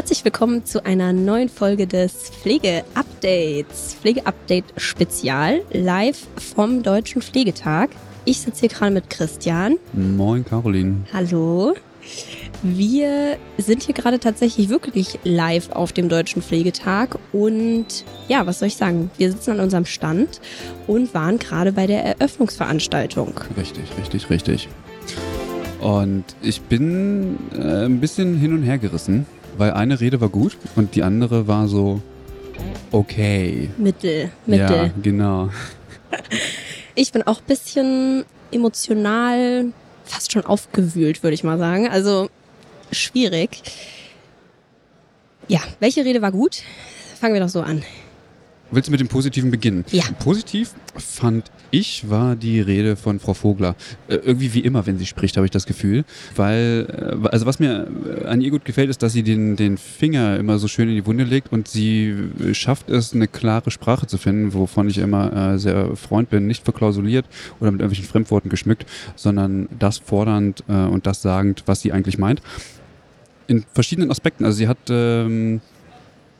Herzlich 0.00 0.24
willkommen 0.24 0.64
zu 0.64 0.82
einer 0.86 1.12
neuen 1.12 1.50
Folge 1.50 1.86
des 1.86 2.30
Pflege-Updates. 2.30 3.96
Pflege-Update 4.00 4.64
Spezial, 4.78 5.60
live 5.74 6.26
vom 6.38 6.82
Deutschen 6.82 7.20
Pflegetag. 7.20 7.90
Ich 8.24 8.40
sitze 8.40 8.60
hier 8.60 8.70
gerade 8.70 8.94
mit 8.94 9.10
Christian. 9.10 9.76
Moin, 9.92 10.42
Caroline. 10.42 11.04
Hallo. 11.12 11.74
Wir 12.62 13.36
sind 13.58 13.82
hier 13.82 13.94
gerade 13.94 14.18
tatsächlich 14.18 14.70
wirklich 14.70 15.18
live 15.24 15.70
auf 15.72 15.92
dem 15.92 16.08
Deutschen 16.08 16.40
Pflegetag 16.40 17.18
und 17.34 18.06
ja, 18.26 18.46
was 18.46 18.60
soll 18.60 18.68
ich 18.68 18.76
sagen? 18.76 19.10
Wir 19.18 19.30
sitzen 19.30 19.50
an 19.50 19.60
unserem 19.60 19.84
Stand 19.84 20.40
und 20.86 21.12
waren 21.12 21.38
gerade 21.38 21.72
bei 21.72 21.86
der 21.86 22.06
Eröffnungsveranstaltung. 22.06 23.34
Richtig, 23.54 23.84
richtig, 23.98 24.30
richtig. 24.30 24.68
Und 25.82 26.24
ich 26.40 26.62
bin 26.62 27.36
äh, 27.54 27.84
ein 27.84 28.00
bisschen 28.00 28.38
hin 28.38 28.54
und 28.54 28.62
her 28.62 28.78
gerissen, 28.78 29.26
weil 29.60 29.72
eine 29.74 30.00
Rede 30.00 30.20
war 30.22 30.30
gut 30.30 30.56
und 30.74 30.94
die 30.94 31.02
andere 31.02 31.46
war 31.46 31.68
so 31.68 32.00
okay. 32.92 33.68
Mittel, 33.76 34.30
Mittel. 34.46 34.86
Ja, 34.86 34.90
genau. 35.02 35.50
Ich 36.94 37.12
bin 37.12 37.22
auch 37.22 37.40
ein 37.40 37.46
bisschen 37.46 38.24
emotional 38.50 39.66
fast 40.06 40.32
schon 40.32 40.46
aufgewühlt, 40.46 41.22
würde 41.22 41.34
ich 41.34 41.44
mal 41.44 41.58
sagen. 41.58 41.88
Also 41.88 42.30
schwierig. 42.90 43.62
Ja, 45.46 45.60
welche 45.78 46.06
Rede 46.06 46.22
war 46.22 46.32
gut? 46.32 46.62
Fangen 47.20 47.34
wir 47.34 47.40
doch 47.40 47.48
so 47.50 47.60
an. 47.60 47.82
Willst 48.72 48.88
du 48.88 48.92
mit 48.92 49.00
dem 49.00 49.08
Positiven 49.08 49.50
beginnen? 49.50 49.84
Ja. 49.90 50.04
Positiv 50.18 50.72
fand 50.96 51.50
ich 51.72 52.10
war 52.10 52.36
die 52.36 52.60
Rede 52.60 52.96
von 52.96 53.20
Frau 53.20 53.34
Vogler. 53.34 53.76
Äh, 54.08 54.16
irgendwie 54.16 54.54
wie 54.54 54.60
immer, 54.60 54.86
wenn 54.86 54.98
sie 54.98 55.06
spricht, 55.06 55.36
habe 55.36 55.46
ich 55.46 55.50
das 55.50 55.66
Gefühl. 55.66 56.04
Weil, 56.36 57.20
äh, 57.24 57.28
also 57.28 57.46
was 57.46 57.58
mir 57.58 57.88
an 58.26 58.40
ihr 58.40 58.50
gut 58.50 58.64
gefällt, 58.64 58.90
ist, 58.90 59.02
dass 59.02 59.12
sie 59.12 59.22
den, 59.22 59.56
den 59.56 59.76
Finger 59.78 60.36
immer 60.36 60.58
so 60.58 60.68
schön 60.68 60.88
in 60.88 60.94
die 60.94 61.06
Wunde 61.06 61.24
legt 61.24 61.52
und 61.52 61.68
sie 61.68 62.16
schafft 62.52 62.90
es, 62.90 63.12
eine 63.12 63.28
klare 63.28 63.70
Sprache 63.70 64.06
zu 64.06 64.18
finden, 64.18 64.52
wovon 64.52 64.88
ich 64.88 64.98
immer 64.98 65.54
äh, 65.54 65.58
sehr 65.58 65.96
Freund 65.96 66.30
bin. 66.30 66.46
Nicht 66.46 66.64
verklausuliert 66.64 67.26
oder 67.60 67.70
mit 67.70 67.80
irgendwelchen 67.80 68.10
Fremdworten 68.10 68.48
geschmückt, 68.48 68.86
sondern 69.16 69.68
das 69.78 69.98
fordernd 69.98 70.64
äh, 70.68 70.72
und 70.72 71.06
das 71.06 71.22
sagend, 71.22 71.64
was 71.66 71.80
sie 71.80 71.92
eigentlich 71.92 72.18
meint. 72.18 72.42
In 73.46 73.64
verschiedenen 73.72 74.10
Aspekten. 74.10 74.44
Also 74.44 74.58
sie 74.58 74.68
hat 74.68 74.78
ähm, 74.88 75.60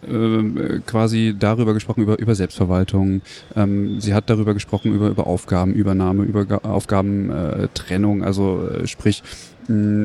äh, 0.03 0.81
quasi 0.87 1.34
darüber 1.38 1.75
gesprochen, 1.75 2.03
über, 2.03 2.19
über 2.19 2.34
Selbstverwaltung. 2.34 3.22
Ähm, 3.56 4.00
sie 4.00 4.15
hat 4.15 4.31
darüber 4.31 4.55
gesprochen, 4.55 4.94
über, 4.94 5.09
über 5.09 5.27
Aufgabenübernahme, 5.27 6.25
über 6.25 6.44
Ga 6.44 6.59
Aufgabentrennung, 6.59 8.22
also 8.22 8.69
äh, 8.69 8.87
sprich, 8.87 9.22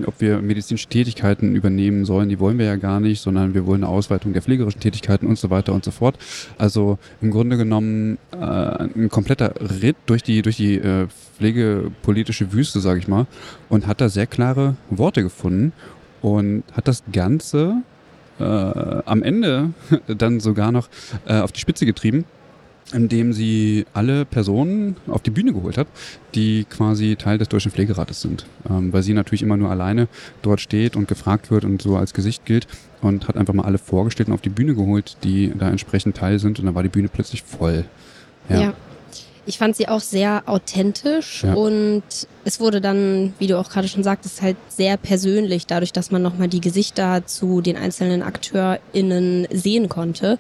ob 0.05 0.21
wir 0.21 0.41
medizinische 0.41 0.87
Tätigkeiten 0.87 1.55
übernehmen 1.55 2.05
sollen, 2.05 2.29
die 2.29 2.39
wollen 2.39 2.59
wir 2.59 2.65
ja 2.65 2.75
gar 2.75 2.99
nicht, 2.99 3.21
sondern 3.21 3.55
wir 3.55 3.65
wollen 3.65 3.83
eine 3.83 3.91
Ausweitung 3.91 4.33
der 4.33 4.43
pflegerischen 4.43 4.79
Tätigkeiten 4.79 5.25
und 5.25 5.39
so 5.39 5.49
weiter 5.49 5.73
und 5.73 5.83
so 5.83 5.89
fort. 5.89 6.19
Also 6.59 6.99
im 7.19 7.31
Grunde 7.31 7.57
genommen 7.57 8.19
äh, 8.31 8.37
ein 8.37 9.09
kompletter 9.09 9.55
Ritt 9.81 9.95
durch 10.05 10.21
die, 10.21 10.43
durch 10.43 10.57
die 10.57 10.77
äh, 10.77 11.07
pflegepolitische 11.37 12.53
Wüste, 12.53 12.79
sage 12.79 12.99
ich 12.99 13.07
mal, 13.07 13.25
und 13.69 13.87
hat 13.87 14.01
da 14.01 14.09
sehr 14.09 14.27
klare 14.27 14.75
Worte 14.91 15.23
gefunden 15.23 15.73
und 16.21 16.63
hat 16.73 16.87
das 16.87 17.03
Ganze 17.11 17.81
äh, 18.39 18.43
am 18.43 19.23
Ende 19.23 19.71
dann 20.07 20.39
sogar 20.39 20.71
noch 20.71 20.89
äh, 21.25 21.39
auf 21.39 21.51
die 21.51 21.59
Spitze 21.59 21.85
getrieben, 21.85 22.25
indem 22.93 23.33
sie 23.33 23.85
alle 23.93 24.25
Personen 24.25 24.97
auf 25.07 25.21
die 25.21 25.31
Bühne 25.31 25.53
geholt 25.53 25.77
hat, 25.77 25.87
die 26.35 26.65
quasi 26.65 27.15
Teil 27.15 27.37
des 27.37 27.49
Deutschen 27.49 27.71
Pflegerates 27.71 28.21
sind. 28.21 28.45
Ähm, 28.69 28.93
weil 28.93 29.03
sie 29.03 29.13
natürlich 29.13 29.41
immer 29.41 29.57
nur 29.57 29.71
alleine 29.71 30.07
dort 30.41 30.61
steht 30.61 30.95
und 30.95 31.07
gefragt 31.07 31.51
wird 31.51 31.65
und 31.65 31.81
so 31.81 31.97
als 31.97 32.13
Gesicht 32.13 32.45
gilt 32.45 32.67
und 33.01 33.27
hat 33.27 33.37
einfach 33.37 33.53
mal 33.53 33.65
alle 33.65 33.77
vorgestellt 33.77 34.29
und 34.29 34.35
auf 34.35 34.41
die 34.41 34.49
Bühne 34.49 34.75
geholt, 34.75 35.17
die 35.23 35.51
da 35.57 35.69
entsprechend 35.69 36.17
Teil 36.17 36.39
sind 36.39 36.59
und 36.59 36.65
dann 36.65 36.75
war 36.75 36.83
die 36.83 36.89
Bühne 36.89 37.07
plötzlich 37.07 37.43
voll. 37.43 37.85
ja. 38.49 38.61
ja. 38.61 38.73
Ich 39.47 39.57
fand 39.57 39.75
sie 39.75 39.87
auch 39.87 39.99
sehr 39.99 40.43
authentisch 40.47 41.43
ja. 41.43 41.53
und 41.53 42.03
es 42.45 42.59
wurde 42.59 42.81
dann, 42.81 43.33
wie 43.37 43.47
du 43.47 43.59
auch 43.59 43.69
gerade 43.69 43.87
schon 43.87 44.03
sagtest, 44.03 44.41
halt 44.41 44.57
sehr 44.69 44.97
persönlich, 44.97 45.67
dadurch, 45.67 45.93
dass 45.93 46.09
man 46.09 46.21
nochmal 46.21 46.47
die 46.47 46.61
Gesichter 46.61 47.25
zu 47.25 47.61
den 47.61 47.77
einzelnen 47.77 48.23
AkteurInnen 48.23 49.47
sehen 49.51 49.87
konnte. 49.87 50.39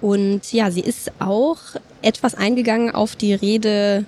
Und 0.00 0.52
ja, 0.52 0.70
sie 0.70 0.80
ist 0.80 1.10
auch 1.18 1.58
etwas 2.02 2.34
eingegangen 2.34 2.94
auf 2.94 3.16
die 3.16 3.34
Rede 3.34 4.04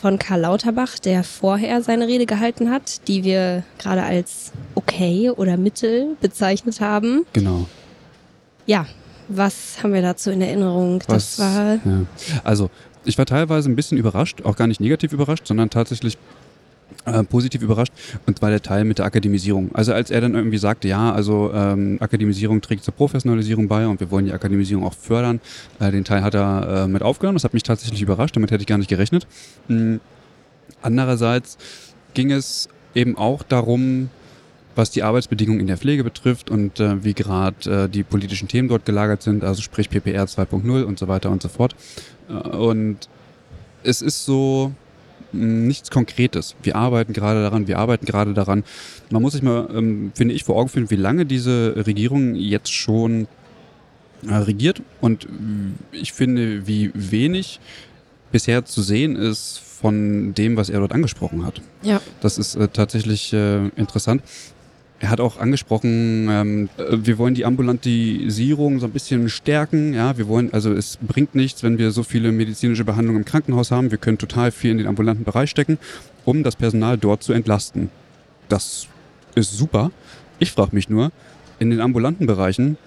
von 0.00 0.18
Karl 0.18 0.40
Lauterbach, 0.40 0.98
der 0.98 1.24
vorher 1.24 1.82
seine 1.82 2.06
Rede 2.06 2.26
gehalten 2.26 2.70
hat, 2.70 3.08
die 3.08 3.24
wir 3.24 3.64
gerade 3.78 4.02
als 4.02 4.52
okay 4.74 5.30
oder 5.30 5.56
mittel 5.56 6.16
bezeichnet 6.20 6.80
haben. 6.80 7.24
Genau. 7.32 7.66
Ja, 8.66 8.86
was 9.28 9.82
haben 9.82 9.94
wir 9.94 10.02
dazu 10.02 10.30
in 10.30 10.42
Erinnerung? 10.42 11.02
Was, 11.06 11.36
das 11.36 11.38
war. 11.38 11.74
Ja. 11.76 12.06
Also, 12.42 12.70
ich 13.04 13.18
war 13.18 13.26
teilweise 13.26 13.70
ein 13.70 13.76
bisschen 13.76 13.98
überrascht, 13.98 14.42
auch 14.42 14.56
gar 14.56 14.66
nicht 14.66 14.80
negativ 14.80 15.12
überrascht, 15.12 15.46
sondern 15.46 15.70
tatsächlich 15.70 16.18
äh, 17.06 17.22
positiv 17.24 17.62
überrascht 17.62 17.92
und 18.26 18.38
zwar 18.38 18.50
der 18.50 18.62
Teil 18.62 18.84
mit 18.84 18.98
der 18.98 19.06
Akademisierung. 19.06 19.74
Also 19.74 19.92
als 19.92 20.10
er 20.10 20.20
dann 20.20 20.34
irgendwie 20.34 20.58
sagte, 20.58 20.88
ja, 20.88 21.12
also 21.12 21.52
ähm, 21.52 21.98
Akademisierung 22.00 22.60
trägt 22.60 22.84
zur 22.84 22.94
Professionalisierung 22.94 23.68
bei 23.68 23.86
und 23.86 24.00
wir 24.00 24.10
wollen 24.10 24.26
die 24.26 24.32
Akademisierung 24.32 24.84
auch 24.84 24.94
fördern, 24.94 25.40
äh, 25.80 25.90
den 25.90 26.04
Teil 26.04 26.22
hat 26.22 26.34
er 26.34 26.84
äh, 26.84 26.88
mit 26.88 27.02
aufgenommen. 27.02 27.36
Das 27.36 27.44
hat 27.44 27.54
mich 27.54 27.62
tatsächlich 27.62 28.00
überrascht, 28.02 28.36
damit 28.36 28.50
hätte 28.50 28.62
ich 28.62 28.66
gar 28.66 28.78
nicht 28.78 28.88
gerechnet. 28.88 29.26
Mhm. 29.68 30.00
Andererseits 30.82 31.58
ging 32.14 32.30
es 32.30 32.68
eben 32.94 33.16
auch 33.18 33.42
darum, 33.42 34.10
was 34.74 34.90
die 34.90 35.02
Arbeitsbedingungen 35.02 35.60
in 35.60 35.66
der 35.66 35.76
Pflege 35.76 36.04
betrifft 36.04 36.50
und 36.50 36.80
äh, 36.80 37.04
wie 37.04 37.14
gerade 37.14 37.84
äh, 37.84 37.88
die 37.88 38.02
politischen 38.02 38.48
Themen 38.48 38.68
dort 38.68 38.84
gelagert 38.84 39.22
sind, 39.22 39.44
also 39.44 39.62
sprich 39.62 39.90
PPR 39.90 40.24
2.0 40.24 40.82
und 40.82 40.98
so 40.98 41.08
weiter 41.08 41.30
und 41.30 41.42
so 41.42 41.48
fort. 41.48 41.74
Äh, 42.28 42.32
und 42.32 43.08
es 43.82 44.02
ist 44.02 44.24
so 44.24 44.72
hm, 45.32 45.66
nichts 45.66 45.90
Konkretes. 45.90 46.56
Wir 46.62 46.76
arbeiten 46.76 47.12
gerade 47.12 47.42
daran, 47.42 47.68
wir 47.68 47.78
arbeiten 47.78 48.06
gerade 48.06 48.34
daran. 48.34 48.64
Man 49.10 49.22
muss 49.22 49.34
sich 49.34 49.42
mal, 49.42 49.68
ähm, 49.72 50.12
finde 50.14 50.34
ich, 50.34 50.44
vor 50.44 50.56
Augen 50.56 50.68
führen, 50.68 50.90
wie 50.90 50.96
lange 50.96 51.26
diese 51.26 51.74
Regierung 51.86 52.34
jetzt 52.34 52.72
schon 52.72 53.28
äh, 54.26 54.34
regiert 54.34 54.82
und 55.00 55.28
ich 55.92 56.12
finde, 56.12 56.66
wie 56.66 56.90
wenig 56.94 57.60
bisher 58.32 58.64
zu 58.64 58.82
sehen 58.82 59.14
ist 59.14 59.60
von 59.84 60.34
dem, 60.34 60.56
was 60.56 60.70
er 60.70 60.80
dort 60.80 60.92
angesprochen 60.92 61.44
hat. 61.44 61.60
Ja. 61.82 62.00
Das 62.20 62.38
ist 62.38 62.56
äh, 62.56 62.68
tatsächlich 62.68 63.32
äh, 63.32 63.68
interessant. 63.76 64.22
Er 65.04 65.10
hat 65.10 65.20
auch 65.20 65.36
angesprochen, 65.36 66.28
ähm, 66.30 66.70
wir 66.78 67.18
wollen 67.18 67.34
die 67.34 67.44
Ambulantisierung 67.44 68.80
so 68.80 68.86
ein 68.86 68.92
bisschen 68.92 69.28
stärken. 69.28 69.92
Ja, 69.92 70.16
wir 70.16 70.28
wollen, 70.28 70.50
also 70.54 70.72
es 70.72 70.96
bringt 70.96 71.34
nichts, 71.34 71.62
wenn 71.62 71.76
wir 71.76 71.90
so 71.90 72.02
viele 72.02 72.32
medizinische 72.32 72.86
Behandlungen 72.86 73.18
im 73.18 73.24
Krankenhaus 73.26 73.70
haben. 73.70 73.90
Wir 73.90 73.98
können 73.98 74.16
total 74.16 74.50
viel 74.50 74.70
in 74.70 74.78
den 74.78 74.86
ambulanten 74.86 75.22
Bereich 75.22 75.50
stecken, 75.50 75.76
um 76.24 76.42
das 76.42 76.56
Personal 76.56 76.96
dort 76.96 77.22
zu 77.22 77.34
entlasten. 77.34 77.90
Das 78.48 78.88
ist 79.34 79.52
super. 79.54 79.90
Ich 80.38 80.52
frage 80.52 80.74
mich 80.74 80.88
nur, 80.88 81.12
in 81.58 81.68
den 81.68 81.82
ambulanten 81.82 82.26
Bereichen 82.26 82.78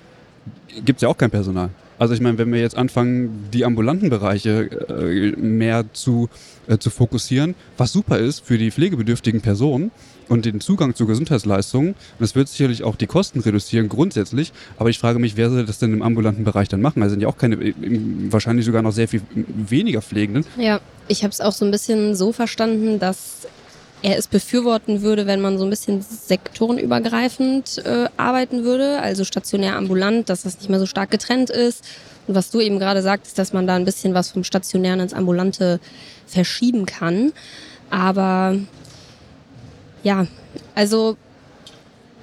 gibt 0.83 0.97
es 0.97 1.01
ja 1.03 1.09
auch 1.09 1.17
kein 1.17 1.29
Personal. 1.29 1.69
Also 1.99 2.13
ich 2.13 2.21
meine, 2.21 2.37
wenn 2.37 2.51
wir 2.51 2.59
jetzt 2.59 2.77
anfangen, 2.77 3.47
die 3.53 3.65
ambulanten 3.65 4.09
Bereiche 4.09 4.69
äh, 4.89 5.35
mehr 5.35 5.85
zu, 5.93 6.29
äh, 6.67 6.77
zu 6.77 6.89
fokussieren, 6.89 7.55
was 7.77 7.91
super 7.91 8.19
ist 8.19 8.45
für 8.45 8.57
die 8.57 8.71
pflegebedürftigen 8.71 9.41
Personen, 9.41 9.91
und 10.29 10.45
den 10.45 10.59
Zugang 10.61 10.95
zu 10.95 11.05
Gesundheitsleistungen. 11.05 11.95
Das 12.19 12.35
wird 12.35 12.47
sicherlich 12.47 12.83
auch 12.83 12.95
die 12.95 13.07
Kosten 13.07 13.39
reduzieren 13.39 13.89
grundsätzlich. 13.89 14.51
Aber 14.77 14.89
ich 14.89 14.99
frage 14.99 15.19
mich, 15.19 15.37
wer 15.37 15.49
soll 15.49 15.65
das 15.65 15.79
denn 15.79 15.93
im 15.93 16.01
ambulanten 16.01 16.43
Bereich 16.43 16.67
dann 16.67 16.81
machen? 16.81 17.01
Also 17.01 17.13
sind 17.13 17.21
ja 17.21 17.27
auch 17.27 17.37
keine, 17.37 17.55
äh, 17.55 17.73
wahrscheinlich 18.29 18.65
sogar 18.65 18.81
noch 18.81 18.91
sehr 18.91 19.07
viel 19.07 19.21
weniger 19.33 20.01
Pflegenden. 20.01 20.45
Ja, 20.57 20.79
ich 21.07 21.23
habe 21.23 21.31
es 21.31 21.41
auch 21.41 21.53
so 21.53 21.65
ein 21.65 21.71
bisschen 21.71 22.15
so 22.15 22.31
verstanden, 22.31 22.99
dass 22.99 23.47
er 24.01 24.17
es 24.17 24.27
befürworten 24.27 25.01
würde, 25.01 25.25
wenn 25.25 25.41
man 25.41 25.57
so 25.57 25.63
ein 25.63 25.69
bisschen 25.69 26.01
sektorenübergreifend 26.01 27.83
äh, 27.85 28.07
arbeiten 28.17 28.63
würde, 28.63 28.99
also 29.01 29.23
stationär 29.23 29.75
ambulant, 29.75 30.29
dass 30.29 30.43
das 30.43 30.57
nicht 30.59 30.69
mehr 30.69 30.79
so 30.79 30.85
stark 30.85 31.09
getrennt 31.09 31.49
ist. 31.49 31.83
Und 32.27 32.35
was 32.35 32.51
du 32.51 32.59
eben 32.59 32.77
gerade 32.79 33.01
sagtest, 33.01 33.39
dass 33.39 33.53
man 33.53 33.65
da 33.65 33.75
ein 33.75 33.85
bisschen 33.85 34.13
was 34.13 34.29
vom 34.29 34.43
Stationären 34.43 34.99
ins 34.99 35.13
Ambulante 35.13 35.79
verschieben 36.25 36.85
kann. 36.85 37.31
Aber 37.89 38.55
ja, 40.03 40.27
also 40.75 41.17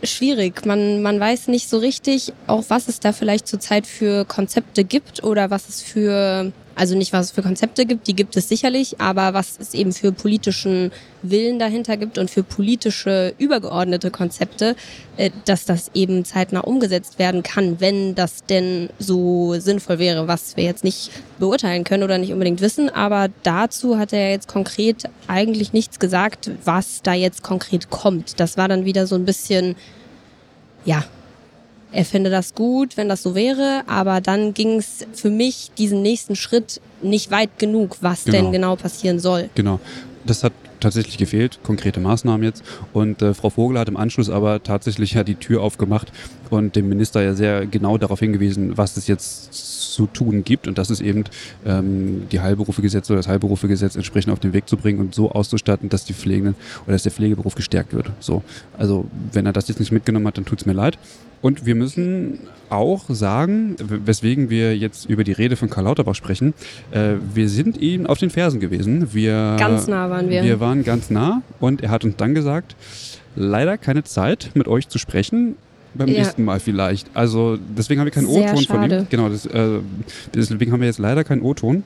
schwierig. 0.03 0.67
Man, 0.67 1.03
man 1.03 1.19
weiß 1.19 1.49
nicht 1.49 1.69
so 1.69 1.79
richtig, 1.79 2.33
auch 2.47 2.65
was 2.69 2.89
es 2.89 3.01
da 3.01 3.13
vielleicht 3.13 3.49
zurzeit 3.49 3.87
für 3.87 4.25
Konzepte 4.25 4.85
gibt 4.85 5.25
oder 5.25 5.51
was 5.51 5.69
es 5.69 5.83
für 5.83 6.53
also 6.77 6.97
nicht, 6.97 7.13
was 7.13 7.27
es 7.27 7.31
für 7.33 7.43
Konzepte 7.43 7.87
gibt, 7.87 8.07
die 8.07 8.17
gibt 8.17 8.37
es 8.37 8.49
sicherlich, 8.49 9.01
aber 9.01 9.35
was 9.35 9.59
es 9.61 9.75
eben 9.75 9.93
für 9.93 10.13
politischen 10.13 10.93
Willen 11.23 11.59
dahinter 11.59 11.97
gibt 11.97 12.19
und 12.19 12.31
für 12.31 12.43
politische 12.43 13.35
übergeordnete 13.39 14.11
Konzepte, 14.11 14.77
äh, 15.17 15.31
dass 15.45 15.65
das 15.65 15.91
eben 15.95 16.25
zeitnah 16.25 16.61
umgesetzt 16.61 17.19
werden 17.19 17.43
kann, 17.43 17.81
wenn 17.81 18.15
das 18.15 18.45
denn 18.45 18.91
so 18.99 19.55
sinnvoll 19.59 19.99
wäre, 19.99 20.29
was 20.29 20.57
wir 20.57 20.65
jetzt 20.65 20.85
nicht 20.85 21.11
beurteilen 21.39 21.85
können 21.85 22.03
oder 22.03 22.19
nicht 22.19 22.33
unbedingt 22.33 22.61
wissen. 22.61 22.91
Aber 22.91 23.29
dazu 23.43 23.99
hat 23.99 24.13
er 24.13 24.31
jetzt 24.31 24.49
konkret 24.49 25.05
eigentlich 25.27 25.73
nichts 25.73 25.99
gesagt, 25.99 26.51
was 26.65 27.03
da 27.03 27.15
jetzt 27.15 27.43
konkret 27.43 27.91
kommt. 27.91 28.41
Das 28.41 28.57
war 28.57 28.69
dann 28.69 28.85
wieder 28.85 29.07
so 29.07 29.15
ein 29.15 29.25
bisschen, 29.25 29.77
ja, 30.85 31.05
er 31.95 32.05
finde 32.05 32.31
das 32.31 32.55
gut, 32.55 32.97
wenn 32.97 33.09
das 33.09 33.23
so 33.23 33.35
wäre, 33.35 33.83
aber 33.87 34.21
dann 34.21 34.53
ging 34.53 34.79
es 34.79 35.07
für 35.13 35.31
mich 35.31 35.71
diesen 35.79 36.03
nächsten 36.03 36.35
Schritt 36.35 36.81
nicht 37.03 37.31
weit 37.31 37.59
genug, 37.59 37.99
was 38.01 38.25
genau. 38.25 38.37
denn 38.39 38.53
genau 38.53 38.77
passieren 38.77 39.21
soll. 39.21 39.49
Genau. 39.55 39.81
Das 40.27 40.43
hat 40.43 40.53
tatsächlich 40.81 41.19
gefehlt, 41.19 41.61
konkrete 41.63 42.01
Maßnahmen 42.01 42.43
jetzt. 42.43 42.63
Und 42.93 43.23
äh, 43.23 43.33
Frau 43.33 43.51
Vogel 43.51 43.79
hat 43.79 43.89
im 43.89 43.97
Anschluss 43.97 44.29
aber 44.29 44.63
tatsächlich 44.63 45.15
ja 45.15 45.25
die 45.25 45.35
Tür 45.37 45.63
aufgemacht 45.63 46.13
und 46.51 46.77
dem 46.77 46.89
Minister 46.89 47.23
ja 47.23 47.35
sehr 47.35 47.67
genau 47.67 47.97
darauf 47.97 48.21
hingewiesen, 48.21 48.77
was 48.77 48.97
es 48.97 49.07
jetzt 49.07 49.53
zu 49.95 50.07
tun 50.07 50.45
gibt. 50.45 50.67
Und 50.67 50.77
das 50.77 50.91
ist 50.91 51.01
eben 51.01 51.25
ähm, 51.65 52.27
die 52.33 52.41
Heilberufegesetz 52.41 53.09
oder 53.11 53.19
das 53.19 53.29
Heilberufegesetz 53.29 53.97
entsprechend 53.97 54.33
auf 54.33 54.41
den 54.41 54.53
Weg 54.53 54.69
zu 54.69 54.77
bringen 54.77 55.01
und 55.01 55.15
so 55.15 55.31
auszustatten, 55.31 55.89
dass 55.89 56.05
die 56.05 56.15
Pflegenden 56.15 56.57
oder 56.85 56.93
dass 56.93 57.05
der 57.05 57.13
Pflegeberuf 57.13 57.55
gestärkt 57.55 57.95
wird. 57.95 58.11
So. 58.21 58.43
Also 58.77 59.07
wenn 59.33 59.47
er 59.47 59.53
das 59.53 59.69
jetzt 59.69 59.81
nicht 59.81 59.93
mitgenommen 59.93 60.27
hat, 60.27 60.37
dann 60.37 60.45
tut 60.45 60.61
es 60.61 60.67
mir 60.67 60.73
leid. 60.73 60.99
Und 61.45 61.67
wir 61.67 61.75
müssen 61.75 62.39
auch 62.71 63.05
sagen, 63.11 63.77
weswegen 63.79 64.49
wir 64.49 64.75
jetzt 64.79 65.05
über 65.11 65.25
die 65.25 65.33
Rede 65.33 65.57
von 65.57 65.69
Karl 65.69 65.85
Lauterbach 65.85 66.15
sprechen, 66.15 66.55
äh, 66.91 67.17
wir 67.35 67.51
sind 67.51 67.77
ihm 67.77 68.07
auf 68.07 68.17
den 68.17 68.31
Fersen 68.31 68.61
gewesen. 68.61 69.13
Wir, 69.13 69.57
ganz 69.59 69.87
nah 69.87 70.09
waren 70.09 70.31
wir. 70.31 70.43
Wir 70.43 70.59
waren 70.59 70.85
ganz 70.85 71.11
nah 71.11 71.43
und 71.61 71.83
er 71.83 71.91
hat 71.91 72.03
uns 72.03 72.17
dann 72.17 72.35
gesagt, 72.35 72.77
leider 73.37 73.77
keine 73.77 74.05
Zeit 74.05 74.53
mit 74.55 74.69
euch 74.69 74.89
zu 74.89 74.97
sprechen. 74.97 75.57
Beim 75.93 76.09
ja. 76.09 76.21
nächsten 76.21 76.45
Mal 76.47 76.61
vielleicht. 76.61 77.11
Also 77.13 77.59
deswegen 77.77 78.01
haben 78.01 78.07
wir 78.07 78.13
keinen 78.13 78.27
O-Ton 78.27 78.65
von 78.65 78.91
ihm. 78.91 79.07
Genau, 79.11 79.29
das, 79.29 79.45
äh, 79.45 79.81
deswegen 80.35 80.73
haben 80.73 80.81
wir 80.81 80.87
jetzt 80.87 80.99
leider 80.99 81.25
keinen 81.25 81.43
O-Ton. 81.43 81.85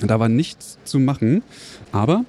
Da 0.00 0.18
war 0.18 0.30
nichts 0.30 0.78
zu 0.84 0.98
machen. 0.98 1.42
Aber 1.92 2.24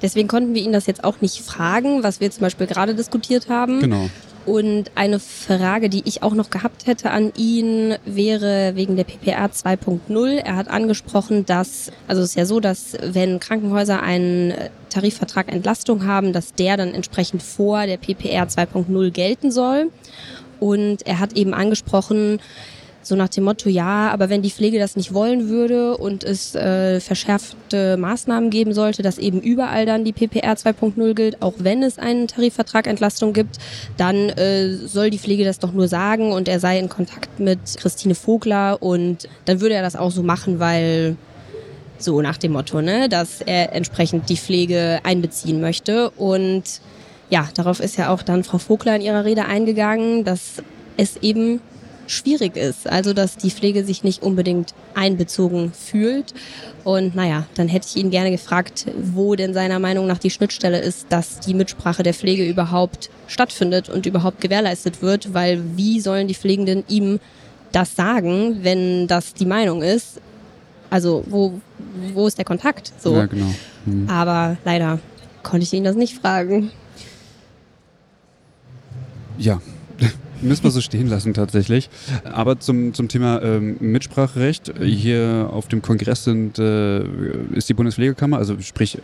Deswegen 0.00 0.28
konnten 0.28 0.54
wir 0.54 0.62
ihn 0.62 0.72
das 0.72 0.86
jetzt 0.86 1.02
auch 1.04 1.20
nicht 1.20 1.40
fragen, 1.40 2.02
was 2.02 2.20
wir 2.20 2.30
zum 2.30 2.42
Beispiel 2.42 2.66
gerade 2.66 2.94
diskutiert 2.94 3.48
haben. 3.48 3.80
Genau. 3.80 4.08
Und 4.48 4.92
eine 4.94 5.18
Frage, 5.20 5.90
die 5.90 6.02
ich 6.06 6.22
auch 6.22 6.32
noch 6.32 6.48
gehabt 6.48 6.86
hätte 6.86 7.10
an 7.10 7.32
ihn, 7.36 7.96
wäre 8.06 8.72
wegen 8.76 8.96
der 8.96 9.04
PPR 9.04 9.50
2.0. 9.50 10.38
Er 10.38 10.56
hat 10.56 10.68
angesprochen, 10.68 11.44
dass, 11.44 11.92
also 12.06 12.22
es 12.22 12.30
ist 12.30 12.36
ja 12.36 12.46
so, 12.46 12.58
dass 12.58 12.96
wenn 13.02 13.40
Krankenhäuser 13.40 14.02
einen 14.02 14.54
Tarifvertrag 14.88 15.52
Entlastung 15.52 16.06
haben, 16.06 16.32
dass 16.32 16.54
der 16.54 16.78
dann 16.78 16.94
entsprechend 16.94 17.42
vor 17.42 17.84
der 17.84 17.98
PPR 17.98 18.44
2.0 18.44 19.10
gelten 19.10 19.50
soll. 19.50 19.90
Und 20.60 21.06
er 21.06 21.18
hat 21.18 21.34
eben 21.34 21.52
angesprochen, 21.52 22.40
so 23.08 23.16
nach 23.16 23.28
dem 23.28 23.44
Motto, 23.44 23.68
ja, 23.68 24.10
aber 24.10 24.28
wenn 24.28 24.42
die 24.42 24.50
Pflege 24.50 24.78
das 24.78 24.94
nicht 24.94 25.14
wollen 25.14 25.48
würde 25.48 25.96
und 25.96 26.24
es 26.24 26.54
äh, 26.54 27.00
verschärfte 27.00 27.96
Maßnahmen 27.96 28.50
geben 28.50 28.74
sollte, 28.74 29.02
dass 29.02 29.18
eben 29.18 29.40
überall 29.40 29.86
dann 29.86 30.04
die 30.04 30.12
PPR 30.12 30.54
2.0 30.54 31.14
gilt, 31.14 31.42
auch 31.42 31.54
wenn 31.58 31.82
es 31.82 31.98
einen 31.98 32.28
Tarifvertrag 32.28 32.86
Entlastung 32.86 33.32
gibt, 33.32 33.58
dann 33.96 34.28
äh, 34.30 34.74
soll 34.74 35.10
die 35.10 35.18
Pflege 35.18 35.44
das 35.44 35.58
doch 35.58 35.72
nur 35.72 35.88
sagen 35.88 36.32
und 36.32 36.48
er 36.48 36.60
sei 36.60 36.78
in 36.78 36.88
Kontakt 36.88 37.40
mit 37.40 37.58
Christine 37.78 38.14
Vogler 38.14 38.82
und 38.82 39.28
dann 39.46 39.60
würde 39.60 39.74
er 39.74 39.82
das 39.82 39.96
auch 39.96 40.10
so 40.10 40.22
machen, 40.22 40.60
weil 40.60 41.16
so 41.98 42.20
nach 42.22 42.36
dem 42.36 42.52
Motto, 42.52 42.80
ne, 42.80 43.08
dass 43.08 43.40
er 43.40 43.74
entsprechend 43.74 44.28
die 44.28 44.36
Pflege 44.36 45.00
einbeziehen 45.02 45.60
möchte. 45.60 46.10
Und 46.10 46.80
ja, 47.30 47.48
darauf 47.54 47.80
ist 47.80 47.96
ja 47.96 48.10
auch 48.10 48.22
dann 48.22 48.44
Frau 48.44 48.58
Vogler 48.58 48.96
in 48.96 49.02
ihrer 49.02 49.24
Rede 49.24 49.46
eingegangen, 49.46 50.24
dass 50.24 50.62
es 50.96 51.16
eben 51.18 51.60
schwierig 52.08 52.56
ist. 52.56 52.88
Also, 52.88 53.12
dass 53.12 53.36
die 53.36 53.50
Pflege 53.50 53.84
sich 53.84 54.02
nicht 54.02 54.22
unbedingt 54.22 54.74
einbezogen 54.94 55.72
fühlt. 55.72 56.34
Und 56.84 57.14
naja, 57.14 57.46
dann 57.54 57.68
hätte 57.68 57.86
ich 57.88 57.96
ihn 57.96 58.10
gerne 58.10 58.30
gefragt, 58.30 58.86
wo 59.00 59.34
denn 59.36 59.54
seiner 59.54 59.78
Meinung 59.78 60.06
nach 60.06 60.18
die 60.18 60.30
Schnittstelle 60.30 60.80
ist, 60.80 61.06
dass 61.10 61.40
die 61.40 61.54
Mitsprache 61.54 62.02
der 62.02 62.14
Pflege 62.14 62.46
überhaupt 62.46 63.10
stattfindet 63.26 63.88
und 63.88 64.06
überhaupt 64.06 64.40
gewährleistet 64.40 65.02
wird, 65.02 65.34
weil 65.34 65.62
wie 65.76 66.00
sollen 66.00 66.28
die 66.28 66.34
Pflegenden 66.34 66.84
ihm 66.88 67.20
das 67.72 67.94
sagen, 67.94 68.58
wenn 68.62 69.06
das 69.06 69.34
die 69.34 69.46
Meinung 69.46 69.82
ist? 69.82 70.20
Also, 70.90 71.22
wo, 71.28 71.60
wo 72.14 72.26
ist 72.26 72.38
der 72.38 72.46
Kontakt? 72.46 72.92
So. 72.98 73.14
Ja, 73.14 73.26
genau. 73.26 73.54
Mhm. 73.84 74.08
Aber 74.08 74.56
leider 74.64 74.98
konnte 75.42 75.64
ich 75.64 75.72
ihn 75.74 75.84
das 75.84 75.96
nicht 75.96 76.18
fragen. 76.18 76.70
Ja, 79.36 79.60
Müssen 80.40 80.64
wir 80.64 80.70
so 80.70 80.80
stehen 80.80 81.08
lassen 81.08 81.34
tatsächlich. 81.34 81.90
Aber 82.24 82.60
zum, 82.60 82.94
zum 82.94 83.08
Thema 83.08 83.42
ähm, 83.42 83.76
Mitspracherecht. 83.80 84.72
Hier 84.80 85.50
auf 85.52 85.68
dem 85.68 85.82
Kongress 85.82 86.24
sind, 86.24 86.58
äh, 86.58 87.02
ist 87.54 87.68
die 87.68 87.74
Bundespflegekammer, 87.74 88.38
also 88.38 88.58
sprich 88.60 88.98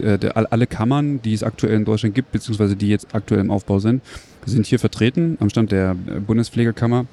äh, 0.00 0.14
äh 0.14 0.18
der, 0.18 0.36
alle 0.36 0.66
Kammern, 0.66 1.20
die 1.22 1.34
es 1.34 1.42
aktuell 1.42 1.76
in 1.76 1.84
Deutschland 1.84 2.14
gibt, 2.14 2.32
beziehungsweise 2.32 2.76
die 2.76 2.88
jetzt 2.88 3.14
aktuell 3.14 3.40
im 3.40 3.50
Aufbau 3.50 3.78
sind, 3.78 4.02
sind 4.46 4.66
hier 4.66 4.78
vertreten 4.78 5.36
am 5.40 5.50
Stand 5.50 5.72
der 5.72 5.94
Bundespflegekammer. 5.94 7.06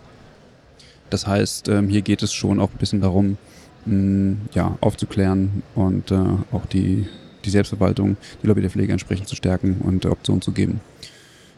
Das 1.10 1.28
heißt, 1.28 1.68
ähm, 1.68 1.90
hier 1.90 2.02
geht 2.02 2.24
es 2.24 2.34
schon 2.34 2.60
auch 2.60 2.72
ein 2.72 2.78
bisschen 2.78 3.02
darum, 3.02 3.38
mh, 3.86 4.38
ja, 4.54 4.78
aufzuklären 4.82 5.64
und 5.76 6.12
äh, 6.12 6.16
auch 6.52 6.66
die, 6.66 7.08
die 7.46 7.50
Selbstverwaltung, 7.50 8.18
die 8.42 8.48
Lobby 8.48 8.62
der 8.62 8.70
Pflege 8.70 8.92
entsprechend 8.92 9.28
zu 9.28 9.36
stärken 9.36 9.78
und 9.82 10.06
Optionen 10.06 10.42
zu 10.42 10.52
geben. 10.52 10.80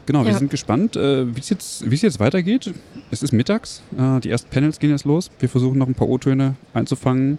Genau, 0.06 0.20
ja. 0.20 0.26
wir 0.26 0.34
sind 0.34 0.50
gespannt, 0.50 0.96
äh, 0.96 1.26
wie 1.34 1.40
es 1.40 2.02
jetzt, 2.02 2.20
weitergeht. 2.20 2.72
Es 3.10 3.22
ist 3.22 3.32
mittags, 3.32 3.82
äh, 3.98 4.20
die 4.20 4.30
ersten 4.30 4.48
Panels 4.50 4.78
gehen 4.78 4.90
jetzt 4.90 5.04
los. 5.04 5.30
Wir 5.40 5.48
versuchen 5.48 5.78
noch 5.78 5.88
ein 5.88 5.94
paar 5.94 6.08
O-Töne 6.08 6.54
einzufangen. 6.74 7.38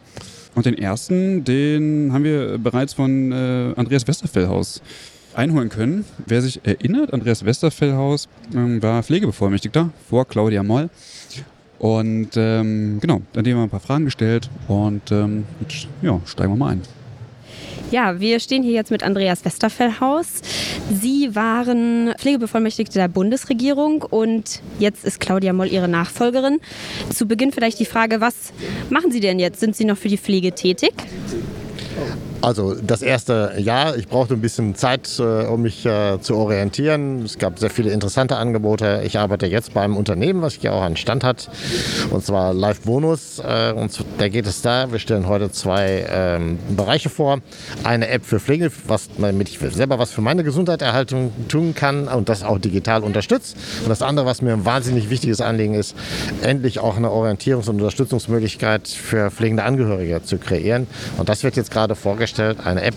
Und 0.54 0.66
den 0.66 0.78
ersten, 0.78 1.44
den 1.44 2.12
haben 2.12 2.24
wir 2.24 2.58
bereits 2.58 2.94
von 2.94 3.32
äh, 3.32 3.74
Andreas 3.76 4.08
Westerfellhaus 4.08 4.82
einholen 5.34 5.70
können. 5.70 6.04
Wer 6.26 6.42
sich 6.42 6.60
erinnert, 6.64 7.14
Andreas 7.14 7.46
Westerfellhaus 7.46 8.28
ähm, 8.54 8.82
war 8.82 9.04
Pflegebevollmächtigter 9.04 9.92
vor 10.10 10.26
Claudia 10.28 10.64
Moll. 10.64 10.90
Und 11.80 12.30
ähm, 12.36 13.00
genau, 13.00 13.22
dann 13.34 13.46
haben 13.46 13.56
wir 13.56 13.64
ein 13.64 13.70
paar 13.70 13.80
Fragen 13.80 14.06
gestellt 14.06 14.50
und 14.68 15.12
ähm, 15.12 15.46
jetzt, 15.62 15.88
ja, 16.02 16.20
steigen 16.26 16.54
wir 16.54 16.58
mal 16.58 16.72
ein. 16.72 16.82
Ja, 17.92 18.20
wir 18.20 18.40
stehen 18.40 18.64
hier 18.64 18.74
jetzt 18.74 18.92
mit 18.92 19.04
Andreas 19.04 19.46
Westerfellhaus. 19.46 20.42
Sie 20.90 21.36
waren 21.36 22.14
Pflegebevollmächtigte 22.18 22.98
der 22.98 23.10
Bundesregierung 23.10 24.04
und 24.04 24.62
jetzt 24.80 25.04
ist 25.04 25.20
Claudia 25.20 25.52
Moll 25.52 25.68
Ihre 25.68 25.88
Nachfolgerin. 25.88 26.60
Zu 27.14 27.28
Beginn 27.28 27.52
vielleicht 27.52 27.80
die 27.80 27.86
Frage, 27.86 28.22
was 28.22 28.54
machen 28.90 29.12
Sie 29.12 29.20
denn 29.20 29.40
jetzt? 29.40 29.60
Sind 29.60 29.76
Sie 29.76 29.86
noch 29.86 29.98
für 29.98 30.08
die 30.08 30.18
Pflege 30.18 30.54
tätig? 30.54 30.94
Also 32.42 32.76
das 32.76 33.02
erste 33.02 33.54
Jahr, 33.58 33.98
ich 33.98 34.08
brauchte 34.08 34.36
ein 34.36 34.42
bisschen 34.42 34.76
Zeit, 34.76 35.10
äh, 35.20 35.46
um 35.46 35.64
mich 35.64 35.86
äh, 35.86 36.20
zu 36.22 36.36
orientieren. 36.36 37.24
Es 37.24 37.40
gab 37.40 37.58
sehr 37.58 37.72
viele 37.72 37.92
interessante 37.92 38.38
Angebote. 38.38 39.02
Ich 39.06 39.18
arbeite 39.18 39.48
jetzt 39.48 39.74
bei 39.74 39.82
einem 39.82 39.98
Unternehmen, 39.98 40.44
was 40.44 40.54
hier 40.54 40.74
auch 40.74 40.84
einen 40.84 40.98
Stand 40.98 41.24
hat, 41.24 41.50
und 42.12 42.24
zwar 42.24 42.54
Live 42.54 42.82
Bonus. 42.82 43.40
Äh, 43.40 43.74
und 43.74 44.06
da 44.20 44.28
geht 44.30 44.46
es 44.46 44.62
da, 44.62 44.92
wir 44.92 45.00
stellen 45.00 45.28
heute 45.28 45.52
zwei 45.52 46.06
ähm, 46.10 46.60
Bereiche 46.76 47.10
vor. 47.10 47.40
Eine 47.84 48.08
App 48.10 48.24
für 48.24 48.40
Pflege, 48.40 48.72
was, 48.86 49.10
damit 49.18 49.50
ich 49.50 49.58
selber 49.74 49.98
was 49.98 50.12
für 50.12 50.22
meine 50.22 50.44
Gesundheitserhaltung 50.44 51.32
tun 51.48 51.74
kann 51.74 52.08
und 52.08 52.30
das 52.30 52.44
auch 52.44 52.60
digital 52.60 53.04
unterstützt. 53.04 53.58
Und 53.82 53.90
das 53.90 54.04
andere, 54.04 54.28
was 54.28 54.44
mir 54.44 54.54
ein 54.54 54.64
wahnsinnig 54.64 55.10
wichtiges 55.10 55.42
Anliegen 55.42 55.74
ist, 55.74 55.96
endlich 56.44 56.80
auch 56.80 56.98
eine 56.98 57.08
Orientierungs- 57.08 57.68
und 57.68 57.78
Unterstützungsmöglichkeit 57.78 58.88
für 58.88 59.32
pflegende 59.32 59.64
Angehörige 59.64 60.22
zu 60.24 60.38
kreieren. 60.38 60.86
Und 61.18 61.30
das 61.30 61.44
wird 61.44 61.56
jetzt 61.56 61.72
gerade 61.72 61.96
vorgestellt 61.96 62.27
vorgestellt, 62.28 62.66
eine 62.66 62.82
App 62.82 62.96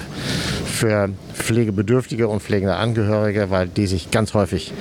für 0.66 1.10
Pflegebedürftige 1.34 2.28
und 2.28 2.42
pflegende 2.42 2.76
Angehörige, 2.76 3.50
weil 3.50 3.68
die 3.68 3.86
sich 3.86 4.10
ganz 4.10 4.34
häufig 4.34 4.72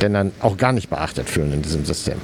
denn 0.00 0.14
dann 0.14 0.32
auch 0.40 0.56
gar 0.56 0.72
nicht 0.72 0.90
beachtet 0.90 1.28
fühlen 1.28 1.52
in 1.52 1.62
diesem 1.62 1.84
System. 1.84 2.16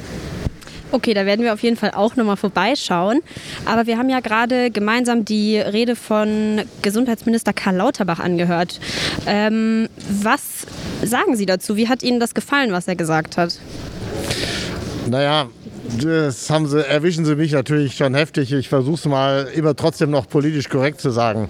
Okay, 0.92 1.14
da 1.14 1.24
werden 1.24 1.44
wir 1.44 1.52
auf 1.52 1.62
jeden 1.62 1.76
Fall 1.76 1.92
auch 1.92 2.16
nochmal 2.16 2.36
vorbeischauen. 2.36 3.20
Aber 3.64 3.86
wir 3.86 3.96
haben 3.96 4.08
ja 4.08 4.18
gerade 4.18 4.72
gemeinsam 4.72 5.24
die 5.24 5.56
Rede 5.58 5.94
von 5.94 6.62
Gesundheitsminister 6.82 7.52
Karl 7.52 7.76
Lauterbach 7.76 8.18
angehört. 8.18 8.80
Ähm, 9.26 9.88
was 10.08 10.66
sagen 11.04 11.36
Sie 11.36 11.46
dazu? 11.46 11.76
Wie 11.76 11.88
hat 11.88 12.02
Ihnen 12.02 12.18
das 12.18 12.34
gefallen, 12.34 12.72
was 12.72 12.88
er 12.88 12.96
gesagt 12.96 13.36
hat? 13.36 13.60
Naja, 15.08 15.48
das 15.98 16.50
haben 16.50 16.66
sie, 16.66 16.86
erwischen 16.86 17.24
sie 17.24 17.36
mich 17.36 17.52
natürlich 17.52 17.96
schon 17.96 18.14
heftig. 18.14 18.52
Ich 18.52 18.68
versuche 18.68 18.94
es 18.94 19.04
mal 19.06 19.48
immer 19.54 19.74
trotzdem 19.74 20.10
noch 20.10 20.28
politisch 20.28 20.68
korrekt 20.68 21.00
zu 21.00 21.10
sagen. 21.10 21.48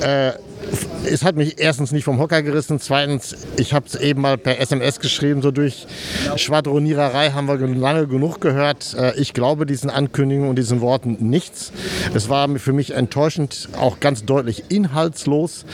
Äh, 0.00 0.32
es 1.04 1.24
hat 1.24 1.36
mich 1.36 1.58
erstens 1.58 1.92
nicht 1.92 2.04
vom 2.04 2.18
Hocker 2.18 2.42
gerissen, 2.42 2.78
zweitens, 2.78 3.34
ich 3.56 3.72
habe 3.72 3.86
es 3.86 3.94
eben 3.94 4.20
mal 4.20 4.38
per 4.38 4.60
SMS 4.60 5.00
geschrieben, 5.00 5.42
so 5.42 5.50
durch 5.50 5.86
Schwadroniererei 6.36 7.30
haben 7.30 7.48
wir 7.48 7.56
lange 7.56 8.06
genug 8.06 8.40
gehört. 8.40 8.94
Äh, 8.94 9.18
ich 9.18 9.32
glaube 9.32 9.66
diesen 9.66 9.90
Ankündigungen 9.90 10.50
und 10.50 10.56
diesen 10.56 10.80
Worten 10.80 11.16
nichts. 11.20 11.72
Es 12.14 12.28
war 12.28 12.48
für 12.58 12.72
mich 12.72 12.94
enttäuschend, 12.94 13.68
auch 13.78 14.00
ganz 14.00 14.24
deutlich 14.24 14.64
inhaltslos. 14.68 15.64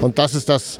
Und 0.00 0.18
das 0.18 0.34
ist 0.34 0.48
das, 0.48 0.78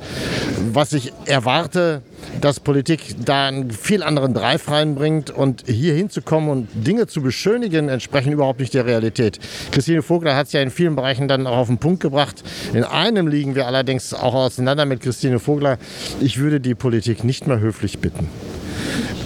was 0.73 0.93
ich 0.93 1.13
erwarte, 1.27 2.03
dass 2.41 2.61
Politik 2.61 3.17
da 3.25 3.47
einen 3.47 3.71
viel 3.71 4.03
anderen 4.03 4.35
Drive 4.35 4.71
reinbringt 4.71 5.31
und 5.31 5.65
hier 5.67 5.95
hinzukommen 5.95 6.51
und 6.51 6.69
Dinge 6.75 7.07
zu 7.07 7.23
beschönigen, 7.23 7.89
entsprechen 7.89 8.33
überhaupt 8.33 8.61
nicht 8.61 8.75
der 8.75 8.87
Realität. 8.87 9.39
Christine 9.71 10.03
Vogler 10.03 10.37
hat 10.37 10.47
es 10.47 10.53
ja 10.53 10.61
in 10.61 10.71
vielen 10.71 10.97
Bereichen 10.97 11.29
dann 11.29 11.47
auch 11.47 11.57
auf 11.57 11.69
den 11.69 11.79
Punkt 11.79 12.01
gebracht. 12.01 12.43
In 12.73 12.85
einem 12.85 13.29
liegen 13.29 13.55
wir 13.55 13.67
allerdings 13.67 14.15
auch 14.15 14.35
auseinander 14.35 14.85
mit 14.85 15.01
Christine 15.01 15.39
Vogler. 15.39 15.79
Ich 16.21 16.39
würde 16.39 16.61
die 16.61 16.75
Politik 16.75 17.25
nicht 17.25 17.47
mehr 17.47 17.61
höflich 17.61 17.99
bitten. 17.99 18.29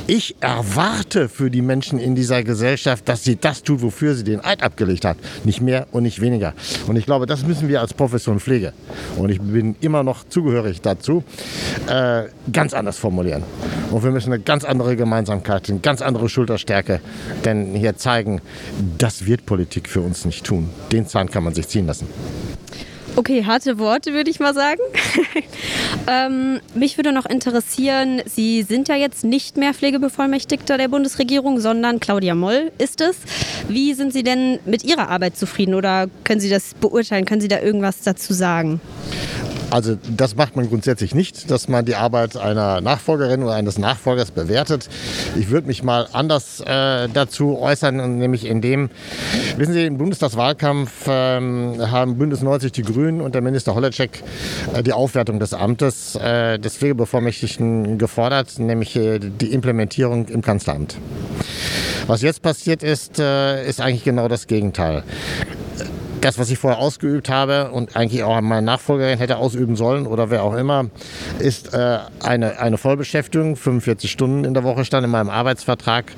Ich 0.06 0.36
erwarte 0.40 1.28
für 1.28 1.50
die 1.50 1.62
Menschen 1.62 1.98
in 1.98 2.14
dieser 2.14 2.42
Gesellschaft, 2.42 3.08
dass 3.08 3.24
sie 3.24 3.36
das 3.36 3.62
tut, 3.62 3.82
wofür 3.82 4.14
sie 4.14 4.24
den 4.24 4.42
Eid 4.44 4.62
abgelegt 4.62 5.04
hat. 5.04 5.18
Nicht 5.44 5.60
mehr 5.60 5.86
und 5.92 6.04
nicht 6.04 6.20
weniger. 6.20 6.54
Und 6.86 6.96
ich 6.96 7.04
glaube, 7.04 7.26
das 7.26 7.46
müssen 7.46 7.68
wir 7.68 7.80
als 7.80 7.92
Profession 7.92 8.40
Pflege, 8.40 8.72
und 9.16 9.30
ich 9.30 9.40
bin 9.40 9.74
immer 9.80 10.02
noch 10.02 10.28
zugehörig 10.28 10.80
dazu, 10.80 11.24
äh, 11.88 12.24
ganz 12.52 12.72
anders 12.72 12.96
formulieren. 12.98 13.42
Und 13.90 14.04
wir 14.04 14.10
müssen 14.10 14.32
eine 14.32 14.42
ganz 14.42 14.64
andere 14.64 14.96
Gemeinsamkeit, 14.96 15.68
eine 15.68 15.80
ganz 15.80 16.02
andere 16.02 16.28
Schulterstärke 16.28 17.00
denn 17.44 17.74
hier 17.74 17.96
zeigen, 17.96 18.40
das 18.98 19.26
wird 19.26 19.46
Politik 19.46 19.88
für 19.88 20.00
uns 20.00 20.24
nicht 20.24 20.44
tun. 20.44 20.70
Den 20.92 21.06
Zahn 21.06 21.30
kann 21.30 21.44
man 21.44 21.54
sich 21.54 21.68
ziehen 21.68 21.86
lassen. 21.86 22.06
Okay, 23.18 23.44
harte 23.44 23.80
Worte 23.80 24.12
würde 24.12 24.30
ich 24.30 24.38
mal 24.38 24.54
sagen. 24.54 24.78
ähm, 26.06 26.60
mich 26.76 26.98
würde 26.98 27.10
noch 27.10 27.26
interessieren, 27.26 28.22
Sie 28.26 28.62
sind 28.62 28.86
ja 28.86 28.94
jetzt 28.94 29.24
nicht 29.24 29.56
mehr 29.56 29.74
Pflegebevollmächtigter 29.74 30.78
der 30.78 30.86
Bundesregierung, 30.86 31.58
sondern 31.58 31.98
Claudia 31.98 32.36
Moll 32.36 32.70
ist 32.78 33.00
es. 33.00 33.16
Wie 33.66 33.94
sind 33.94 34.12
Sie 34.12 34.22
denn 34.22 34.60
mit 34.66 34.84
Ihrer 34.84 35.08
Arbeit 35.08 35.36
zufrieden 35.36 35.74
oder 35.74 36.06
können 36.22 36.38
Sie 36.38 36.48
das 36.48 36.74
beurteilen? 36.74 37.24
Können 37.24 37.40
Sie 37.40 37.48
da 37.48 37.58
irgendwas 37.58 38.02
dazu 38.02 38.32
sagen? 38.32 38.80
Also 39.70 39.96
das 40.16 40.34
macht 40.34 40.56
man 40.56 40.68
grundsätzlich 40.68 41.14
nicht, 41.14 41.50
dass 41.50 41.68
man 41.68 41.84
die 41.84 41.94
Arbeit 41.94 42.36
einer 42.36 42.80
Nachfolgerin 42.80 43.42
oder 43.42 43.54
eines 43.54 43.78
Nachfolgers 43.78 44.30
bewertet. 44.30 44.88
Ich 45.36 45.50
würde 45.50 45.66
mich 45.66 45.82
mal 45.82 46.08
anders 46.12 46.60
äh, 46.60 47.08
dazu 47.12 47.58
äußern, 47.58 48.18
nämlich 48.18 48.46
in 48.46 48.62
dem, 48.62 48.88
wissen 49.56 49.74
Sie, 49.74 49.84
im 49.84 49.98
Bundestagswahlkampf 49.98 51.06
ähm, 51.06 51.76
haben 51.90 52.16
Bündnis 52.16 52.40
90 52.40 52.72
die 52.72 52.82
Grünen 52.82 53.20
und 53.20 53.34
der 53.34 53.42
Minister 53.42 53.74
Holleczek 53.74 54.22
äh, 54.72 54.82
die 54.82 54.94
Aufwertung 54.94 55.38
des 55.38 55.52
Amtes 55.52 56.14
äh, 56.16 56.58
des 56.58 56.76
Pflegebevollmächtigten 56.76 57.98
gefordert, 57.98 58.58
nämlich 58.58 58.96
äh, 58.96 59.18
die 59.18 59.52
Implementierung 59.52 60.28
im 60.28 60.40
Kanzleramt. 60.40 60.96
Was 62.06 62.22
jetzt 62.22 62.40
passiert 62.40 62.82
ist, 62.82 63.18
äh, 63.18 63.68
ist 63.68 63.82
eigentlich 63.82 64.04
genau 64.04 64.28
das 64.28 64.46
Gegenteil 64.46 65.02
das, 66.20 66.38
was 66.38 66.50
ich 66.50 66.58
vorher 66.58 66.78
ausgeübt 66.78 67.28
habe 67.28 67.70
und 67.70 67.96
eigentlich 67.96 68.22
auch 68.22 68.40
meine 68.40 68.62
Nachfolgerin 68.62 69.18
hätte 69.18 69.36
ausüben 69.36 69.76
sollen 69.76 70.06
oder 70.06 70.30
wer 70.30 70.42
auch 70.42 70.54
immer, 70.54 70.86
ist 71.38 71.74
äh, 71.74 71.98
eine, 72.22 72.58
eine 72.58 72.78
Vollbeschäftigung. 72.78 73.56
45 73.56 74.10
Stunden 74.10 74.44
in 74.44 74.54
der 74.54 74.64
Woche 74.64 74.84
stand 74.84 75.04
in 75.04 75.10
meinem 75.10 75.30
Arbeitsvertrag. 75.30 76.12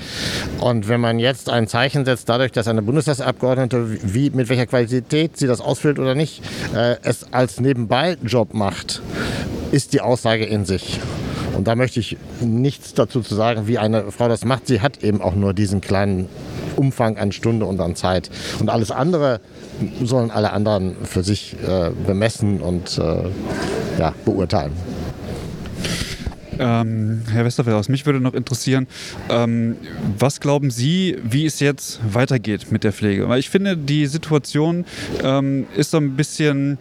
Und 0.60 0.88
wenn 0.88 1.00
man 1.00 1.18
jetzt 1.18 1.50
ein 1.50 1.66
Zeichen 1.66 2.04
setzt, 2.04 2.28
dadurch, 2.28 2.52
dass 2.52 2.68
eine 2.68 2.82
Bundestagsabgeordnete, 2.82 4.14
wie, 4.14 4.30
mit 4.30 4.48
welcher 4.48 4.66
Qualität 4.66 5.36
sie 5.36 5.46
das 5.46 5.60
ausfüllt 5.60 5.98
oder 5.98 6.14
nicht, 6.14 6.42
äh, 6.74 6.96
es 7.02 7.32
als 7.32 7.60
Nebenbei-Job 7.60 8.54
macht, 8.54 9.02
ist 9.72 9.92
die 9.92 10.00
Aussage 10.00 10.44
in 10.44 10.64
sich. 10.64 11.00
Und 11.56 11.66
da 11.66 11.76
möchte 11.76 12.00
ich 12.00 12.16
nichts 12.40 12.94
dazu 12.94 13.20
zu 13.20 13.34
sagen, 13.34 13.66
wie 13.66 13.78
eine 13.78 14.10
Frau 14.12 14.28
das 14.28 14.44
macht. 14.44 14.66
Sie 14.66 14.80
hat 14.80 15.02
eben 15.02 15.20
auch 15.20 15.34
nur 15.34 15.52
diesen 15.52 15.80
kleinen 15.80 16.28
Umfang 16.76 17.18
an 17.18 17.32
Stunde 17.32 17.66
und 17.66 17.80
an 17.80 17.96
Zeit. 17.96 18.30
Und 18.60 18.70
alles 18.70 18.90
andere 18.90 19.40
sollen 20.04 20.30
alle 20.30 20.52
anderen 20.52 20.96
für 21.04 21.22
sich 21.22 21.56
äh, 21.66 21.90
bemessen 22.06 22.60
und 22.60 22.98
äh, 22.98 23.28
ja, 23.98 24.14
beurteilen. 24.24 24.72
Ähm, 26.60 27.22
Herr 27.32 27.46
Westerfeld, 27.46 27.88
mich 27.88 28.04
würde 28.04 28.20
noch 28.20 28.34
interessieren, 28.34 28.86
ähm, 29.30 29.76
was 30.18 30.40
glauben 30.40 30.70
Sie, 30.70 31.16
wie 31.24 31.46
es 31.46 31.58
jetzt 31.58 32.00
weitergeht 32.06 32.70
mit 32.70 32.84
der 32.84 32.92
Pflege? 32.92 33.30
Weil 33.30 33.40
ich 33.40 33.48
finde, 33.48 33.78
die 33.78 34.04
Situation 34.04 34.84
ähm, 35.24 35.66
ist 35.74 35.92
so 35.92 35.96
ein 35.96 36.16
bisschen, 36.16 36.76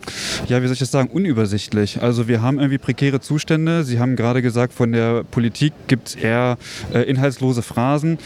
ja, 0.50 0.62
wie 0.62 0.68
soll 0.68 0.74
ich 0.74 0.80
das 0.80 0.92
sagen, 0.92 1.10
unübersichtlich. 1.10 2.02
Also 2.02 2.28
wir 2.28 2.42
haben 2.42 2.60
irgendwie 2.60 2.78
prekäre 2.78 3.22
Zustände. 3.22 3.86
Sie 3.86 4.00
haben 4.00 4.18
gerade 4.18 4.42
gesagt, 4.42 4.74
von 4.74 4.92
der 4.92 5.24
Politik 5.24 5.72
gibt 5.88 6.10
es 6.10 6.16
eher 6.16 6.58
äh, 6.94 7.04
inhaltslose 7.04 7.62
Phrasen. 7.62 8.18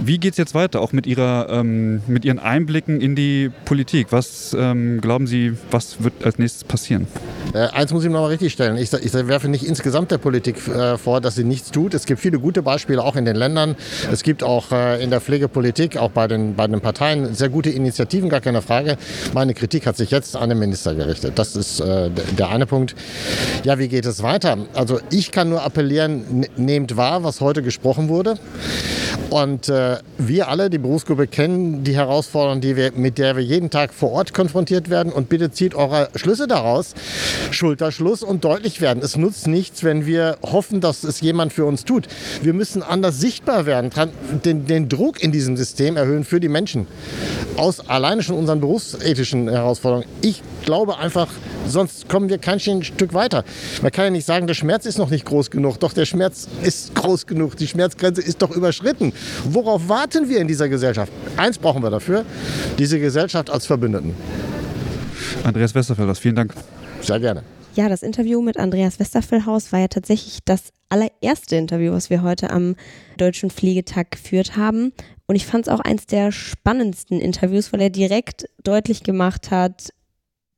Wie 0.00 0.18
geht 0.18 0.32
es 0.32 0.38
jetzt 0.38 0.54
weiter, 0.54 0.80
auch 0.80 0.92
mit, 0.92 1.06
ihrer, 1.06 1.48
ähm, 1.50 2.02
mit 2.06 2.24
Ihren 2.24 2.38
Einblicken 2.38 3.00
in 3.00 3.16
die 3.16 3.50
Politik? 3.64 4.08
Was 4.10 4.54
ähm, 4.58 5.00
glauben 5.00 5.26
Sie, 5.26 5.54
was 5.70 6.02
wird 6.02 6.24
als 6.24 6.38
nächstes 6.38 6.64
passieren? 6.64 7.08
Äh, 7.52 7.68
eins 7.68 7.92
muss 7.92 8.04
ich 8.04 8.10
noch 8.10 8.20
mal 8.20 8.28
richtig 8.28 8.52
stellen. 8.52 8.76
Ich, 8.76 8.92
ich 8.92 9.12
werfe 9.12 9.48
nicht 9.48 9.64
insgesamt 9.64 10.10
der 10.10 10.18
Politik 10.18 10.68
äh, 10.68 10.98
vor, 10.98 11.20
dass 11.20 11.34
sie 11.34 11.44
nichts 11.44 11.72
tut. 11.72 11.94
Es 11.94 12.06
gibt 12.06 12.20
viele 12.20 12.38
gute 12.38 12.62
Beispiele 12.62 13.02
auch 13.02 13.16
in 13.16 13.24
den 13.24 13.36
Ländern. 13.36 13.74
Es 14.12 14.22
gibt 14.22 14.42
auch 14.44 14.70
äh, 14.70 15.02
in 15.02 15.10
der 15.10 15.20
Pflegepolitik, 15.20 15.96
auch 15.96 16.10
bei 16.10 16.28
den, 16.28 16.54
bei 16.54 16.66
den 16.66 16.80
Parteien, 16.80 17.34
sehr 17.34 17.48
gute 17.48 17.70
Initiativen, 17.70 18.28
gar 18.28 18.40
keine 18.40 18.62
Frage. 18.62 18.96
Meine 19.34 19.52
Kritik 19.52 19.86
hat 19.86 19.96
sich 19.96 20.10
jetzt 20.10 20.36
an 20.36 20.48
den 20.48 20.58
Minister 20.58 20.94
gerichtet. 20.94 21.38
Das 21.38 21.56
ist 21.56 21.80
äh, 21.80 22.10
der 22.10 22.50
eine 22.50 22.66
Punkt. 22.66 22.94
Ja, 23.64 23.78
wie 23.78 23.88
geht 23.88 24.06
es 24.06 24.22
weiter? 24.22 24.58
Also 24.74 25.00
ich 25.10 25.32
kann 25.32 25.48
nur 25.48 25.62
appellieren, 25.62 26.46
nehmt 26.56 26.96
wahr, 26.96 27.24
was 27.24 27.40
heute 27.40 27.62
gesprochen 27.62 28.08
wurde. 28.08 28.38
Und 29.30 29.68
äh, 29.68 29.87
wir 30.18 30.48
alle, 30.48 30.70
die 30.70 30.78
Berufsgruppe, 30.78 31.26
kennen 31.26 31.84
die 31.84 31.94
Herausforderungen, 31.94 32.60
die 32.60 32.76
wir, 32.76 32.92
mit 32.92 33.18
der 33.18 33.36
wir 33.36 33.42
jeden 33.42 33.70
Tag 33.70 33.92
vor 33.92 34.12
Ort 34.12 34.34
konfrontiert 34.34 34.90
werden. 34.90 35.12
Und 35.12 35.28
bitte 35.28 35.50
zieht 35.50 35.74
eure 35.74 36.08
Schlüsse 36.14 36.46
daraus. 36.46 36.94
Schulterschluss 37.50 38.22
und 38.22 38.44
deutlich 38.44 38.80
werden. 38.80 39.02
Es 39.02 39.16
nutzt 39.16 39.46
nichts, 39.46 39.84
wenn 39.84 40.06
wir 40.06 40.38
hoffen, 40.42 40.80
dass 40.80 41.04
es 41.04 41.20
jemand 41.20 41.52
für 41.52 41.64
uns 41.64 41.84
tut. 41.84 42.08
Wir 42.42 42.52
müssen 42.52 42.82
anders 42.82 43.20
sichtbar 43.20 43.66
werden, 43.66 43.90
den, 44.44 44.66
den 44.66 44.88
Druck 44.88 45.22
in 45.22 45.32
diesem 45.32 45.56
System 45.56 45.96
erhöhen 45.96 46.24
für 46.24 46.40
die 46.40 46.48
Menschen. 46.48 46.86
Aus 47.56 47.88
alleine 47.88 48.22
schon 48.22 48.36
unseren 48.36 48.60
berufsethischen 48.60 49.48
Herausforderungen. 49.48 50.06
Ich 50.22 50.42
glaube 50.64 50.98
einfach, 50.98 51.28
sonst 51.66 52.08
kommen 52.08 52.28
wir 52.28 52.38
kein 52.38 52.60
Stück 52.60 53.14
weiter. 53.14 53.44
Man 53.82 53.92
kann 53.92 54.04
ja 54.04 54.10
nicht 54.10 54.26
sagen, 54.26 54.46
der 54.46 54.54
Schmerz 54.54 54.86
ist 54.86 54.98
noch 54.98 55.10
nicht 55.10 55.24
groß 55.24 55.50
genug. 55.50 55.80
Doch 55.80 55.92
der 55.92 56.04
Schmerz 56.04 56.48
ist 56.62 56.94
groß 56.94 57.26
genug. 57.26 57.56
Die 57.56 57.66
Schmerzgrenze 57.66 58.20
ist 58.20 58.42
doch 58.42 58.50
überschritten. 58.50 59.12
Worauf 59.44 59.77
warten 59.86 60.28
wir 60.28 60.40
in 60.40 60.48
dieser 60.48 60.68
Gesellschaft? 60.68 61.12
Eins 61.36 61.58
brauchen 61.58 61.82
wir 61.82 61.90
dafür, 61.90 62.24
diese 62.78 62.98
Gesellschaft 62.98 63.50
als 63.50 63.66
Verbündeten. 63.66 64.14
Andreas 65.44 65.74
Westerfelders, 65.74 66.18
vielen 66.18 66.36
Dank. 66.36 66.54
Sehr 67.02 67.20
gerne. 67.20 67.42
Ja, 67.74 67.88
das 67.88 68.02
Interview 68.02 68.42
mit 68.42 68.56
Andreas 68.56 68.98
Westerfeldhaus 68.98 69.72
war 69.72 69.80
ja 69.80 69.88
tatsächlich 69.88 70.40
das 70.44 70.72
allererste 70.88 71.56
Interview, 71.56 71.92
was 71.92 72.10
wir 72.10 72.22
heute 72.22 72.50
am 72.50 72.74
Deutschen 73.18 73.50
Pflegetag 73.50 74.10
geführt 74.10 74.56
haben. 74.56 74.92
Und 75.26 75.36
ich 75.36 75.46
fand 75.46 75.66
es 75.66 75.72
auch 75.72 75.80
eins 75.80 76.06
der 76.06 76.32
spannendsten 76.32 77.20
Interviews, 77.20 77.72
weil 77.72 77.82
er 77.82 77.90
direkt 77.90 78.46
deutlich 78.64 79.04
gemacht 79.04 79.50
hat, 79.50 79.90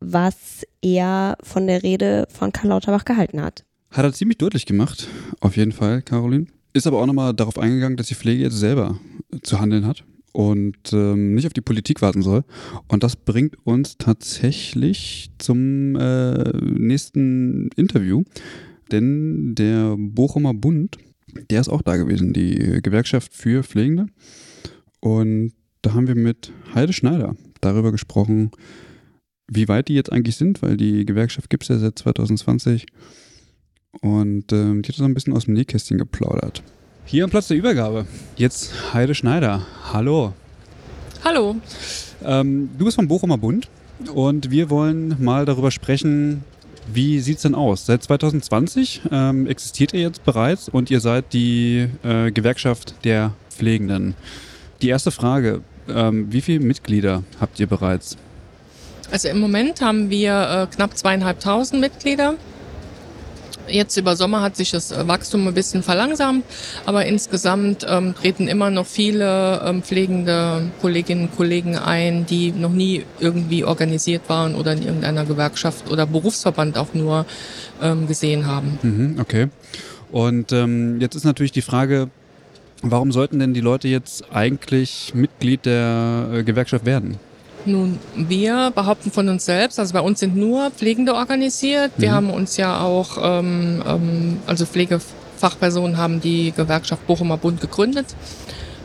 was 0.01 0.65
er 0.81 1.37
von 1.43 1.67
der 1.67 1.83
Rede 1.83 2.27
von 2.31 2.53
Karl 2.53 2.69
Lauterbach 2.69 3.05
gehalten 3.05 3.43
hat. 3.43 3.65
Hat 3.91 4.05
er 4.05 4.13
ziemlich 4.13 4.39
deutlich 4.39 4.65
gemacht, 4.65 5.09
auf 5.41 5.57
jeden 5.57 5.73
Fall, 5.73 6.01
Caroline. 6.03 6.47
Ist 6.73 6.87
aber 6.87 7.01
auch 7.01 7.07
nochmal 7.07 7.35
darauf 7.35 7.59
eingegangen, 7.59 7.97
dass 7.97 8.09
die 8.09 8.15
Pflege 8.15 8.43
jetzt 8.43 8.59
selber 8.59 8.99
zu 9.43 9.61
handeln 9.61 9.87
hat 9.87 10.05
und 10.33 10.93
ähm, 10.93 11.35
nicht 11.35 11.47
auf 11.47 11.53
die 11.53 11.61
Politik 11.61 12.03
warten 12.03 12.23
soll. 12.23 12.45
Und 12.89 13.03
das 13.03 13.17
bringt 13.17 13.57
uns 13.67 13.99
tatsächlich 13.99 15.31
zum 15.39 15.97
äh, 15.97 16.53
nächsten 16.63 17.69
Interview. 17.77 18.23
Denn 18.93 19.55
der 19.55 19.97
Bochumer 19.99 20.55
Bund, 20.55 20.97
der 21.51 21.61
ist 21.61 21.69
auch 21.69 21.83
da 21.83 21.97
gewesen, 21.97 22.33
die 22.33 22.81
Gewerkschaft 22.83 23.35
für 23.35 23.63
Pflegende. 23.63 24.07
Und 25.01 25.53
da 25.83 25.95
haben 25.95 26.09
wir 26.09 26.15
mit 26.15 26.53
Heide 26.75 26.93
Schneider 26.93 27.37
darüber 27.61 27.93
gesprochen, 27.93 28.51
wie 29.49 29.69
weit 29.69 29.89
die 29.89 29.95
jetzt 29.95 30.13
eigentlich 30.13 30.37
sind, 30.37 30.63
weil 30.63 30.77
die 30.77 31.05
Gewerkschaft 31.05 31.51
gibt 31.51 31.65
es 31.65 31.69
ja 31.69 31.79
seit 31.79 31.99
2020. 31.99 32.87
Und 34.01 34.53
ähm, 34.53 34.83
die 34.83 34.89
hat 34.89 34.97
so 34.97 35.05
ein 35.05 35.15
bisschen 35.15 35.33
aus 35.33 35.47
dem 35.47 35.55
Nähkästchen 35.55 35.99
geplaudert. 35.99 36.63
Hier 37.05 37.25
am 37.25 37.31
Platz 37.31 37.49
der 37.49 37.57
Übergabe. 37.57 38.07
Jetzt 38.37 38.95
Heide 38.95 39.15
Schneider. 39.15 39.67
Hallo. 39.93 40.33
Hallo. 41.25 41.57
Ähm, 42.25 42.71
du 42.79 42.85
bist 42.85 42.97
vom 42.97 43.09
Bochumer 43.09 43.37
Bund 43.37 43.69
und 44.15 44.51
wir 44.51 44.71
wollen 44.71 45.17
mal 45.23 45.45
darüber 45.45 45.71
sprechen, 45.71 46.45
wie 46.93 47.21
sieht 47.21 47.37
es 47.37 47.43
denn 47.43 47.55
aus? 47.55 47.87
Seit 47.87 48.03
2020 48.03 49.03
ähm, 49.11 49.47
existiert 49.47 49.93
ihr 49.93 50.01
jetzt 50.01 50.25
bereits 50.25 50.69
und 50.69 50.91
ihr 50.91 51.01
seid 51.01 51.33
die 51.33 51.89
äh, 52.03 52.31
Gewerkschaft 52.31 52.95
der 53.05 53.33
Pflegenden. 53.51 54.15
Die 54.83 54.89
erste 54.89 55.11
Frage, 55.11 55.63
ähm, 55.89 56.33
wie 56.33 56.41
viele 56.41 56.61
Mitglieder 56.61 57.23
habt 57.41 57.61
ihr 57.61 57.67
bereits? 57.67 58.17
Also 59.11 59.29
im 59.29 59.41
Moment 59.41 59.81
haben 59.81 60.11
wir 60.11 60.69
äh, 60.71 60.75
knapp 60.75 60.97
zweieinhalbtausend 60.97 61.81
Mitglieder. 61.81 62.37
Jetzt 63.71 63.97
über 63.97 64.17
Sommer 64.17 64.43
hat 64.43 64.57
sich 64.57 64.71
das 64.71 64.91
Wachstum 65.07 65.47
ein 65.47 65.55
bisschen 65.55 65.83
verlangsamt, 65.83 66.45
aber 66.87 67.07
insgesamt 67.07 67.87
ähm, 67.89 68.15
treten 68.15 68.49
immer 68.49 68.71
noch 68.71 68.87
viele 68.87 69.63
ähm, 69.65 69.83
pflegende 69.83 70.71
Kolleginnen 70.81 71.29
und 71.29 71.37
Kollegen 71.37 71.77
ein, 71.77 72.27
die 72.27 72.53
noch 72.53 72.73
nie 72.73 73.05
irgendwie 73.21 73.65
organisiert 73.65 74.23
waren 74.29 74.55
oder 74.55 74.73
in 74.73 74.83
irgendeiner 74.83 75.25
Gewerkschaft 75.25 75.91
oder 75.91 76.07
Berufsverband 76.07 76.79
auch 76.79 76.95
nur 76.95 77.27
ähm, 77.83 78.07
gesehen 78.07 78.47
haben. 78.47 78.79
Mhm, 78.83 79.17
okay. 79.21 79.49
Und 80.13 80.53
ähm, 80.53 81.01
jetzt 81.01 81.15
ist 81.15 81.25
natürlich 81.25 81.53
die 81.53 81.63
Frage, 81.63 82.09
warum 82.83 83.13
sollten 83.13 83.39
denn 83.39 83.55
die 83.55 83.61
Leute 83.61 83.89
jetzt 83.89 84.25
eigentlich 84.33 85.13
Mitglied 85.15 85.67
der 85.67 86.29
äh, 86.33 86.43
Gewerkschaft 86.43 86.85
werden? 86.85 87.19
Nun, 87.67 87.99
wir 88.15 88.73
behaupten 88.75 89.11
von 89.11 89.29
uns 89.29 89.45
selbst, 89.45 89.79
also 89.79 89.93
bei 89.93 90.01
uns 90.01 90.21
sind 90.21 90.37
nur 90.37 90.71
Pflegende 90.71 91.15
organisiert. 91.15 91.93
Wir 91.99 92.11
mhm. 92.11 92.15
haben 92.15 92.31
uns 92.31 92.57
ja 92.57 92.81
auch, 92.81 93.19
ähm, 93.23 93.83
ähm, 93.87 94.39
also 94.47 94.65
Pflegefachpersonen 94.65 95.99
haben 95.99 96.21
die 96.21 96.53
Gewerkschaft 96.53 97.07
Bochumer 97.07 97.37
Bund 97.37 97.61
gegründet. 97.61 98.07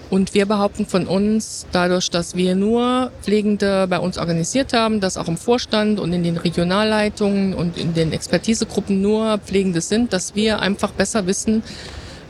Und 0.10 0.34
wir 0.34 0.46
behaupten 0.46 0.86
von 0.86 1.08
uns, 1.08 1.66
dadurch, 1.72 2.12
dass 2.12 2.36
wir 2.36 2.56
nur 2.56 3.12
Pflegende 3.22 3.88
bei 3.88 3.98
uns 3.98 4.18
organisiert 4.18 4.72
haben, 4.74 5.00
dass 5.00 5.18
auch 5.18 5.28
im 5.28 5.38
Vorstand 5.38 6.00
und 6.00 6.14
in 6.14 6.24
den 6.24 6.38
Regionalleitungen 6.38 7.54
und 7.54 7.78
in 7.78 7.94
den 7.94 8.12
Expertisegruppen 8.12 9.02
nur 9.02 9.40
Pflegende 9.40 9.82
sind, 9.82 10.14
dass 10.14 10.36
wir 10.36 10.60
einfach 10.60 10.92
besser 10.92 11.26
wissen, 11.26 11.64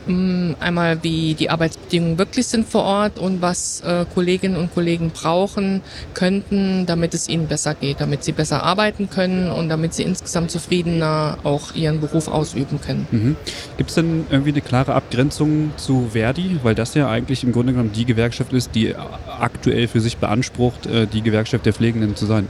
einmal, 0.08 1.02
wie 1.02 1.34
die 1.34 1.50
Arbeitsbedingungen 1.50 2.18
wirklich 2.18 2.46
sind 2.46 2.68
vor 2.68 2.84
Ort 2.84 3.18
und 3.18 3.42
was 3.42 3.80
äh, 3.80 4.04
Kolleginnen 4.14 4.56
und 4.56 4.72
Kollegen 4.72 5.10
brauchen 5.10 5.82
könnten, 6.14 6.86
damit 6.86 7.14
es 7.14 7.28
ihnen 7.28 7.48
besser 7.48 7.74
geht, 7.74 8.00
damit 8.00 8.22
sie 8.22 8.32
besser 8.32 8.62
arbeiten 8.62 9.10
können 9.10 9.50
und 9.50 9.68
damit 9.68 9.94
sie 9.94 10.04
insgesamt 10.04 10.50
zufriedener 10.50 11.38
auch 11.42 11.74
ihren 11.74 12.00
Beruf 12.00 12.28
ausüben 12.28 12.80
können. 12.80 13.06
Mhm. 13.10 13.36
Gibt 13.76 13.90
es 13.90 13.96
denn 13.96 14.26
irgendwie 14.30 14.52
eine 14.52 14.60
klare 14.60 14.94
Abgrenzung 14.94 15.72
zu 15.76 16.10
Verdi? 16.12 16.60
Weil 16.62 16.74
das 16.74 16.94
ja 16.94 17.08
eigentlich 17.08 17.42
im 17.42 17.52
Grunde 17.52 17.72
genommen 17.72 17.92
die 17.92 18.04
Gewerkschaft 18.04 18.52
ist, 18.52 18.74
die 18.74 18.94
aktuell 18.94 19.88
für 19.88 20.00
sich 20.00 20.18
beansprucht, 20.18 20.86
äh, 20.86 21.06
die 21.06 21.22
Gewerkschaft 21.22 21.66
der 21.66 21.72
Pflegenden 21.72 22.14
zu 22.14 22.26
sein. 22.26 22.48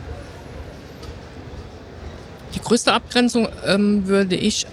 Die 2.55 2.61
größte 2.61 2.93
Abgrenzung 2.93 3.49
ähm, 3.67 4.07
würde 4.07 4.35
ich 4.35 4.67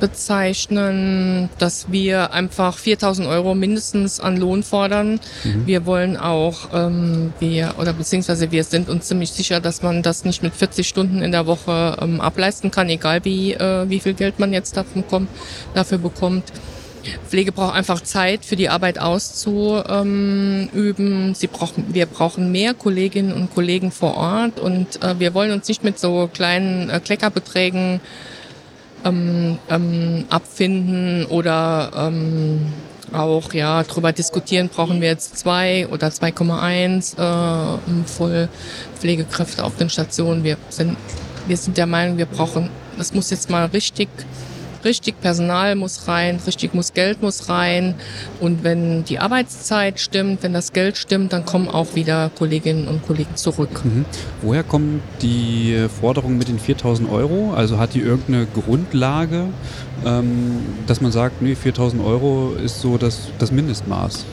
bezeichnen, 0.00 1.48
dass 1.58 1.90
wir 1.90 2.32
einfach 2.32 2.76
4000 2.78 3.28
Euro 3.28 3.54
mindestens 3.54 4.20
an 4.20 4.36
Lohn 4.36 4.62
fordern. 4.62 5.20
Mhm. 5.44 5.66
Wir 5.66 5.86
wollen 5.86 6.16
auch, 6.16 6.68
ähm, 6.72 7.32
wir, 7.38 7.74
oder 7.78 7.92
beziehungsweise 7.92 8.50
wir 8.50 8.64
sind 8.64 8.88
uns 8.88 9.08
ziemlich 9.08 9.32
sicher, 9.32 9.60
dass 9.60 9.82
man 9.82 10.02
das 10.02 10.24
nicht 10.24 10.42
mit 10.42 10.54
40 10.54 10.88
Stunden 10.88 11.22
in 11.22 11.32
der 11.32 11.46
Woche 11.46 11.96
ähm, 12.00 12.20
ableisten 12.20 12.70
kann, 12.70 12.88
egal 12.88 13.24
wie, 13.24 13.52
äh, 13.52 13.88
wie 13.88 14.00
viel 14.00 14.14
Geld 14.14 14.38
man 14.38 14.52
jetzt 14.52 14.76
davon 14.76 15.06
kommt, 15.06 15.28
dafür 15.74 15.98
bekommt. 15.98 16.44
Pflege 17.28 17.52
braucht 17.52 17.74
einfach 17.74 18.00
Zeit 18.02 18.44
für 18.44 18.56
die 18.56 18.68
Arbeit 18.68 18.98
auszuüben. 18.98 20.74
Sie 21.34 21.46
brauchen, 21.46 21.94
wir 21.94 22.06
brauchen 22.06 22.50
mehr 22.52 22.74
Kolleginnen 22.74 23.32
und 23.32 23.54
Kollegen 23.54 23.92
vor 23.92 24.16
Ort 24.16 24.58
und 24.60 25.02
äh, 25.02 25.18
wir 25.18 25.34
wollen 25.34 25.52
uns 25.52 25.68
nicht 25.68 25.84
mit 25.84 25.98
so 25.98 26.28
kleinen 26.32 26.90
äh, 26.90 27.00
Kleckerbeträgen 27.00 28.00
ähm, 29.04 29.58
ähm, 29.68 30.24
abfinden 30.28 31.26
oder 31.26 31.90
ähm, 31.96 32.66
auch 33.12 33.52
ja 33.52 33.82
drüber 33.84 34.12
diskutieren, 34.12 34.68
brauchen 34.68 35.00
wir 35.00 35.08
jetzt 35.08 35.38
zwei 35.38 35.86
oder 35.88 36.08
2,1 36.08 37.16
äh, 37.16 37.78
Vollpflegekräfte 38.04 39.64
auf 39.64 39.76
den 39.76 39.88
Stationen. 39.88 40.44
Wir 40.44 40.56
sind, 40.68 40.96
wir 41.46 41.56
sind 41.56 41.76
der 41.76 41.86
Meinung, 41.86 42.18
wir 42.18 42.26
brauchen, 42.26 42.68
das 42.96 43.14
muss 43.14 43.30
jetzt 43.30 43.50
mal 43.50 43.66
richtig 43.66 44.08
richtig 44.84 45.20
Personal 45.20 45.74
muss 45.74 46.08
rein, 46.08 46.38
richtig 46.46 46.74
muss 46.74 46.94
Geld 46.94 47.22
muss 47.22 47.48
rein. 47.48 47.94
Und 48.40 48.64
wenn 48.64 49.04
die 49.04 49.18
Arbeitszeit 49.18 50.00
stimmt, 50.00 50.42
wenn 50.42 50.52
das 50.52 50.72
Geld 50.72 50.96
stimmt, 50.96 51.32
dann 51.32 51.44
kommen 51.44 51.68
auch 51.68 51.94
wieder 51.94 52.30
Kolleginnen 52.36 52.88
und 52.88 53.06
Kollegen 53.06 53.36
zurück. 53.36 53.84
Mhm. 53.84 54.04
Woher 54.42 54.62
kommen 54.62 55.02
die 55.22 55.86
Forderungen 56.00 56.38
mit 56.38 56.48
den 56.48 56.58
4000 56.58 57.10
Euro? 57.10 57.52
Also 57.54 57.78
hat 57.78 57.94
die 57.94 58.00
irgendeine 58.00 58.46
Grundlage, 58.46 59.44
ähm, 60.04 60.60
dass 60.86 61.00
man 61.00 61.12
sagt, 61.12 61.42
nee, 61.42 61.54
4000 61.54 62.04
Euro 62.04 62.54
ist 62.64 62.80
so 62.80 62.98
das, 62.98 63.28
das 63.38 63.52
Mindestmaß? 63.52 64.24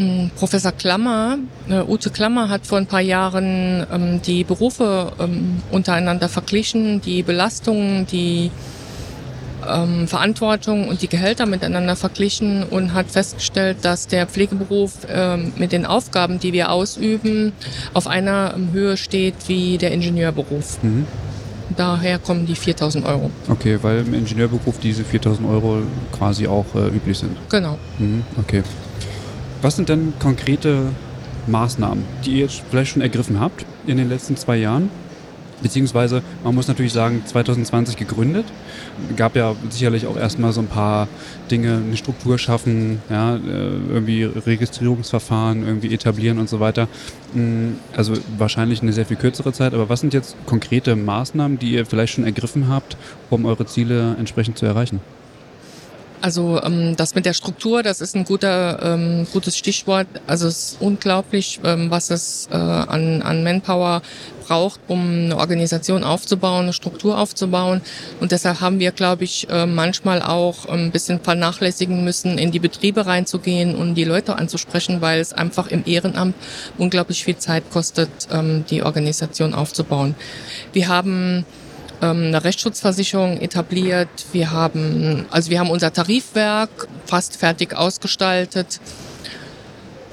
Mm, 0.00 0.30
Professor 0.36 0.72
Klammer, 0.72 1.38
äh, 1.68 1.82
Ute 1.82 2.10
Klammer 2.10 2.48
hat 2.48 2.66
vor 2.66 2.78
ein 2.78 2.86
paar 2.86 3.02
Jahren 3.02 3.86
ähm, 3.92 4.22
die 4.22 4.44
Berufe 4.44 5.12
ähm, 5.18 5.60
untereinander 5.70 6.30
verglichen, 6.30 7.02
die 7.02 7.22
Belastungen, 7.22 8.06
die 8.06 8.50
ähm, 9.68 10.08
Verantwortung 10.08 10.88
und 10.88 11.02
die 11.02 11.08
Gehälter 11.08 11.46
miteinander 11.46 11.96
verglichen 11.96 12.64
und 12.64 12.94
hat 12.94 13.10
festgestellt, 13.10 13.78
dass 13.82 14.06
der 14.06 14.26
Pflegeberuf 14.26 14.92
ähm, 15.08 15.52
mit 15.56 15.72
den 15.72 15.86
Aufgaben, 15.86 16.38
die 16.38 16.52
wir 16.52 16.70
ausüben, 16.70 17.52
auf 17.94 18.06
einer 18.06 18.54
Höhe 18.72 18.96
steht 18.96 19.34
wie 19.46 19.78
der 19.78 19.92
Ingenieurberuf. 19.92 20.82
Mhm. 20.82 21.06
Daher 21.76 22.18
kommen 22.18 22.46
die 22.46 22.56
4000 22.56 23.06
Euro. 23.06 23.30
Okay, 23.48 23.78
weil 23.82 24.00
im 24.00 24.14
Ingenieurberuf 24.14 24.78
diese 24.80 25.04
4000 25.04 25.48
Euro 25.48 25.82
quasi 26.12 26.46
auch 26.46 26.66
äh, 26.74 26.88
üblich 26.88 27.18
sind. 27.18 27.36
Genau. 27.48 27.78
Mhm, 27.98 28.24
okay. 28.38 28.62
Was 29.62 29.76
sind 29.76 29.88
denn 29.88 30.12
konkrete 30.18 30.86
Maßnahmen, 31.46 32.04
die 32.24 32.32
ihr 32.32 32.40
jetzt 32.42 32.62
vielleicht 32.70 32.92
schon 32.92 33.02
ergriffen 33.02 33.40
habt 33.40 33.64
in 33.86 33.98
den 33.98 34.08
letzten 34.08 34.36
zwei 34.36 34.56
Jahren? 34.56 34.90
Beziehungsweise, 35.62 36.22
man 36.44 36.54
muss 36.54 36.68
natürlich 36.68 36.92
sagen, 36.92 37.22
2020 37.24 37.96
gegründet. 37.96 38.46
Gab 39.16 39.36
ja 39.36 39.54
sicherlich 39.68 40.06
auch 40.06 40.16
erstmal 40.16 40.52
so 40.52 40.60
ein 40.60 40.66
paar 40.66 41.08
Dinge, 41.50 41.82
eine 41.86 41.96
Struktur 41.96 42.38
schaffen, 42.38 43.02
ja, 43.10 43.36
äh, 43.36 43.38
irgendwie 43.38 44.24
Registrierungsverfahren 44.24 45.66
irgendwie 45.66 45.92
etablieren 45.92 46.38
und 46.38 46.48
so 46.48 46.60
weiter. 46.60 46.88
Mm, 47.34 47.72
also 47.96 48.14
wahrscheinlich 48.38 48.82
eine 48.82 48.92
sehr 48.92 49.06
viel 49.06 49.16
kürzere 49.16 49.52
Zeit. 49.52 49.74
Aber 49.74 49.88
was 49.88 50.00
sind 50.00 50.14
jetzt 50.14 50.36
konkrete 50.46 50.96
Maßnahmen, 50.96 51.58
die 51.58 51.72
ihr 51.72 51.86
vielleicht 51.86 52.14
schon 52.14 52.24
ergriffen 52.24 52.68
habt, 52.68 52.96
um 53.28 53.44
eure 53.44 53.66
Ziele 53.66 54.16
entsprechend 54.18 54.58
zu 54.58 54.66
erreichen? 54.66 55.00
Also 56.20 56.60
ähm, 56.62 56.96
das 56.96 57.14
mit 57.14 57.24
der 57.24 57.32
Struktur, 57.32 57.82
das 57.82 58.00
ist 58.00 58.14
ein 58.14 58.24
guter, 58.24 58.80
ähm, 58.82 59.26
gutes 59.32 59.56
Stichwort. 59.56 60.06
Also 60.26 60.48
es 60.48 60.72
ist 60.72 60.76
unglaublich, 60.80 61.60
ähm, 61.64 61.90
was 61.90 62.10
es 62.10 62.48
äh, 62.52 62.56
an, 62.56 63.22
an 63.22 63.42
Manpower 63.42 64.02
braucht, 64.46 64.80
um 64.88 65.26
eine 65.26 65.36
Organisation 65.36 66.02
aufzubauen, 66.02 66.64
eine 66.64 66.72
Struktur 66.72 67.16
aufzubauen. 67.18 67.80
Und 68.20 68.32
deshalb 68.32 68.60
haben 68.60 68.80
wir, 68.80 68.90
glaube 68.90 69.24
ich, 69.24 69.48
äh, 69.48 69.64
manchmal 69.64 70.22
auch 70.22 70.66
ein 70.66 70.90
bisschen 70.90 71.20
vernachlässigen 71.20 72.04
müssen, 72.04 72.36
in 72.36 72.50
die 72.50 72.58
Betriebe 72.58 73.06
reinzugehen 73.06 73.76
und 73.76 73.94
die 73.94 74.04
Leute 74.04 74.36
anzusprechen, 74.36 75.00
weil 75.00 75.20
es 75.20 75.32
einfach 75.32 75.68
im 75.68 75.84
Ehrenamt 75.86 76.34
unglaublich 76.78 77.24
viel 77.24 77.36
Zeit 77.36 77.70
kostet, 77.70 78.10
ähm, 78.32 78.64
die 78.68 78.82
Organisation 78.82 79.54
aufzubauen. 79.54 80.16
Wir 80.72 80.88
haben 80.88 81.46
ähm, 82.02 82.24
eine 82.24 82.44
Rechtsschutzversicherung 82.44 83.40
etabliert. 83.40 84.08
Wir 84.32 84.50
haben, 84.50 85.26
also 85.30 85.50
wir 85.50 85.60
haben 85.60 85.70
unser 85.70 85.92
Tarifwerk 85.92 86.88
fast 87.06 87.36
fertig 87.36 87.76
ausgestaltet. 87.76 88.80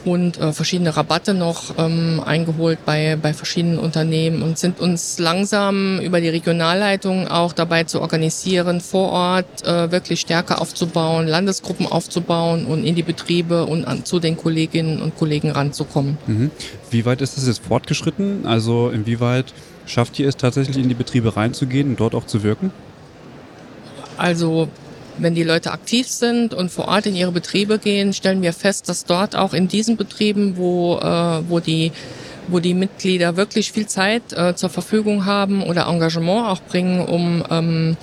und 0.06 0.40
äh, 0.40 0.54
verschiedene 0.54 0.96
Rabatte 0.96 1.34
noch 1.34 1.78
ähm, 1.78 2.22
eingeholt 2.26 2.80
bei, 2.86 3.18
bei 3.22 3.34
verschiedenen 3.34 3.78
Unternehmen 3.78 4.42
und 4.42 4.58
sind 4.58 4.80
uns 4.80 5.20
langsam 5.20 6.00
über 6.00 6.22
die 6.22 6.30
Regionalleitung 6.30 7.28
auch 7.28 7.52
dabei 7.52 7.84
zu 7.84 8.00
organisieren, 8.00 8.80
vor 8.80 9.10
Ort 9.12 9.68
äh, 9.68 9.92
wirklich 9.92 10.22
stärker 10.22 10.62
aufzubauen, 10.62 11.28
Landesgruppen 11.28 11.86
aufzubauen 11.88 12.66
und 12.66 12.86
in 12.86 12.96
die 12.96 13.04
Betriebe 13.04 13.66
und 13.66 13.86
an, 13.86 14.06
zu 14.06 14.20
den 14.20 14.38
Kolleginnen 14.38 15.02
und 15.02 15.18
Kollegen 15.18 15.52
ranzukommen. 15.52 16.18
Mhm. 16.26 16.52
Wie 16.90 17.06
weit 17.06 17.22
ist 17.22 17.36
das 17.36 17.46
jetzt 17.46 17.64
fortgeschritten? 17.66 18.46
Also 18.46 18.90
inwieweit 18.90 19.54
schafft 19.88 20.20
ihr 20.20 20.28
es 20.28 20.38
tatsächlich 20.38 20.78
in 20.78 20.88
die 20.88 20.96
Betriebe 20.96 21.36
reinzugehen 21.36 21.90
und 21.90 22.00
dort 22.00 22.14
auch 22.14 22.26
zu 22.26 22.44
wirken? 22.44 22.72
Also 24.18 24.70
wenn 25.18 25.34
die 25.34 25.44
Leute 25.44 25.72
aktiv 25.72 26.08
sind 26.08 26.54
und 26.54 26.70
vor 26.72 26.88
Ort 26.88 27.08
in 27.08 27.16
ihre 27.16 27.32
Betriebe 27.32 27.80
gehen, 27.80 28.14
stellen 28.14 28.42
wir 28.42 28.54
fest, 28.54 28.88
dass 28.90 29.06
dort 29.06 29.36
auch 29.36 29.54
in 29.54 29.68
diesen 29.68 29.98
Betrieben, 29.98 30.58
wo, 30.58 30.98
äh, 30.98 31.50
wo 31.50 31.60
die 31.60 31.92
wo 32.50 32.60
die 32.60 32.74
Mitglieder 32.74 33.36
wirklich 33.36 33.72
viel 33.72 33.88
Zeit 33.88 34.34
äh, 34.34 34.56
zur 34.56 34.70
Verfügung 34.70 35.26
haben 35.26 35.64
oder 35.64 35.88
Engagement 35.88 36.48
auch 36.48 36.62
bringen, 36.62 37.02
um 37.02 37.44
ähm, 37.50 37.98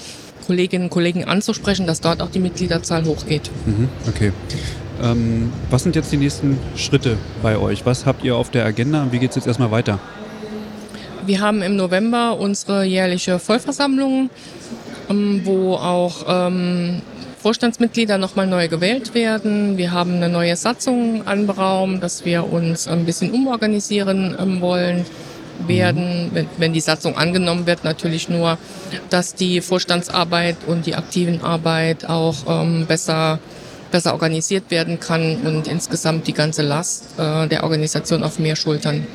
Kolleginnen 0.47 0.85
und 0.85 0.91
Kollegen 0.91 1.25
anzusprechen, 1.25 1.87
dass 1.87 2.01
dort 2.01 2.21
auch 2.21 2.31
die 2.31 2.41
Mitgliederzahl 2.41 3.05
hochgeht. 3.05 3.51
Mhm, 3.65 3.89
okay. 4.07 4.33
Ähm, 5.03 5.53
was 5.71 5.83
sind 5.83 5.97
jetzt 5.97 6.13
die 6.13 6.19
nächsten 6.19 6.59
Schritte 6.77 7.17
bei 7.43 7.57
euch? 7.57 7.87
Was 7.87 8.07
habt 8.07 8.23
ihr 8.23 8.37
auf 8.37 8.51
der 8.51 8.65
Agenda 8.65 9.03
und 9.03 9.13
wie 9.13 9.19
geht 9.19 9.31
es 9.31 9.37
jetzt 9.37 9.47
erstmal 9.47 9.71
weiter? 9.71 9.99
Wir 11.27 11.41
haben 11.41 11.63
im 11.63 11.77
November 11.77 12.39
unsere 12.39 12.85
jährliche 12.85 13.39
Vollversammlung 13.39 14.31
ähm, 15.11 15.43
wo 15.45 15.75
auch 15.75 16.25
ähm, 16.29 17.03
Vorstandsmitglieder 17.39 18.17
nochmal 18.19 18.47
neu 18.47 18.69
gewählt 18.69 19.15
werden. 19.15 19.77
Wir 19.77 19.93
haben 19.93 20.15
eine 20.15 20.29
neue 20.29 20.57
Satzung 20.57 21.27
anberaumt, 21.27 22.03
dass 22.03 22.25
wir 22.25 22.51
uns 22.51 22.89
ein 22.89 23.05
bisschen 23.05 23.33
umorganisieren 23.33 24.37
ähm, 24.39 24.61
wollen 24.61 25.05
werden, 25.67 26.31
wenn, 26.33 26.47
wenn 26.59 26.73
die 26.73 26.81
Satzung 26.81 27.17
angenommen 27.17 27.67
wird, 27.67 27.85
natürlich 27.85 28.29
nur, 28.29 28.59
dass 29.11 29.35
die 29.35 29.61
Vorstandsarbeit 29.61 30.57
und 30.67 30.87
die 30.87 30.95
aktiven 30.95 31.43
Arbeit 31.43 32.09
auch 32.09 32.35
ähm, 32.49 32.87
besser 32.87 33.39
besser 33.93 34.13
organisiert 34.13 34.73
werden 34.73 34.99
kann 34.99 35.37
und 35.45 35.69
insgesamt 35.69 36.27
die 36.27 36.33
ganze 36.33 36.63
Last 36.63 37.17
äh, 37.17 37.47
der 37.47 37.63
Organisation 37.63 38.25
auf 38.25 38.41
mehr 38.41 38.57
Schultern 38.57 39.07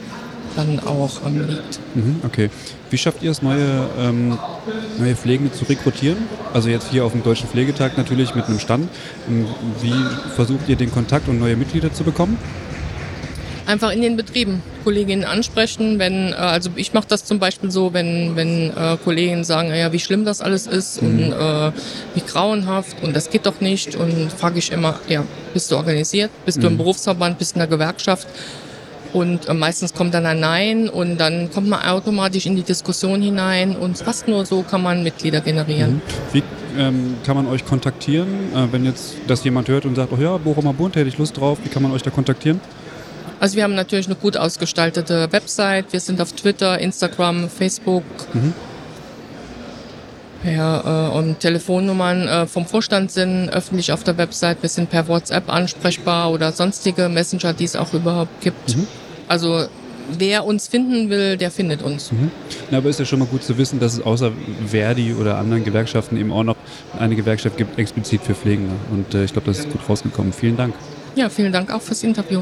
dann 0.56 0.80
auch 0.80 1.26
ähm, 1.26 1.48
liegt. 1.48 1.80
Mhm, 1.96 2.16
okay. 2.24 2.50
Wie 2.90 2.98
schafft 2.98 3.22
ihr 3.22 3.32
es, 3.32 3.42
neue, 3.42 3.88
ähm, 4.00 4.38
neue 4.98 5.16
Pflegende 5.16 5.52
zu 5.52 5.66
rekrutieren? 5.66 6.18
Also 6.54 6.70
jetzt 6.70 6.90
hier 6.90 7.06
auf 7.06 7.12
dem 7.12 7.24
Deutschen 7.24 7.48
Pflegetag 7.48 7.98
natürlich 7.98 8.36
mit 8.36 8.46
einem 8.46 8.60
Stand. 8.60 8.90
Ähm, 9.28 9.46
wie 9.82 9.94
versucht 10.36 10.68
ihr 10.68 10.76
den 10.76 10.92
Kontakt 10.92 11.28
und 11.28 11.40
neue 11.40 11.56
Mitglieder 11.56 11.94
zu 11.94 12.04
bekommen? 12.04 12.38
Einfach 13.66 13.92
in 13.92 14.02
den 14.02 14.18
Betrieben 14.18 14.64
Kolleginnen 14.84 15.26
ansprechen, 15.26 16.00
wenn, 16.00 16.32
äh, 16.32 16.36
also 16.36 16.72
ich 16.76 16.94
mache 16.94 17.06
das 17.08 17.26
zum 17.26 17.38
Beispiel 17.38 17.70
so, 17.70 17.94
wenn, 17.94 18.36
wenn 18.36 18.72
äh, 18.76 18.98
Kollegen 19.04 19.44
sagen, 19.44 19.70
ja, 19.70 19.92
wie 19.94 20.00
schlimm 20.00 20.26
das 20.26 20.42
alles 20.42 20.66
ist 20.66 21.04
mhm. 21.04 21.08
und 21.08 21.32
äh, 21.34 21.72
wie 22.16 22.22
grauenhaft 22.22 23.04
und 23.04 23.16
das 23.16 23.30
geht 23.30 23.46
doch 23.46 23.62
nicht 23.62 23.96
und 23.96 24.32
frage 24.32 24.58
ich 24.58 24.72
immer, 24.72 25.00
ja, 25.08 25.24
bist 25.54 25.72
du 25.72 25.76
organisiert, 25.76 26.32
bist 26.46 26.58
mhm. 26.58 26.62
du 26.62 26.68
im 26.68 26.74
mhm. 26.74 26.78
Berufsverband, 26.78 27.38
bist 27.38 27.52
du 27.52 27.56
in 27.58 27.60
der 27.60 27.68
Gewerkschaft 27.68 28.28
und 29.14 29.48
äh, 29.48 29.54
meistens 29.54 29.94
kommt 29.94 30.14
dann 30.14 30.26
ein 30.26 30.40
Nein 30.40 30.90
und 30.90 31.18
dann 31.18 31.52
kommt 31.52 31.68
man 31.68 31.82
automatisch 31.82 32.46
in 32.46 32.56
die 32.56 32.64
Diskussion 32.64 33.22
hinein 33.22 33.76
und 33.76 33.98
fast 33.98 34.28
nur 34.28 34.46
so 34.46 34.62
kann 34.64 34.84
man 34.84 35.04
Mitglieder 35.04 35.42
generieren. 35.42 35.96
Mhm. 35.96 36.02
Wie 36.34 36.44
ähm, 36.78 37.18
kann 37.26 37.36
man 37.36 37.48
euch 37.48 37.66
kontaktieren, 37.66 38.28
äh, 38.56 38.72
wenn 38.72 38.86
jetzt 38.86 39.16
das 39.28 39.44
jemand 39.44 39.68
hört 39.68 39.86
und 39.86 39.96
sagt, 39.96 40.12
oh 40.14 40.22
ja, 40.22 40.38
Bochumer 40.38 40.74
Bund, 40.74 40.96
hätte 40.96 41.10
ich 41.10 41.18
Lust 41.18 41.38
drauf, 41.38 41.58
wie 41.64 41.70
kann 41.70 41.82
man 41.82 41.92
euch 41.92 42.04
da 42.04 42.10
kontaktieren? 42.10 42.62
Also 43.40 43.56
wir 43.56 43.64
haben 43.64 43.76
natürlich 43.76 44.08
eine 44.08 44.16
gut 44.16 44.38
ausgestaltete 44.38 45.32
Website, 45.32 45.92
wir 45.92 46.00
sind 46.00 46.22
auf 46.22 46.34
Twitter, 46.34 46.78
Instagram, 46.80 47.50
Facebook. 47.50 48.04
Mhm. 48.34 48.54
Ja, 50.44 51.10
äh, 51.10 51.18
und 51.18 51.40
Telefonnummern 51.40 52.28
äh, 52.28 52.48
vom 52.48 52.66
Vorstand 52.66 53.12
sind 53.12 53.50
öffentlich 53.50 53.92
auf 53.92 54.04
der 54.04 54.18
Website. 54.18 54.62
Wir 54.62 54.70
sind 54.70 54.90
per 54.90 55.08
WhatsApp 55.10 55.50
ansprechbar 55.50 56.32
oder 56.32 56.54
sonstige 56.54 57.10
Messenger, 57.10 57.54
die 57.54 57.66
es 57.66 57.76
auch 57.76 57.94
überhaupt 57.94 58.40
gibt. 58.42 58.78
Mhm. 58.78 58.88
Also 59.30 59.68
wer 60.18 60.44
uns 60.44 60.68
finden 60.68 61.10
will, 61.10 61.38
der 61.38 61.52
findet 61.52 61.84
uns. 61.84 62.12
Mhm. 62.12 62.32
Na, 62.72 62.80
aber 62.80 62.90
ist 62.90 63.00
ja 63.00 63.06
schon 63.06 63.20
mal 63.20 63.28
gut 63.28 63.44
zu 63.44 63.58
wissen, 63.58 63.80
dass 63.80 63.94
es 63.94 64.02
außer 64.02 64.32
Verdi 64.66 65.14
oder 65.14 65.38
anderen 65.38 65.64
Gewerkschaften 65.64 66.18
eben 66.18 66.34
auch 66.34 66.44
noch 66.44 66.58
eine 66.98 67.16
Gewerkschaft 67.16 67.56
gibt, 67.56 67.78
explizit 67.78 68.22
für 68.22 68.34
Pflegende. 68.34 68.76
Und 68.92 69.14
äh, 69.14 69.24
ich 69.24 69.32
glaube, 69.32 69.48
das 69.48 69.60
ist 69.60 69.70
gut 69.70 69.88
rausgekommen. 69.88 70.34
Vielen 70.34 70.58
Dank. 70.58 70.74
Ja, 71.16 71.30
vielen 71.30 71.54
Dank 71.54 71.72
auch 71.72 71.82
fürs 71.82 72.04
Interview 72.04 72.42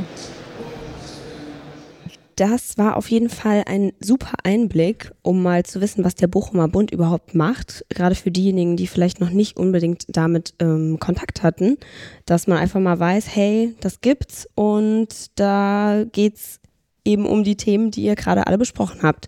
das 2.37 2.77
war 2.77 2.97
auf 2.97 3.09
jeden 3.09 3.29
Fall 3.29 3.63
ein 3.65 3.93
super 3.99 4.33
Einblick, 4.43 5.11
um 5.23 5.41
mal 5.41 5.63
zu 5.63 5.81
wissen, 5.81 6.03
was 6.03 6.13
der 6.13 6.27
Bochumer 6.27 6.67
Bund 6.67 6.91
überhaupt 6.91 7.33
macht. 7.33 7.83
Gerade 7.89 8.13
für 8.13 8.29
diejenigen, 8.29 8.77
die 8.77 8.85
vielleicht 8.85 9.19
noch 9.19 9.31
nicht 9.31 9.57
unbedingt 9.57 10.05
damit 10.07 10.53
ähm, 10.59 10.99
Kontakt 10.99 11.41
hatten, 11.41 11.77
dass 12.25 12.45
man 12.45 12.59
einfach 12.59 12.79
mal 12.79 12.99
weiß, 12.99 13.35
hey, 13.35 13.75
das 13.79 14.01
gibt's 14.01 14.47
und 14.53 15.07
da 15.39 16.05
geht's 16.11 16.59
eben 17.07 17.25
um 17.25 17.43
die 17.43 17.55
Themen, 17.55 17.89
die 17.89 18.03
ihr 18.03 18.15
gerade 18.15 18.45
alle 18.45 18.57
besprochen 18.57 19.01
habt. 19.01 19.27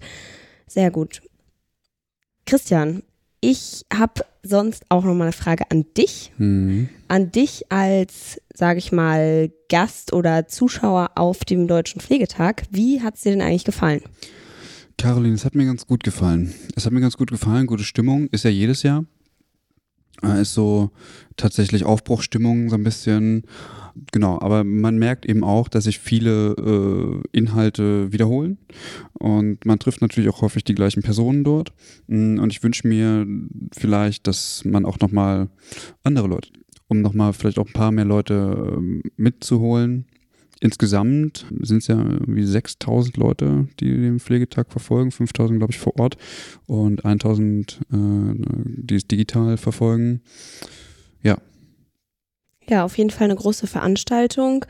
Sehr 0.68 0.92
gut. 0.92 1.22
Christian, 2.46 3.04
ich 3.42 3.86
habe 3.94 4.26
sonst 4.44 4.84
auch 4.90 5.04
noch 5.04 5.14
mal 5.14 5.26
eine 5.26 5.32
Frage 5.34 5.64
an 5.72 5.86
dich. 5.98 6.32
Mhm. 6.38 6.90
An 7.08 7.32
dich 7.32 7.72
als, 7.72 8.42
sage 8.54 8.80
ich 8.80 8.92
mal, 8.92 9.52
Gast 9.70 10.14
oder 10.14 10.48
Zuschauer 10.48 11.12
auf 11.16 11.46
dem 11.46 11.68
Deutschen 11.68 12.02
Pflegetag. 12.02 12.64
Wie 12.70 13.02
hat 13.02 13.16
es 13.16 13.22
dir 13.22 13.32
denn 13.32 13.42
eigentlich 13.42 13.66
gefallen? 13.66 14.02
Caroline, 14.98 15.36
es 15.36 15.46
hat 15.46 15.56
mir 15.56 15.66
ganz 15.66 15.88
gut 15.88 16.04
gefallen. 16.04 16.54
Es 16.76 16.86
hat 16.86 16.92
mir 16.92 17.00
ganz 17.00 17.16
gut 17.16 17.32
gefallen. 17.32 17.68
Gute 17.68 17.86
Stimmung 17.86 18.28
ist 18.32 18.44
ja 18.44 18.50
jedes 18.50 18.84
Jahr. 18.84 19.06
Äh, 20.22 20.42
ist 20.42 20.54
so 20.54 20.92
tatsächlich 21.38 21.86
Aufbruchstimmung 21.86 22.70
so 22.70 22.76
ein 22.76 22.84
bisschen. 22.84 23.44
Genau, 24.12 24.40
aber 24.40 24.64
man 24.64 24.98
merkt 24.98 25.26
eben 25.26 25.44
auch, 25.44 25.68
dass 25.68 25.86
sich 25.86 26.00
viele 26.00 26.54
äh, 26.54 27.38
Inhalte 27.38 28.12
wiederholen 28.12 28.58
und 29.14 29.66
man 29.66 29.80
trifft 29.80 30.02
natürlich 30.02 30.30
auch 30.30 30.42
häufig 30.42 30.64
die 30.64 30.76
gleichen 30.76 31.02
Personen 31.04 31.44
dort. 31.44 31.72
Mm, 32.08 32.40
und 32.40 32.52
ich 32.52 32.64
wünsche 32.64 32.88
mir 32.88 33.26
vielleicht, 33.72 34.28
dass 34.28 34.64
man 34.66 34.86
auch 34.86 35.00
nochmal 35.00 35.50
andere 36.04 36.28
Leute, 36.28 36.50
um 36.88 37.02
nochmal 37.02 37.34
vielleicht 37.34 37.60
auch 37.60 37.68
ein 37.68 37.74
paar 37.74 37.92
mehr 37.92 38.06
Leute 38.06 38.78
äh, 38.78 39.10
mitzuholen, 39.18 40.06
Insgesamt 40.62 41.46
sind 41.62 41.78
es 41.78 41.88
ja 41.88 41.98
irgendwie 41.98 42.44
6000 42.44 43.16
Leute, 43.16 43.68
die 43.80 43.90
den 43.90 44.20
Pflegetag 44.20 44.72
verfolgen, 44.72 45.12
5000 45.12 45.58
glaube 45.58 45.72
ich 45.72 45.80
vor 45.80 45.98
Ort 45.98 46.18
und 46.68 47.06
1000, 47.06 47.80
äh, 47.92 47.96
die 48.66 48.96
es 48.96 49.08
digital 49.08 49.56
verfolgen. 49.56 50.22
Ja. 51.24 51.38
Ja, 52.70 52.86
auf 52.86 52.98
jeden 52.98 53.10
Fall 53.10 53.26
eine 53.26 53.36
große 53.36 53.68
Veranstaltung 53.68 54.66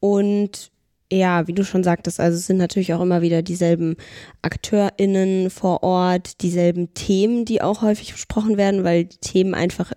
und 0.00 0.72
ja, 1.12 1.46
wie 1.46 1.52
du 1.52 1.62
schon 1.62 1.84
sagtest, 1.84 2.18
also 2.18 2.38
es 2.38 2.46
sind 2.46 2.56
natürlich 2.56 2.94
auch 2.94 3.02
immer 3.02 3.20
wieder 3.20 3.42
dieselben 3.42 3.96
AkteurInnen 4.40 5.50
vor 5.50 5.82
Ort, 5.82 6.40
dieselben 6.40 6.94
Themen, 6.94 7.44
die 7.44 7.60
auch 7.60 7.82
häufig 7.82 8.12
besprochen 8.12 8.56
werden, 8.56 8.82
weil 8.82 9.04
die 9.04 9.18
Themen 9.18 9.52
einfach 9.52 9.92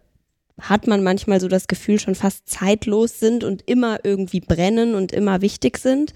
hat 0.61 0.87
man 0.87 1.03
manchmal 1.03 1.39
so 1.39 1.47
das 1.47 1.67
Gefühl, 1.67 1.99
schon 1.99 2.15
fast 2.15 2.49
zeitlos 2.49 3.19
sind 3.19 3.43
und 3.43 3.61
immer 3.65 3.99
irgendwie 4.03 4.41
brennen 4.41 4.95
und 4.95 5.11
immer 5.11 5.41
wichtig 5.41 5.77
sind. 5.77 6.13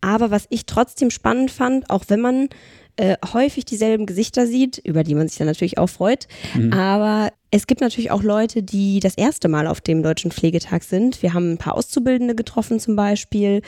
Aber 0.00 0.30
was 0.30 0.46
ich 0.50 0.66
trotzdem 0.66 1.10
spannend 1.10 1.50
fand, 1.50 1.90
auch 1.90 2.04
wenn 2.08 2.20
man 2.20 2.48
äh, 2.96 3.16
häufig 3.32 3.64
dieselben 3.64 4.06
Gesichter 4.06 4.46
sieht, 4.46 4.78
über 4.78 5.02
die 5.04 5.14
man 5.14 5.28
sich 5.28 5.38
dann 5.38 5.46
natürlich 5.46 5.78
auch 5.78 5.88
freut, 5.88 6.28
mhm. 6.54 6.72
aber 6.72 7.32
es 7.50 7.66
gibt 7.66 7.80
natürlich 7.80 8.10
auch 8.10 8.22
Leute, 8.22 8.62
die 8.62 9.00
das 9.00 9.14
erste 9.14 9.48
Mal 9.48 9.66
auf 9.66 9.80
dem 9.80 10.02
Deutschen 10.02 10.30
Pflegetag 10.30 10.82
sind. 10.82 11.22
Wir 11.22 11.32
haben 11.32 11.52
ein 11.52 11.58
paar 11.58 11.74
Auszubildende 11.74 12.34
getroffen 12.34 12.80
zum 12.80 12.96
Beispiel, 12.96 13.62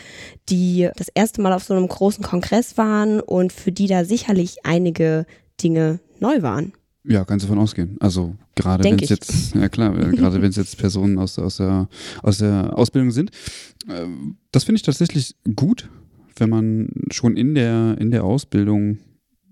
die 0.48 0.88
das 0.96 1.08
erste 1.08 1.40
Mal 1.40 1.52
auf 1.52 1.64
so 1.64 1.74
einem 1.74 1.88
großen 1.88 2.24
Kongress 2.24 2.76
waren 2.76 3.20
und 3.20 3.52
für 3.52 3.72
die 3.72 3.86
da 3.86 4.04
sicherlich 4.04 4.64
einige 4.64 5.26
Dinge 5.62 6.00
neu 6.20 6.42
waren. 6.42 6.72
Ja, 7.04 7.24
kannst 7.24 7.44
du 7.44 7.48
davon 7.48 7.62
ausgehen. 7.62 7.96
Also 8.00 8.34
gerade 8.54 8.84
wenn 8.84 8.98
es 8.98 9.08
jetzt, 9.08 9.54
ja 9.54 9.68
klar, 9.68 9.94
gerade 9.94 10.42
wenn 10.42 10.50
es 10.50 10.56
jetzt 10.56 10.76
Personen 10.76 11.18
aus, 11.18 11.38
aus, 11.38 11.56
der, 11.56 11.88
aus 12.22 12.38
der 12.38 12.76
Ausbildung 12.76 13.10
sind. 13.10 13.30
Äh, 13.88 14.06
das 14.52 14.64
finde 14.64 14.76
ich 14.76 14.82
tatsächlich 14.82 15.36
gut, 15.56 15.88
wenn 16.36 16.50
man 16.50 16.90
schon 17.10 17.36
in 17.36 17.54
der, 17.54 17.96
in 17.98 18.10
der 18.10 18.24
Ausbildung 18.24 18.98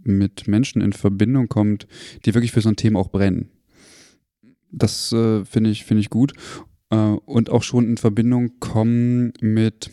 mit 0.06 0.48
Menschen 0.48 0.80
in 0.80 0.92
Verbindung 0.92 1.48
kommt, 1.48 1.86
die 2.24 2.34
wirklich 2.34 2.52
für 2.52 2.60
so 2.60 2.68
ein 2.68 2.76
Thema 2.76 3.00
auch 3.00 3.10
brennen. 3.10 3.50
Das 4.70 5.12
äh, 5.12 5.44
finde 5.44 5.70
ich, 5.70 5.84
finde 5.84 6.00
ich 6.00 6.10
gut. 6.10 6.32
Äh, 6.90 6.96
und 6.96 7.50
auch 7.50 7.62
schon 7.62 7.88
in 7.88 7.96
Verbindung 7.96 8.58
kommen 8.60 9.32
mit, 9.40 9.90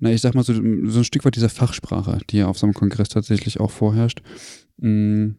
na, 0.00 0.10
ich 0.12 0.20
sag 0.20 0.34
mal, 0.34 0.44
so, 0.44 0.54
so 0.54 0.60
ein 0.60 1.04
Stück 1.04 1.24
weit 1.24 1.36
dieser 1.36 1.48
Fachsprache, 1.48 2.18
die 2.30 2.38
ja 2.38 2.46
auf 2.46 2.58
so 2.58 2.66
einem 2.66 2.74
Kongress 2.74 3.08
tatsächlich 3.08 3.60
auch 3.60 3.70
vorherrscht. 3.70 4.22
Mm, 4.78 5.30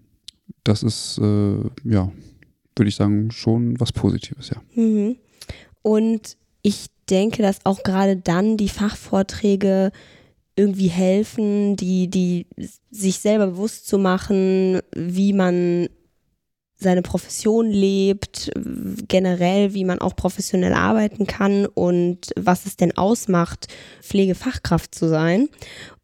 das 0.64 0.84
ist, 0.84 1.18
äh, 1.18 1.58
ja, 1.84 2.12
würde 2.76 2.90
ich 2.90 2.96
sagen, 2.96 3.32
schon 3.32 3.80
was 3.80 3.92
Positives, 3.92 4.50
ja. 4.50 4.62
Mhm. 4.76 5.18
Und 5.82 6.38
ich 6.62 6.88
denke, 7.10 7.42
dass 7.42 7.66
auch 7.66 7.84
gerade 7.84 8.18
dann 8.18 8.58
die 8.58 8.70
Fachvorträge 8.70 9.92
irgendwie 10.56 10.88
helfen, 10.88 11.76
die, 11.76 12.08
die 12.10 12.48
sich 12.90 13.20
selber 13.20 13.48
bewusst 13.48 13.88
zu 13.88 13.98
machen, 13.98 14.80
wie 14.94 15.34
man 15.34 15.90
seine 16.78 17.02
Profession 17.02 17.70
lebt, 17.70 18.52
generell, 19.08 19.74
wie 19.74 19.86
man 19.86 20.00
auch 20.00 20.16
professionell 20.16 20.74
arbeiten 20.74 21.26
kann 21.26 21.66
und 21.66 22.32
was 22.36 22.66
es 22.66 22.76
denn 22.76 22.98
ausmacht, 22.98 23.68
Pflegefachkraft 24.02 24.94
zu 24.94 25.08
sein. 25.08 25.50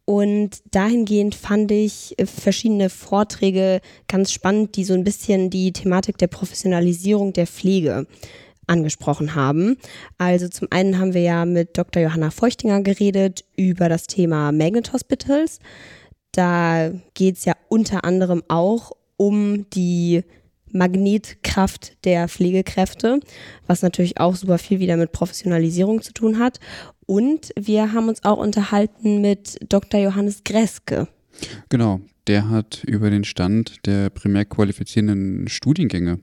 Und 0.04 0.62
dahingehend 0.70 1.34
fand 1.34 1.70
ich 1.70 2.16
verschiedene 2.24 2.90
Vorträge 2.90 3.80
ganz 4.08 4.32
spannend, 4.32 4.76
die 4.76 4.84
so 4.84 4.94
ein 4.94 5.04
bisschen 5.04 5.48
die 5.48 5.72
Thematik 5.72 6.18
der 6.18 6.26
Professionalisierung 6.26 7.32
der 7.32 7.46
Pflege 7.46 8.06
angesprochen 8.72 9.34
haben. 9.34 9.76
Also 10.18 10.48
zum 10.48 10.68
einen 10.70 10.98
haben 10.98 11.14
wir 11.14 11.20
ja 11.20 11.44
mit 11.44 11.78
Dr. 11.78 12.02
Johanna 12.02 12.30
Feuchtinger 12.30 12.82
geredet 12.82 13.44
über 13.56 13.88
das 13.88 14.06
Thema 14.06 14.50
Magnet 14.50 14.92
Hospitals. 14.92 15.60
Da 16.32 16.90
geht 17.14 17.36
es 17.36 17.44
ja 17.44 17.54
unter 17.68 18.04
anderem 18.04 18.42
auch 18.48 18.92
um 19.16 19.68
die 19.70 20.24
Magnetkraft 20.72 22.04
der 22.04 22.28
Pflegekräfte, 22.28 23.20
was 23.66 23.82
natürlich 23.82 24.18
auch 24.18 24.34
super 24.34 24.58
viel 24.58 24.80
wieder 24.80 24.96
mit 24.96 25.12
Professionalisierung 25.12 26.00
zu 26.00 26.14
tun 26.14 26.38
hat. 26.38 26.58
Und 27.06 27.52
wir 27.58 27.92
haben 27.92 28.08
uns 28.08 28.24
auch 28.24 28.38
unterhalten 28.38 29.20
mit 29.20 29.58
Dr. 29.68 30.00
Johannes 30.00 30.44
Greske. 30.44 31.08
Genau, 31.68 32.00
der 32.26 32.48
hat 32.48 32.84
über 32.84 33.10
den 33.10 33.24
Stand 33.24 33.86
der 33.86 34.10
primär 34.10 34.44
qualifizierenden 34.44 35.48
Studiengänge 35.48 36.20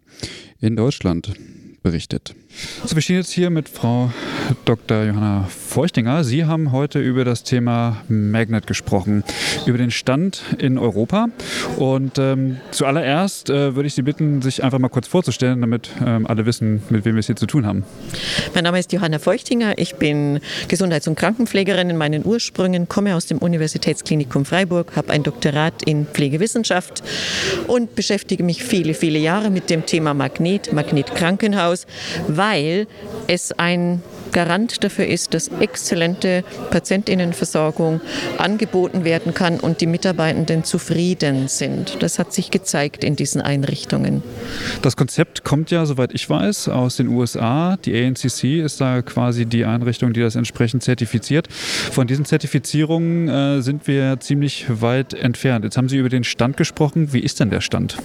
in 0.60 0.76
Deutschland 0.76 1.34
berichtet. 1.82 2.36
So, 2.84 2.96
wir 2.96 3.02
stehen 3.02 3.18
jetzt 3.18 3.32
hier 3.32 3.52
mit 3.52 3.70
Frau 3.70 4.12
Dr. 4.66 5.04
Johanna 5.04 5.48
Feuchtinger. 5.50 6.24
Sie 6.24 6.46
haben 6.46 6.72
heute 6.72 7.00
über 7.00 7.24
das 7.24 7.44
Thema 7.44 7.98
Magnet 8.08 8.66
gesprochen, 8.66 9.24
über 9.68 9.78
den 9.78 9.92
Stand 9.92 10.42
in 10.58 10.80
Europa. 10.80 11.28
Und 11.78 12.18
ähm, 12.18 12.58
zuallererst 12.72 13.52
äh, 13.52 13.76
würde 13.76 13.86
ich 13.86 13.94
Sie 13.94 14.02
bitten, 14.02 14.42
sich 14.42 14.64
einfach 14.64 14.80
mal 14.80 14.90
kurz 14.90 15.08
vorzustellen, 15.08 15.62
damit 15.62 15.92
ähm, 16.04 16.26
alle 16.26 16.48
wissen, 16.48 16.82
mit 16.90 17.06
wem 17.06 17.16
wir 17.16 17.20
es 17.20 17.28
hier 17.28 17.36
zu 17.36 17.46
tun 17.46 17.68
haben. 17.68 17.84
Mein 18.56 18.64
Name 18.64 18.80
ist 18.80 18.92
Johanna 18.92 19.20
Feuchtinger. 19.20 19.78
Ich 19.78 19.96
bin 19.96 20.40
Gesundheits- 20.68 21.08
und 21.08 21.16
Krankenpflegerin 21.16 21.92
in 21.92 21.98
meinen 21.98 22.26
Ursprüngen, 22.26 22.90
komme 22.90 23.16
aus 23.16 23.28
dem 23.28 23.38
Universitätsklinikum 23.38 24.46
Freiburg, 24.46 24.96
habe 24.96 25.14
ein 25.14 25.22
Doktorat 25.22 25.84
in 25.84 26.08
Pflegewissenschaft 26.08 27.04
und 27.68 27.94
beschäftige 27.94 28.44
mich 28.44 28.64
viele, 28.64 28.96
viele 28.96 29.20
Jahre 29.20 29.52
mit 29.52 29.70
dem 29.70 29.86
Thema 29.86 30.16
Magnet, 30.16 30.74
Magnetkrankenhaus, 30.74 31.86
weil 32.40 32.88
es 33.28 33.52
ein 33.52 34.02
Garant 34.32 34.84
dafür 34.84 35.06
ist, 35.08 35.34
dass 35.34 35.50
exzellente 35.60 36.46
Patientinnenversorgung 36.70 38.00
angeboten 38.38 39.04
werden 39.04 39.34
kann 39.34 39.60
und 39.60 39.82
die 39.82 39.88
Mitarbeitenden 39.88 40.64
zufrieden 40.64 41.50
sind. 41.50 42.02
Das 42.02 42.18
hat 42.18 42.32
sich 42.32 42.50
gezeigt 42.50 43.04
in 43.04 43.18
diesen 43.18 43.42
Einrichtungen. 43.42 44.24
Das 44.82 44.96
Konzept 44.96 45.44
kommt 45.44 45.70
ja, 45.72 45.86
soweit 45.86 46.14
ich 46.14 46.30
weiß, 46.30 46.70
aus 46.70 46.96
den 46.96 47.10
USA. 47.10 47.78
Die 47.84 47.94
ANCC 47.94 48.62
ist 48.64 48.80
da 48.80 49.02
quasi 49.02 49.46
die 49.46 49.66
Einrichtung, 49.66 50.14
die 50.14 50.22
das 50.22 50.36
entsprechend 50.36 50.82
zertifiziert. 50.82 51.52
Von 51.52 52.08
diesen 52.08 52.24
Zertifizierungen 52.24 53.28
äh, 53.28 53.62
sind 53.62 53.86
wir 53.88 54.20
ziemlich 54.22 54.68
weit 54.70 55.14
entfernt. 55.14 55.66
Jetzt 55.66 55.76
haben 55.76 55.90
Sie 55.90 55.98
über 55.98 56.10
den 56.10 56.24
Stand 56.24 56.56
gesprochen. 56.56 57.12
Wie 57.12 57.20
ist 57.20 57.42
denn 57.42 57.50
der 57.50 57.62
Stand? 57.62 57.98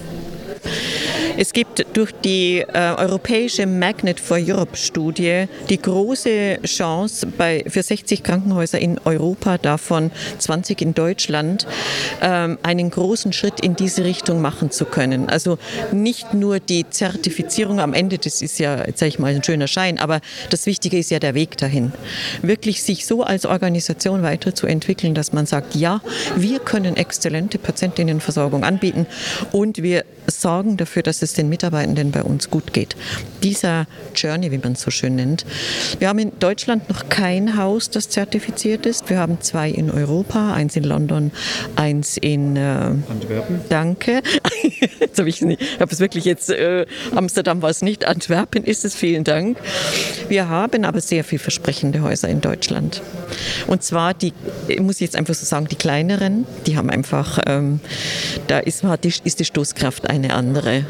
Es 1.37 1.51
gibt 1.51 1.85
durch 1.93 2.13
die 2.23 2.59
äh, 2.59 2.93
europäische 2.97 3.65
Magnet 3.65 4.19
for 4.19 4.37
Europe 4.39 4.77
Studie 4.77 5.45
die 5.69 5.81
große 5.81 6.59
Chance 6.63 7.27
bei, 7.27 7.65
für 7.67 7.83
60 7.83 8.23
Krankenhäuser 8.23 8.79
in 8.79 8.99
Europa, 9.03 9.57
davon 9.57 10.11
20 10.37 10.81
in 10.81 10.93
Deutschland, 10.93 11.67
ähm, 12.21 12.57
einen 12.63 12.89
großen 12.89 13.33
Schritt 13.33 13.59
in 13.59 13.75
diese 13.75 14.05
Richtung 14.05 14.41
machen 14.41 14.71
zu 14.71 14.85
können. 14.85 15.27
Also 15.27 15.57
nicht 15.91 16.33
nur 16.33 16.59
die 16.59 16.89
Zertifizierung 16.89 17.81
am 17.81 17.93
Ende, 17.93 18.17
das 18.17 18.41
ist 18.41 18.57
ja, 18.59 18.77
sage 18.95 19.07
ich 19.07 19.19
mal, 19.19 19.35
ein 19.35 19.43
schöner 19.43 19.67
Schein, 19.67 19.99
aber 19.99 20.21
das 20.51 20.65
Wichtige 20.65 20.97
ist 20.97 21.11
ja 21.11 21.19
der 21.19 21.35
Weg 21.35 21.57
dahin. 21.57 21.91
Wirklich 22.41 22.81
sich 22.81 23.05
so 23.05 23.23
als 23.23 23.45
Organisation 23.45 24.23
weiterzuentwickeln, 24.23 25.13
dass 25.13 25.33
man 25.33 25.45
sagt, 25.45 25.75
ja, 25.75 26.01
wir 26.37 26.59
können 26.59 26.95
exzellente 26.95 27.57
Patientinnenversorgung 27.57 28.63
anbieten 28.63 29.05
und 29.51 29.83
wir 29.83 30.05
sorgen 30.27 30.54
dafür, 30.63 31.03
dass 31.03 31.21
es 31.21 31.33
den 31.33 31.49
Mitarbeitenden 31.49 32.11
bei 32.11 32.23
uns 32.23 32.49
gut 32.49 32.73
geht. 32.73 32.95
Dieser 33.43 33.87
Journey, 34.15 34.51
wie 34.51 34.57
man 34.57 34.73
es 34.73 34.81
so 34.81 34.91
schön 34.91 35.15
nennt. 35.15 35.45
Wir 35.99 36.09
haben 36.09 36.19
in 36.19 36.31
Deutschland 36.39 36.89
noch 36.89 37.09
kein 37.09 37.57
Haus, 37.57 37.89
das 37.89 38.09
zertifiziert 38.09 38.85
ist. 38.85 39.09
Wir 39.09 39.19
haben 39.19 39.41
zwei 39.41 39.69
in 39.69 39.91
Europa, 39.91 40.53
eins 40.53 40.75
in 40.75 40.83
London, 40.83 41.31
eins 41.75 42.17
in 42.17 42.55
äh, 42.55 42.59
Antwerpen. 42.59 43.61
Danke. 43.69 44.21
jetzt 44.99 45.19
habe 45.19 45.29
ich 45.29 45.35
es 45.35 45.41
nicht. 45.41 45.61
Ich 45.61 45.79
habe 45.79 45.91
es 45.91 45.99
wirklich 45.99 46.25
jetzt 46.25 46.49
äh, 46.49 46.85
Amsterdam 47.15 47.61
war 47.61 47.69
es 47.69 47.81
nicht, 47.81 48.05
Antwerpen 48.05 48.63
ist 48.63 48.85
es. 48.85 48.95
Vielen 48.95 49.23
Dank. 49.23 49.57
Wir 50.29 50.49
haben 50.49 50.85
aber 50.85 51.01
sehr 51.01 51.23
vielversprechende 51.23 52.01
Häuser 52.01 52.29
in 52.29 52.41
Deutschland. 52.41 53.01
Und 53.67 53.83
zwar 53.83 54.13
die, 54.13 54.33
muss 54.79 54.95
ich 54.95 55.01
jetzt 55.01 55.15
einfach 55.15 55.33
so 55.33 55.45
sagen, 55.45 55.67
die 55.67 55.75
kleineren, 55.75 56.45
die 56.65 56.77
haben 56.77 56.89
einfach, 56.89 57.39
ähm, 57.45 57.79
da 58.47 58.59
ist, 58.59 58.83
ist 59.23 59.39
die 59.39 59.45
Stoßkraft 59.45 60.09
eine 60.09 60.33
andere. 60.33 60.44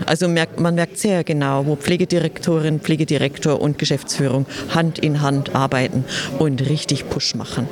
Also 0.05 0.27
merkt, 0.27 0.59
man 0.59 0.75
merkt 0.75 0.97
sehr 0.97 1.23
genau, 1.23 1.65
wo 1.65 1.75
Pflegedirektorin, 1.75 2.79
Pflegedirektor 2.79 3.61
und 3.61 3.77
Geschäftsführung 3.77 4.45
Hand 4.73 4.99
in 4.99 5.21
Hand 5.21 5.55
arbeiten 5.55 6.05
und 6.39 6.67
richtig 6.69 7.09
Push 7.09 7.35
machen. 7.35 7.67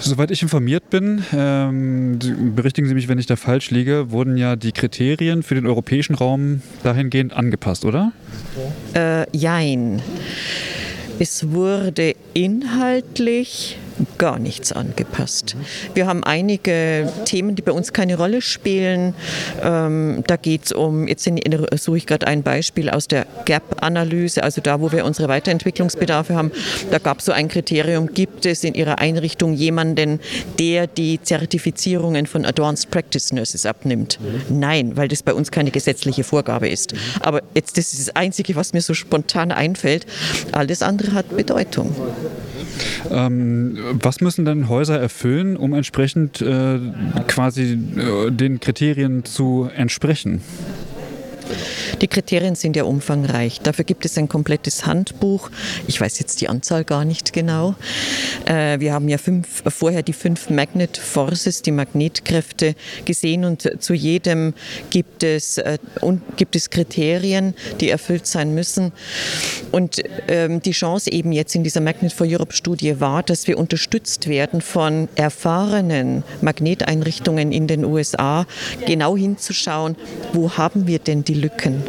Soweit 0.00 0.30
ich 0.30 0.42
informiert 0.42 0.90
bin, 0.90 1.24
ähm, 1.32 2.18
berichtigen 2.54 2.86
Sie 2.86 2.94
mich, 2.94 3.08
wenn 3.08 3.18
ich 3.18 3.24
da 3.24 3.36
falsch 3.36 3.70
liege, 3.70 4.10
wurden 4.10 4.36
ja 4.36 4.54
die 4.54 4.72
Kriterien 4.72 5.42
für 5.42 5.54
den 5.54 5.66
europäischen 5.66 6.14
Raum 6.14 6.60
dahingehend 6.82 7.32
angepasst, 7.32 7.86
oder? 7.86 8.12
Äh, 8.94 9.24
jein. 9.34 10.02
Es 11.18 11.52
wurde 11.52 12.14
inhaltlich 12.34 13.78
gar 14.18 14.38
nichts 14.38 14.72
angepasst. 14.72 15.56
Wir 15.94 16.06
haben 16.06 16.24
einige 16.24 17.12
Themen, 17.24 17.54
die 17.54 17.62
bei 17.62 17.72
uns 17.72 17.92
keine 17.92 18.16
Rolle 18.16 18.42
spielen. 18.42 19.14
Ähm, 19.62 20.22
da 20.26 20.36
geht 20.36 20.66
es 20.66 20.72
um, 20.72 21.06
jetzt 21.08 21.28
suche 21.76 21.96
ich 21.96 22.06
gerade 22.06 22.26
ein 22.26 22.42
Beispiel 22.42 22.90
aus 22.90 23.08
der 23.08 23.26
Gap-Analyse, 23.44 24.42
also 24.42 24.60
da, 24.60 24.80
wo 24.80 24.92
wir 24.92 25.04
unsere 25.04 25.28
Weiterentwicklungsbedarfe 25.28 26.34
haben. 26.34 26.52
Da 26.90 26.98
gab 26.98 27.18
es 27.18 27.26
so 27.26 27.32
ein 27.32 27.48
Kriterium, 27.48 28.12
gibt 28.12 28.46
es 28.46 28.64
in 28.64 28.74
Ihrer 28.74 28.98
Einrichtung 28.98 29.54
jemanden, 29.54 30.20
der 30.58 30.86
die 30.86 31.20
Zertifizierungen 31.22 32.26
von 32.26 32.44
Advanced 32.44 32.90
Practice 32.90 33.32
Nurses 33.32 33.66
abnimmt? 33.66 34.18
Nein, 34.48 34.96
weil 34.96 35.08
das 35.08 35.22
bei 35.22 35.34
uns 35.34 35.50
keine 35.50 35.70
gesetzliche 35.70 36.24
Vorgabe 36.24 36.68
ist. 36.68 36.94
Aber 37.20 37.42
jetzt 37.54 37.78
das 37.78 37.92
ist 37.92 38.08
das 38.08 38.16
Einzige, 38.16 38.56
was 38.56 38.72
mir 38.72 38.80
so 38.80 38.94
spontan 38.94 39.52
einfällt. 39.52 40.06
Alles 40.52 40.82
andere 40.82 41.12
hat 41.12 41.36
Bedeutung. 41.36 41.94
Ähm, 43.10 43.78
was 43.92 44.20
müssen 44.20 44.44
denn 44.44 44.68
Häuser 44.68 44.98
erfüllen, 44.98 45.56
um 45.56 45.74
entsprechend 45.74 46.40
äh, 46.40 46.78
quasi 47.28 47.78
äh, 47.96 48.30
den 48.30 48.60
Kriterien 48.60 49.24
zu 49.24 49.68
entsprechen? 49.74 50.40
Die 52.00 52.08
Kriterien 52.08 52.54
sind 52.54 52.76
ja 52.76 52.84
umfangreich. 52.84 53.60
Dafür 53.60 53.84
gibt 53.84 54.04
es 54.04 54.18
ein 54.18 54.28
komplettes 54.28 54.86
Handbuch. 54.86 55.50
Ich 55.86 56.00
weiß 56.00 56.18
jetzt 56.18 56.40
die 56.40 56.48
Anzahl 56.48 56.84
gar 56.84 57.04
nicht 57.04 57.32
genau. 57.32 57.74
Äh, 58.46 58.80
wir 58.80 58.92
haben 58.92 59.08
ja 59.08 59.18
fünf, 59.18 59.62
vorher 59.68 60.02
die 60.02 60.12
fünf 60.12 60.50
Magnet 60.50 60.96
Forces, 60.96 61.62
die 61.62 61.70
Magnetkräfte 61.70 62.74
gesehen 63.04 63.44
und 63.44 63.70
zu 63.82 63.94
jedem 63.94 64.54
gibt 64.90 65.22
es, 65.22 65.58
äh, 65.58 65.78
gibt 66.36 66.56
es 66.56 66.70
Kriterien, 66.70 67.54
die 67.80 67.90
erfüllt 67.90 68.26
sein 68.26 68.54
müssen. 68.54 68.92
Und 69.72 70.02
ähm, 70.28 70.60
die 70.60 70.72
Chance 70.72 71.10
eben 71.12 71.32
jetzt 71.32 71.54
in 71.54 71.64
dieser 71.64 71.80
Magnet 71.80 72.12
for 72.12 72.26
Europe 72.28 72.52
Studie 72.52 73.00
war, 73.00 73.22
dass 73.22 73.46
wir 73.46 73.58
unterstützt 73.58 74.28
werden 74.28 74.60
von 74.60 75.08
erfahrenen 75.14 76.22
Magneteinrichtungen 76.40 77.52
in 77.52 77.66
den 77.66 77.84
USA, 77.84 78.46
genau 78.86 79.16
hinzuschauen, 79.16 79.96
wo 80.32 80.52
haben 80.56 80.86
wir 80.86 80.98
denn 80.98 81.24
die 81.24 81.33
Lücken? 81.34 81.82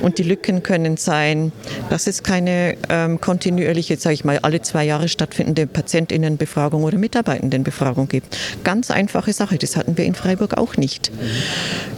Und 0.00 0.18
die 0.18 0.22
Lücken 0.22 0.62
können 0.62 0.96
sein, 0.96 1.52
dass 1.88 2.06
es 2.06 2.22
keine 2.22 2.76
ähm, 2.88 3.20
kontinuierliche, 3.20 3.96
sage 3.96 4.14
ich 4.14 4.24
mal, 4.24 4.38
alle 4.40 4.62
zwei 4.62 4.84
Jahre 4.84 5.08
stattfindende 5.08 5.66
Patientinnenbefragung 5.66 6.84
oder 6.84 6.98
Mitarbeitendenbefragung 6.98 8.08
gibt. 8.08 8.36
Ganz 8.64 8.90
einfache 8.90 9.32
Sache, 9.32 9.58
das 9.58 9.76
hatten 9.76 9.96
wir 9.96 10.04
in 10.04 10.14
Freiburg 10.14 10.56
auch 10.56 10.76
nicht. 10.76 11.10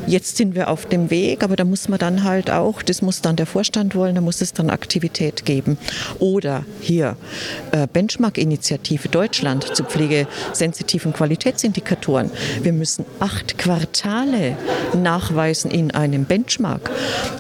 Jetzt 0.07 0.37
sind 0.37 0.55
wir 0.55 0.69
auf 0.69 0.87
dem 0.87 1.11
Weg, 1.11 1.45
aber 1.45 1.57
da 1.57 1.65
muss 1.65 1.89
man 1.89 1.99
dann 1.99 2.25
halt 2.25 2.51
auch, 2.51 2.83
das 2.83 3.03
muss 3.03 3.21
dann 3.21 3.37
der 3.37 3.47
Vorstand 3.47 3.95
wollen, 3.95 4.15
da 4.17 4.21
muss 4.21 4.41
es 4.41 4.53
dann 4.53 4.69
Aktivität 4.71 5.45
geben. 5.45 5.79
Oder 6.19 6.65
hier 6.81 7.17
äh, 7.71 7.87
Benchmark-Initiative 7.87 9.09
Deutschland 9.09 9.77
zu 9.77 9.85
pflegesensitiven 9.85 11.13
Qualitätsindikatoren. 11.13 12.31
Wir 12.63 12.73
müssen 12.73 13.05
acht 13.21 13.59
Quartale 13.59 14.57
nachweisen 14.95 15.71
in 15.71 15.93
einem 15.93 16.25
Benchmark. 16.25 16.72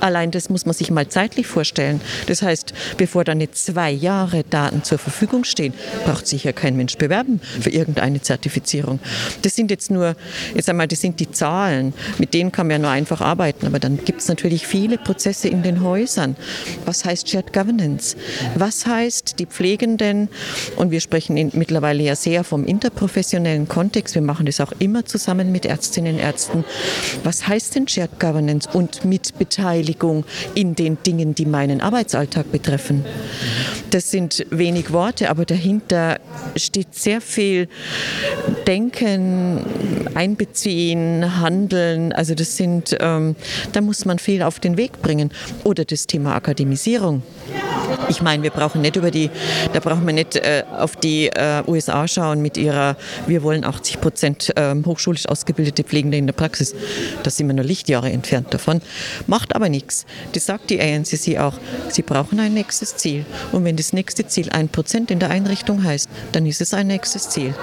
Allein 0.00 0.30
das 0.30 0.48
muss 0.48 0.66
man 0.66 0.74
sich 0.74 0.90
mal 0.90 1.08
zeitlich 1.08 1.46
vorstellen. 1.46 2.00
Das 2.26 2.42
heißt, 2.42 2.72
bevor 2.96 3.24
dann 3.24 3.38
nicht 3.38 3.56
zwei 3.56 3.90
Jahre 3.90 4.44
Daten 4.44 4.82
zur 4.84 4.98
Verfügung 4.98 5.44
stehen, 5.44 5.74
braucht 6.04 6.26
sich 6.26 6.44
ja 6.44 6.52
kein 6.52 6.76
Mensch 6.76 6.96
bewerben 6.96 7.40
für 7.60 7.70
irgendeine 7.70 8.20
Zertifizierung. 8.20 9.00
Das 9.42 9.54
sind 9.56 9.70
jetzt 9.70 9.90
nur, 9.90 10.16
jetzt 10.54 10.68
einmal, 10.68 10.88
das 10.88 11.00
sind 11.00 11.20
die 11.20 11.30
Zahlen, 11.30 11.94
mit 12.18 12.34
denen 12.34 12.52
kann 12.52 12.66
man 12.66 12.72
ja 12.72 12.78
nur 12.78 12.90
einfach 12.90 13.20
arbeiten, 13.20 13.66
aber 13.66 13.78
dann 13.78 13.98
gibt 14.04 14.20
es 14.20 14.28
natürlich 14.28 14.66
viele 14.66 14.98
Prozesse 14.98 15.48
in 15.48 15.62
den 15.62 15.82
Häusern. 15.82 16.36
Was 16.84 17.04
heißt 17.04 17.28
Shared 17.28 17.52
Governance? 17.52 18.16
Was 18.54 18.86
heißt 18.86 19.38
die 19.38 19.46
Pflegenden, 19.46 20.28
und 20.76 20.90
wir 20.90 21.00
sprechen 21.00 21.36
in, 21.36 21.50
mittlerweile 21.54 22.02
ja 22.02 22.16
sehr 22.16 22.44
vom 22.44 22.64
interprofessionellen 22.64 23.68
Kontext, 23.68 24.14
wir 24.14 24.22
machen 24.22 24.46
das 24.46 24.60
auch 24.60 24.72
immer 24.78 25.04
zusammen 25.04 25.52
mit 25.52 25.66
Ärztinnen 25.66 26.14
und 26.14 26.20
Ärzten, 26.20 26.64
was 27.24 27.46
heißt 27.46 27.74
denn 27.74 27.88
Shared 27.88 28.18
Governance 28.18 28.68
und 28.72 29.04
Mitbeteiligung 29.22 30.24
in 30.54 30.74
den 30.74 30.98
Dingen, 31.04 31.34
die 31.34 31.46
meinen 31.46 31.80
Arbeitsalltag 31.80 32.50
betreffen? 32.50 33.04
Das 33.90 34.10
sind 34.10 34.46
wenig 34.50 34.92
Worte, 34.92 35.30
aber 35.30 35.44
dahinter 35.44 36.18
steht 36.56 36.94
sehr 36.94 37.20
viel 37.20 37.68
Denken, 38.66 39.60
Einbeziehen, 40.14 41.40
Handeln. 41.40 42.12
Also 42.12 42.34
das 42.34 42.56
sind, 42.56 42.96
ähm, 43.00 43.36
da 43.72 43.80
muss 43.80 44.04
man 44.04 44.18
viel 44.18 44.42
auf 44.42 44.60
den 44.60 44.76
Weg 44.76 45.02
bringen. 45.02 45.30
Oder 45.64 45.84
das 45.84 46.06
Thema 46.06 46.34
Akademisierung. 46.34 47.22
Ich 48.08 48.22
meine, 48.22 48.42
wir 48.42 48.50
brauchen 48.50 48.80
nicht 48.80 48.96
über 48.96 49.10
die, 49.10 49.30
da 49.72 49.80
brauchen 49.80 50.06
wir 50.06 50.12
nicht 50.12 50.36
äh, 50.36 50.64
auf 50.70 50.96
die 50.96 51.28
äh, 51.28 51.62
USA 51.66 52.08
schauen 52.08 52.40
mit 52.40 52.56
ihrer, 52.56 52.96
wir 53.26 53.42
wollen 53.42 53.64
80 53.64 54.00
Prozent 54.00 54.56
äh, 54.56 54.74
hochschulisch 54.84 55.26
ausgebildete 55.26 55.84
Pflegende 55.84 56.16
in 56.16 56.26
der 56.26 56.34
Praxis. 56.34 56.74
Da 57.22 57.30
sind 57.30 57.46
wir 57.46 57.54
nur 57.54 57.64
Lichtjahre 57.64 58.10
entfernt 58.10 58.52
davon. 58.52 58.80
Macht 59.26 59.54
aber 59.54 59.68
nichts. 59.68 60.06
Das 60.32 60.46
sagt 60.46 60.70
die 60.70 60.80
ANCC 60.80 61.38
auch. 61.38 61.58
Sie 61.88 62.02
brauchen 62.02 62.40
ein 62.40 62.54
nächstes 62.54 62.96
Ziel. 62.96 63.24
Und 63.52 63.64
wenn 63.64 63.76
das 63.76 63.92
nächste 63.92 64.26
Ziel 64.26 64.50
ein 64.50 64.68
Prozent 64.68 65.10
in 65.10 65.18
der 65.18 65.30
Einrichtung 65.30 65.84
heißt, 65.84 66.08
dann 66.32 66.46
ist 66.46 66.60
es 66.60 66.74
ein 66.74 66.86
nächstes 66.86 67.30
Ziel. 67.30 67.54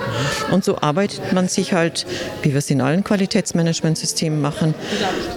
Und 0.52 0.64
so 0.64 0.78
arbeitet 0.78 1.34
man 1.34 1.48
sich 1.48 1.74
halt, 1.74 2.06
wie 2.44 2.52
wir 2.52 2.60
es 2.60 2.70
in 2.70 2.82
allen 2.82 3.04
Qualitätsmanagementsystemen 3.04 4.42
machen, 4.42 4.74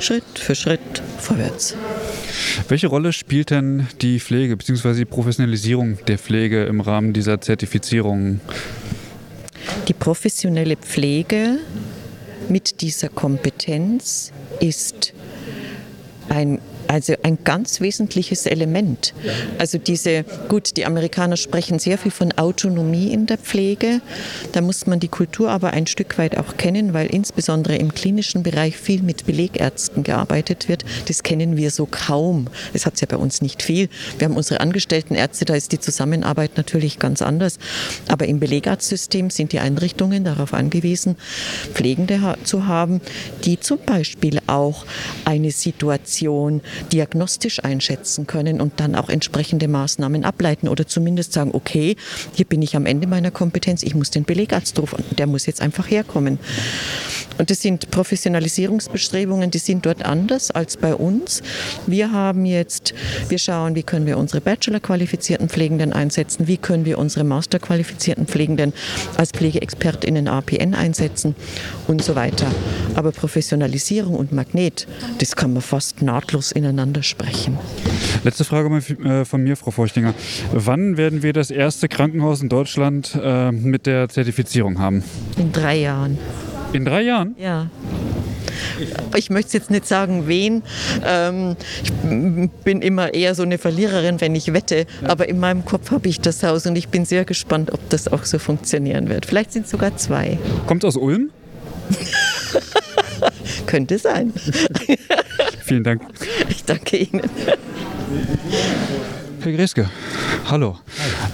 Schritt 0.00 0.24
für 0.34 0.54
Schritt 0.54 1.02
vorwärts. 1.18 1.74
Welche 2.68 2.86
Rolle 2.86 3.12
spielt 3.12 3.50
denn 3.50 3.86
die 4.00 4.20
Pflege 4.20 4.56
bzw. 4.56 4.94
die 4.94 5.04
Professionalisierung 5.04 5.98
der 6.06 6.18
Pflege 6.18 6.64
im 6.64 6.80
Rahmen 6.80 7.12
dieser 7.12 7.40
Zertifizierung? 7.40 8.40
Die 9.88 9.94
professionelle 9.94 10.76
Pflege 10.76 11.58
mit 12.48 12.80
dieser 12.80 13.08
Kompetenz 13.08 14.32
ist 14.60 15.12
ein 16.28 16.60
also 16.88 17.14
ein 17.22 17.38
ganz 17.44 17.80
wesentliches 17.80 18.46
Element. 18.46 19.14
Also 19.58 19.78
diese, 19.78 20.24
gut, 20.48 20.76
die 20.76 20.84
Amerikaner 20.86 21.36
sprechen 21.36 21.78
sehr 21.78 21.98
viel 21.98 22.10
von 22.10 22.32
Autonomie 22.32 23.12
in 23.12 23.26
der 23.26 23.38
Pflege. 23.38 24.00
Da 24.52 24.60
muss 24.60 24.86
man 24.86 25.00
die 25.00 25.08
Kultur 25.08 25.50
aber 25.50 25.70
ein 25.70 25.86
Stück 25.86 26.18
weit 26.18 26.36
auch 26.36 26.56
kennen, 26.56 26.94
weil 26.94 27.06
insbesondere 27.06 27.76
im 27.76 27.94
klinischen 27.94 28.42
Bereich 28.42 28.76
viel 28.76 29.02
mit 29.02 29.26
Belegärzten 29.26 30.02
gearbeitet 30.02 30.68
wird. 30.68 30.84
Das 31.08 31.22
kennen 31.22 31.56
wir 31.56 31.70
so 31.70 31.86
kaum. 31.90 32.48
Das 32.72 32.86
hat 32.86 32.94
es 32.94 33.00
ja 33.00 33.06
bei 33.08 33.16
uns 33.16 33.42
nicht 33.42 33.62
viel. 33.62 33.88
Wir 34.18 34.26
haben 34.26 34.36
unsere 34.36 34.60
angestellten 34.60 35.14
Ärzte, 35.14 35.44
da 35.44 35.54
ist 35.54 35.72
die 35.72 35.80
Zusammenarbeit 35.80 36.56
natürlich 36.56 36.98
ganz 36.98 37.22
anders. 37.22 37.58
Aber 38.08 38.26
im 38.26 38.40
Belegarztsystem 38.40 39.30
sind 39.30 39.52
die 39.52 39.58
Einrichtungen 39.58 40.24
darauf 40.24 40.54
angewiesen, 40.54 41.16
Pflegende 41.72 42.20
zu 42.44 42.66
haben, 42.66 43.00
die 43.44 43.60
zum 43.60 43.78
Beispiel 43.84 44.38
auch 44.46 44.84
eine 45.24 45.50
Situation 45.50 46.60
diagnostisch 46.92 47.64
einschätzen 47.64 48.26
können 48.26 48.60
und 48.60 48.74
dann 48.78 48.94
auch 48.94 49.08
entsprechende 49.08 49.68
Maßnahmen 49.68 50.24
ableiten 50.24 50.68
oder 50.68 50.86
zumindest 50.86 51.32
sagen, 51.32 51.50
okay, 51.52 51.96
hier 52.34 52.44
bin 52.44 52.62
ich 52.62 52.76
am 52.76 52.86
Ende 52.86 53.06
meiner 53.06 53.30
Kompetenz, 53.30 53.82
ich 53.82 53.94
muss 53.94 54.10
den 54.10 54.24
Belegarzt 54.24 54.78
rufen, 54.78 55.04
der 55.18 55.26
muss 55.26 55.46
jetzt 55.46 55.60
einfach 55.60 55.90
herkommen. 55.90 56.38
Und 57.38 57.50
das 57.50 57.60
sind 57.60 57.90
Professionalisierungsbestrebungen, 57.90 59.50
die 59.50 59.58
sind 59.58 59.86
dort 59.86 60.04
anders 60.04 60.50
als 60.50 60.76
bei 60.76 60.94
uns. 60.94 61.42
Wir 61.86 62.12
haben 62.12 62.44
jetzt, 62.44 62.94
wir 63.28 63.38
schauen, 63.38 63.74
wie 63.74 63.82
können 63.82 64.06
wir 64.06 64.18
unsere 64.18 64.40
Bachelor-qualifizierten 64.40 65.48
Pflegenden 65.48 65.92
einsetzen, 65.92 66.46
wie 66.46 66.56
können 66.56 66.84
wir 66.84 66.98
unsere 66.98 67.24
Master-qualifizierten 67.24 68.26
Pflegenden 68.26 68.72
als 69.16 69.30
Pflegeexpertinnen 69.30 70.28
APN 70.28 70.74
einsetzen 70.74 71.34
und 71.86 72.02
so 72.02 72.14
weiter. 72.14 72.46
Aber 72.94 73.12
Professionalisierung 73.12 74.14
und 74.14 74.32
Magnet, 74.32 74.86
das 75.18 75.36
kann 75.36 75.52
man 75.52 75.62
fast 75.62 76.02
nahtlos 76.02 76.52
ineinander 76.62 77.02
sprechen. 77.02 77.58
Letzte 78.24 78.44
Frage 78.44 78.68
äh, 78.76 79.24
von 79.24 79.42
mir, 79.42 79.56
Frau 79.56 79.70
Feuchtinger. 79.70 80.14
Wann 80.52 80.96
werden 80.96 81.22
wir 81.22 81.32
das 81.32 81.50
erste 81.50 81.88
Krankenhaus 81.88 82.40
in 82.40 82.48
Deutschland 82.48 83.18
äh, 83.20 83.50
mit 83.52 83.86
der 83.86 84.08
Zertifizierung 84.08 84.78
haben? 84.78 85.02
In 85.36 85.52
drei 85.52 85.78
Jahren. 85.78 86.18
In 86.72 86.84
drei 86.84 87.02
Jahren? 87.02 87.34
Ja. 87.38 87.68
Ich 89.16 89.30
möchte 89.30 89.56
jetzt 89.56 89.70
nicht 89.70 89.86
sagen, 89.86 90.28
wen. 90.28 90.62
Ähm, 91.04 91.56
ich 91.82 91.92
bin 92.64 92.80
immer 92.80 93.12
eher 93.12 93.34
so 93.34 93.42
eine 93.42 93.58
Verliererin, 93.58 94.20
wenn 94.20 94.34
ich 94.34 94.52
wette. 94.52 94.86
Aber 95.04 95.28
in 95.28 95.38
meinem 95.38 95.64
Kopf 95.64 95.90
habe 95.90 96.08
ich 96.08 96.20
das 96.20 96.42
Haus 96.42 96.66
und 96.66 96.76
ich 96.76 96.88
bin 96.88 97.04
sehr 97.04 97.24
gespannt, 97.24 97.72
ob 97.72 97.88
das 97.90 98.08
auch 98.08 98.24
so 98.24 98.38
funktionieren 98.38 99.08
wird. 99.08 99.26
Vielleicht 99.26 99.52
sind 99.52 99.64
es 99.66 99.70
sogar 99.70 99.96
zwei. 99.96 100.38
Kommt 100.66 100.84
aus 100.84 100.96
Ulm? 100.96 101.30
Könnte 103.66 103.98
sein. 103.98 104.32
Vielen 105.64 105.84
Dank. 105.84 106.02
Ich 106.48 106.64
danke 106.64 106.96
Ihnen. 106.96 107.22
Herr 109.40 109.52
Greske, 109.52 109.90
hallo. 110.48 110.78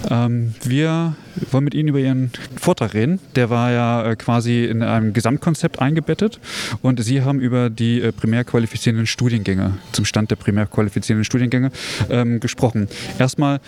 Ähm, 0.09 0.55
wir 0.63 1.15
wollen 1.51 1.63
mit 1.63 1.73
Ihnen 1.73 1.89
über 1.89 1.99
Ihren 1.99 2.31
Vortrag 2.59 2.93
reden. 2.93 3.19
Der 3.35 3.49
war 3.49 3.71
ja 3.71 4.11
äh, 4.11 4.15
quasi 4.15 4.65
in 4.65 4.81
einem 4.83 5.13
Gesamtkonzept 5.13 5.79
eingebettet 5.79 6.39
und 6.81 7.03
Sie 7.03 7.21
haben 7.21 7.39
über 7.39 7.69
die 7.69 8.01
äh, 8.01 8.11
primär 8.11 8.43
qualifizierenden 8.43 9.07
Studiengänge, 9.07 9.77
zum 9.91 10.05
Stand 10.05 10.31
der 10.31 10.35
primär 10.35 10.65
qualifizierenden 10.65 11.25
Studiengänge 11.25 11.71
ähm, 12.09 12.39
gesprochen. 12.39 12.87
Erstmal, 13.17 13.59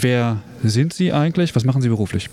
wer 0.00 0.38
sind 0.62 0.92
Sie 0.92 1.12
eigentlich? 1.12 1.54
Was 1.54 1.64
machen 1.64 1.82
Sie 1.82 1.88
beruflich? 1.88 2.28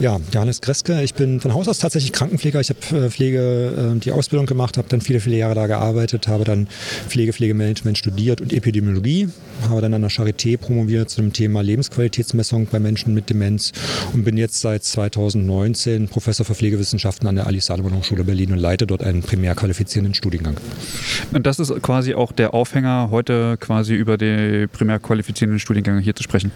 Ja, 0.00 0.18
Johannes 0.32 0.60
Greske. 0.60 1.02
Ich 1.02 1.14
bin 1.14 1.40
von 1.40 1.54
Haus 1.54 1.68
aus 1.68 1.78
tatsächlich 1.78 2.12
Krankenpfleger. 2.12 2.60
Ich 2.60 2.70
habe 2.70 3.06
äh, 3.06 3.10
Pflege, 3.10 3.94
äh, 3.94 3.98
die 4.00 4.10
Ausbildung 4.10 4.46
gemacht, 4.46 4.76
habe 4.76 4.88
dann 4.88 5.00
viele, 5.00 5.20
viele 5.20 5.36
Jahre 5.36 5.54
da 5.54 5.66
gearbeitet, 5.68 6.26
habe 6.26 6.44
dann 6.44 6.66
Pflege, 7.08 7.32
Pflegemanagement 7.32 7.96
studiert 7.96 8.40
und 8.40 8.52
Epidemiologie, 8.52 9.28
habe 9.68 9.80
dann 9.80 9.94
an 9.94 10.02
der 10.02 10.10
Charité 10.10 10.58
promoviert 10.58 11.10
zu 11.10 11.20
dem 11.20 11.32
Thema 11.32 11.62
Lebensqualitätsmessung 11.62 12.66
bei 12.66 12.80
Menschen 12.80 13.14
mit 13.14 13.30
Demenz 13.30 13.72
und 14.12 14.24
bin 14.24 14.36
jetzt 14.36 14.60
seit 14.60 14.84
2019 14.84 16.08
Professor 16.08 16.44
für 16.46 16.54
Pflegewissenschaften 16.54 17.28
an 17.28 17.36
der 17.36 17.46
Alice 17.46 17.66
Salomon 17.66 17.94
Hochschule 17.96 18.24
Berlin 18.24 18.52
und 18.52 18.58
leite 18.58 18.86
dort 18.86 19.02
einen 19.02 19.22
primär 19.22 19.54
qualifizierenden 19.54 20.14
Studiengang. 20.14 20.56
Und 21.32 21.46
das 21.46 21.58
ist 21.58 21.72
quasi 21.82 22.14
auch 22.14 22.32
der 22.32 22.54
Aufhänger, 22.54 23.08
heute 23.10 23.56
quasi 23.58 23.94
über 23.94 24.16
die 24.16 24.66
primär 24.66 24.98
qualifizierenden 24.98 25.58
Studiengänge 25.58 26.00
hier 26.00 26.14
zu 26.14 26.22
sprechen. 26.22 26.52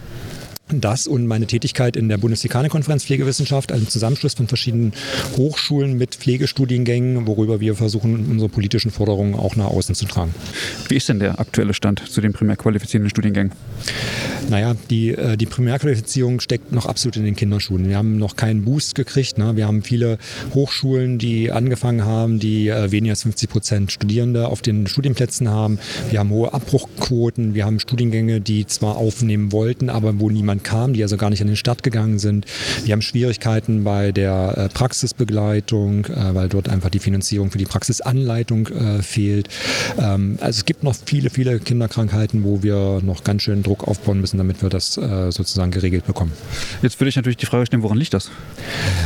Das 0.70 1.06
und 1.06 1.26
meine 1.26 1.46
Tätigkeit 1.46 1.96
in 1.96 2.08
der 2.08 2.18
Bundesdekanekonferenz 2.18 3.04
Pflegewissenschaft, 3.04 3.72
einem 3.72 3.88
Zusammenschluss 3.88 4.34
von 4.34 4.48
verschiedenen 4.48 4.92
Hochschulen 5.36 5.96
mit 5.96 6.14
Pflegestudiengängen, 6.14 7.26
worüber 7.26 7.60
wir 7.60 7.74
versuchen, 7.74 8.26
unsere 8.30 8.48
politischen 8.48 8.90
Forderungen 8.90 9.34
auch 9.34 9.56
nach 9.56 9.66
außen 9.66 9.94
zu 9.94 10.06
tragen. 10.06 10.34
Wie 10.88 10.96
ist 10.96 11.08
denn 11.08 11.20
der 11.20 11.40
aktuelle 11.40 11.74
Stand 11.74 12.02
zu 12.08 12.20
den 12.20 12.32
primär 12.32 12.56
qualifizierenden 12.56 13.10
Studiengängen? 13.10 13.52
Naja, 14.48 14.74
die, 14.88 15.10
äh, 15.10 15.36
die 15.36 15.46
Primärqualifizierung 15.46 16.40
steckt 16.40 16.72
noch 16.72 16.86
absolut 16.86 17.16
in 17.16 17.24
den 17.24 17.36
Kinderschulen. 17.36 17.88
Wir 17.88 17.96
haben 17.96 18.16
noch 18.16 18.34
keinen 18.36 18.64
Boost 18.64 18.94
gekriegt. 18.94 19.36
Ne? 19.36 19.56
Wir 19.56 19.66
haben 19.66 19.82
viele 19.82 20.18
Hochschulen, 20.54 21.18
die 21.18 21.52
angefangen 21.52 22.04
haben, 22.04 22.38
die 22.38 22.68
äh, 22.68 22.90
weniger 22.90 23.12
als 23.12 23.22
50 23.22 23.50
Prozent 23.50 23.92
Studierende 23.92 24.48
auf 24.48 24.62
den 24.62 24.86
Studienplätzen 24.86 25.48
haben. 25.48 25.78
Wir 26.10 26.20
haben 26.20 26.30
hohe 26.30 26.54
Abbruchquoten. 26.54 27.54
Wir 27.54 27.66
haben 27.66 27.78
Studiengänge, 27.78 28.40
die 28.40 28.66
zwar 28.66 28.96
aufnehmen 28.96 29.52
wollten, 29.52 29.90
aber 29.90 30.18
wo 30.18 30.30
niemand 30.30 30.57
kam, 30.62 30.92
die 30.92 31.02
also 31.02 31.16
gar 31.16 31.30
nicht 31.30 31.40
an 31.40 31.46
den 31.46 31.56
Start 31.56 31.82
gegangen 31.82 32.18
sind. 32.18 32.46
Wir 32.84 32.92
haben 32.92 33.02
Schwierigkeiten 33.02 33.84
bei 33.84 34.12
der 34.12 34.54
äh, 34.56 34.68
Praxisbegleitung, 34.68 36.06
weil 36.08 36.48
dort 36.48 36.68
einfach 36.68 36.90
die 36.90 36.98
Finanzierung 36.98 37.50
für 37.50 37.58
die 37.58 37.64
Praxisanleitung 37.64 38.68
fehlt. 39.02 39.48
Ähm, 39.98 40.38
also 40.40 40.58
es 40.58 40.64
gibt 40.64 40.82
noch 40.82 40.94
viele, 41.04 41.30
viele 41.30 41.58
Kinderkrankheiten, 41.58 42.44
wo 42.44 42.62
wir 42.62 43.00
noch 43.02 43.24
ganz 43.24 43.42
schön 43.42 43.62
Druck 43.62 43.86
aufbauen 43.86 44.20
müssen 44.20 44.38
damit 44.38 44.62
wir 44.62 44.70
das 44.70 44.96
äh, 44.96 45.30
sozusagen 45.30 45.70
geregelt 45.70 46.06
bekommen. 46.06 46.32
Jetzt 46.80 46.98
würde 46.98 47.10
ich 47.10 47.16
natürlich 47.16 47.36
die 47.36 47.46
Frage 47.46 47.66
stellen, 47.66 47.82
woran 47.82 47.98
liegt 47.98 48.14
das? 48.14 48.30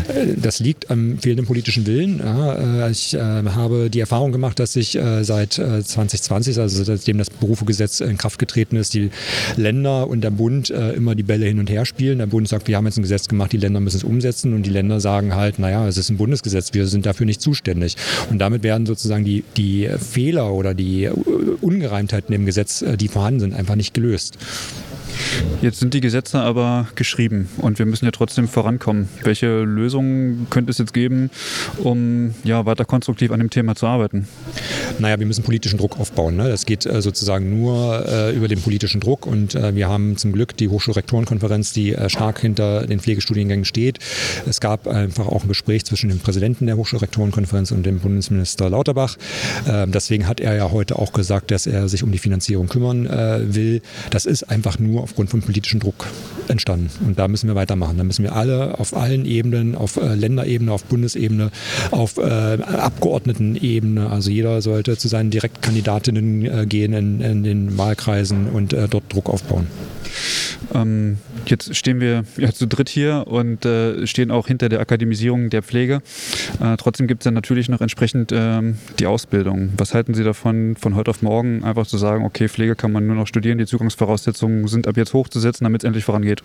Äh, 0.09 0.35
das 0.37 0.61
liegt 0.61 0.91
am 0.91 1.19
fehlenden 1.19 1.47
politischen 1.47 1.87
Willen. 1.87 2.21
Äh, 2.21 2.91
ich 2.91 3.15
äh, 3.15 3.19
habe 3.19 3.91
die 3.91 4.01
Erfahrung 4.01 4.31
gemacht, 4.31 4.61
dass 4.61 4.75
sich 4.75 4.97
äh, 4.97 5.25
seit 5.25 5.55
2020, 5.55 6.59
also 6.59 6.85
seitdem 6.85 7.19
das 7.19 7.31
Berufegesetz 7.31 8.01
in 8.01 8.19
Kraft 8.19 8.39
getreten 8.39 8.77
ist, 8.77 8.95
die 8.95 9.11
Länder 9.57 10.07
und 10.09 10.21
der 10.21 10.31
Bund 10.31 10.71
immer 10.71 11.15
die 11.15 11.23
Bälle 11.23 11.42
hin 11.47 11.59
und 11.59 11.71
her 11.71 11.85
spielen. 11.85 12.19
Der 12.19 12.27
Bund 12.27 12.49
sagt, 12.49 12.69
wir 12.69 12.77
haben 12.77 12.87
jetzt 12.87 12.99
ein 12.99 13.03
Gesetz 13.03 13.29
gemacht, 13.29 13.53
die 13.53 13.57
Länder 13.57 13.81
müssen 13.81 13.99
es 13.99 14.05
umsetzen 14.05 14.55
und 14.55 14.65
die 14.65 14.71
Länder 14.71 15.01
sagen 15.01 15.35
halt, 15.35 15.59
naja, 15.59 15.87
es 15.87 15.97
ist 15.97 16.11
ein 16.11 16.17
Bundesgesetz, 16.17 16.75
wir 16.75 16.87
sind 16.87 17.07
dafür 17.07 17.27
nicht 17.27 17.41
zuständig. 17.41 17.97
Und 18.31 18.39
damit 18.39 18.63
werden 18.63 18.87
sozusagen 18.87 19.25
die, 19.25 19.45
die 19.57 19.89
Fehler 19.99 20.53
oder 20.53 20.75
die 20.75 21.09
Ungereimtheiten 21.61 22.35
im 22.35 22.47
Gesetz, 22.47 22.85
die 22.99 23.09
vorhanden 23.09 23.41
sind, 23.41 23.55
einfach 23.55 23.77
nicht 23.77 23.95
gelöst. 23.95 24.39
Jetzt 25.61 25.79
sind 25.79 25.95
die 25.95 26.01
Gesetze 26.01 26.41
aber 26.41 26.89
geschrieben 26.95 27.49
und 27.59 27.79
wir 27.79 27.87
müssen 27.87 28.05
ja 28.05 28.11
trotzdem 28.11 28.49
vorankommen. 28.49 29.09
Welche 29.23 29.63
Lösungen 29.63 30.47
könnte 30.51 30.71
es 30.71 30.79
jetzt 30.79 30.93
geben, 30.93 31.31
um 31.79 32.35
ja, 32.45 32.67
weiter 32.67 32.85
konstruktiv 32.85 33.31
an 33.31 33.39
dem 33.39 33.51
Thema 33.51 33.75
zu 33.75 33.87
arbeiten? 33.87 34.27
Naja, 34.99 35.19
wir 35.19 35.27
müssen 35.27 35.45
politischen 35.45 35.79
Druck 35.79 35.99
aufbauen. 36.01 36.37
Ne? 36.37 36.49
Das 36.49 36.67
geht 36.67 36.87
äh, 36.87 37.01
sozusagen 37.01 37.59
nur 37.59 38.05
äh, 38.07 38.35
über 38.35 38.49
den 38.49 38.61
politischen 38.61 39.01
Druck 39.01 39.27
und 39.27 39.55
äh, 39.55 39.75
wir 39.75 39.89
haben 39.89 40.17
zum 40.17 40.33
Glück 40.33 40.57
die 40.57 40.69
Hochschulrektorenkonferenz, 40.69 41.73
die 41.73 41.95
äh, 41.95 42.09
stark 42.09 42.41
hinter 42.41 42.87
den 42.87 43.01
Pflegestudiengängen 43.01 43.65
steht. 43.65 43.99
Es 44.47 44.61
gab 44.61 44.87
einfach 44.89 45.29
auch 45.29 45.43
ein 45.45 45.49
Gespräch 45.49 45.85
zwischen 45.85 46.09
dem 46.09 46.19
Präsidenten 46.19 46.67
der 46.67 46.77
Hochschulrektorenkonferenz 46.77 47.71
und 47.71 47.85
dem 47.85 48.01
Bundesminister 48.01 48.69
Lauterbach. 48.71 49.17
Ähm, 49.69 49.93
deswegen 49.93 50.27
hat 50.27 50.41
er 50.41 50.55
ja 50.55 50.71
heute 50.71 50.99
auch 50.99 51.13
gesagt, 51.13 51.51
dass 51.51 51.67
er 51.67 51.89
sich 51.89 52.03
um 52.03 52.13
die 52.13 52.19
Finanzierung 52.19 52.69
kümmern 52.69 53.07
äh, 53.07 53.55
will. 53.55 53.83
Das 54.11 54.27
ist 54.27 54.45
einfach 54.45 54.79
nur 54.79 55.09
aufgrund 55.13 55.29
von 55.29 55.43
politischem 55.43 55.79
Druck 55.79 56.07
entstanden. 56.49 56.89
Und 57.05 57.19
da 57.19 57.29
müssen 57.29 57.49
wir 57.49 57.55
weitermachen. 57.55 57.99
Da 57.99 58.05
müssen 58.05 58.23
wir 58.23 58.35
alle 58.35 58.79
auf 58.79 58.97
allen 58.97 59.27
Ebenen, 59.27 59.75
auf 59.75 59.99
äh, 59.99 60.15
Länderebene, 60.15 60.73
auf 60.73 60.85
Bundesebene, 60.85 61.51
auf 61.91 62.17
äh, 62.17 62.23
Abgeordnetenebene, 62.23 64.09
also 64.09 64.31
jeder 64.31 64.63
sollte 64.63 64.97
zu 64.97 65.09
seinen 65.09 65.31
Direktkandidatinnen 65.31 66.45
äh, 66.47 66.67
gehen 66.67 66.95
in, 66.95 67.21
in, 67.21 67.43
den 67.43 67.77
Wahlkreisen 67.77 68.49
und 68.49 68.73
äh, 68.73 68.89
dort 68.89 69.05
Druck 69.13 69.29
aufbauen. 69.29 69.67
Ähm, 70.75 71.19
jetzt 71.47 71.75
stehen 71.75 72.01
wir 72.01 72.25
ja, 72.37 72.53
zu 72.53 72.67
dritt 72.67 72.89
hier 72.89 73.25
und 73.27 73.65
äh, 73.65 74.07
stehen 74.07 74.31
auch 74.31 74.47
hinter 74.47 74.69
der 74.69 74.81
Akademisierung 74.81 75.51
der 75.51 75.63
Pflege. 75.63 76.03
Äh, 76.61 76.77
trotzdem 76.77 77.07
gibt 77.07 77.23
es 77.23 77.25
dann 77.25 77.35
natürlich 77.35 77.69
noch 77.69 77.81
entsprechend 77.81 78.31
ähm, 78.33 78.79
die 78.99 79.07
Ausbildung. 79.07 79.71
Was 79.77 79.95
halten 79.95 80.15
Sie 80.15 80.25
davon, 80.25 80.77
von 80.77 80.95
heute 80.95 81.11
auf 81.11 81.23
morgen 81.23 81.65
einfach 81.65 81.87
zu 81.87 81.99
sagen, 81.99 82.25
okay, 82.25 82.49
Pflege 82.49 82.77
kann 82.77 82.93
man 82.93 83.07
nur 83.07 83.17
noch 83.17 83.27
studieren, 83.27 83.59
die 83.59 83.67
Zugangsvoraussetzungen 83.67 84.69
sind 84.69 84.87
ab 84.87 84.97
jetzt 84.97 85.13
hochzusetzen, 85.13 85.65
damit 85.65 85.83
es 85.83 85.87
endlich 85.87 86.05
vorangeht? 86.05 86.43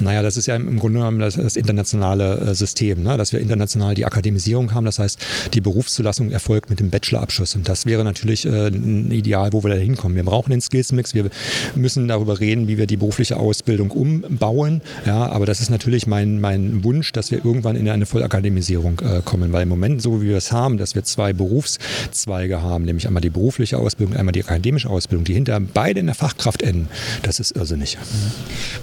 Naja, 0.00 0.22
das 0.22 0.36
ist 0.36 0.46
ja 0.46 0.56
im 0.56 0.78
Grunde 0.78 1.00
genommen 1.00 1.18
das, 1.18 1.34
das 1.34 1.56
internationale 1.56 2.38
äh, 2.38 2.54
System, 2.54 3.02
ne? 3.02 3.16
dass 3.16 3.32
wir 3.32 3.40
international 3.40 3.94
die 3.94 4.04
Akademisierung 4.04 4.74
haben. 4.74 4.84
Das 4.84 4.98
heißt, 4.98 5.18
die 5.54 5.60
Berufszulassung 5.60 6.30
erfolgt 6.30 6.70
mit 6.70 6.80
dem 6.80 6.90
Bachelorabschluss. 6.90 7.54
Und 7.54 7.68
das 7.68 7.86
wäre 7.86 8.04
natürlich 8.04 8.46
äh, 8.46 8.68
ein 8.68 9.10
Ideal, 9.10 9.52
wo 9.52 9.62
wir 9.62 9.70
da 9.70 9.76
hinkommen. 9.76 10.16
Wir 10.16 10.24
brauchen 10.24 10.50
den 10.50 10.60
Skills-Mix. 10.60 11.14
Wir 11.14 11.30
müssen 11.74 12.08
darüber 12.08 12.40
reden, 12.40 12.68
wie 12.70 12.78
wir 12.78 12.86
die 12.86 12.96
berufliche 12.96 13.36
Ausbildung 13.36 13.90
umbauen. 13.90 14.80
Ja, 15.04 15.26
aber 15.26 15.44
das 15.44 15.60
ist 15.60 15.70
natürlich 15.70 16.06
mein, 16.06 16.40
mein 16.40 16.84
Wunsch, 16.84 17.10
dass 17.10 17.32
wir 17.32 17.44
irgendwann 17.44 17.74
in 17.74 17.88
eine 17.88 18.06
Vollakademisierung 18.06 19.00
äh, 19.00 19.22
kommen. 19.24 19.52
Weil 19.52 19.64
im 19.64 19.68
Moment, 19.68 20.00
so 20.00 20.22
wie 20.22 20.28
wir 20.28 20.36
es 20.36 20.52
haben, 20.52 20.78
dass 20.78 20.94
wir 20.94 21.02
zwei 21.02 21.32
Berufszweige 21.32 22.62
haben, 22.62 22.84
nämlich 22.84 23.08
einmal 23.08 23.22
die 23.22 23.30
berufliche 23.30 23.78
Ausbildung, 23.78 24.16
einmal 24.16 24.30
die 24.30 24.44
akademische 24.44 24.88
Ausbildung, 24.88 25.24
die 25.24 25.34
hinter 25.34 25.58
beide 25.58 25.98
in 25.98 26.06
der 26.06 26.14
Fachkraft 26.14 26.62
enden, 26.62 26.86
das 27.22 27.40
ist 27.40 27.56
irrsinnig. 27.56 27.98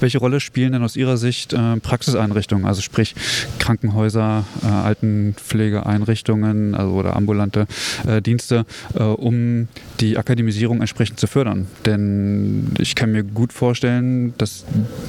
Welche 0.02 0.18
Rolle 0.18 0.42
spielen 0.42 0.74
denn 0.74 0.84
aus 0.84 0.98
Ihrer 0.98 1.16
Sicht 1.16 1.54
äh, 1.54 1.78
Praxiseinrichtungen, 1.78 2.66
also 2.66 2.82
sprich 2.82 3.16
Krankenhäuser, 3.60 4.44
äh, 4.64 4.68
Altenpflegeeinrichtungen 4.68 6.76
also, 6.76 6.92
oder 6.92 7.16
ambulante 7.16 7.68
äh, 8.06 8.22
Dienste, 8.22 8.66
äh, 8.96 9.04
um 9.04 9.70
die 10.02 10.18
Akademisierung 10.18 10.82
entsprechend 10.82 11.22
zu 11.22 11.28
fördern? 11.28 11.68
Denn 11.86 12.74
ich 12.80 12.96
kann 12.96 13.14
mir 13.14 13.24
gut 13.24 13.54
vorstellen, 13.54 13.77
dass 13.82 14.66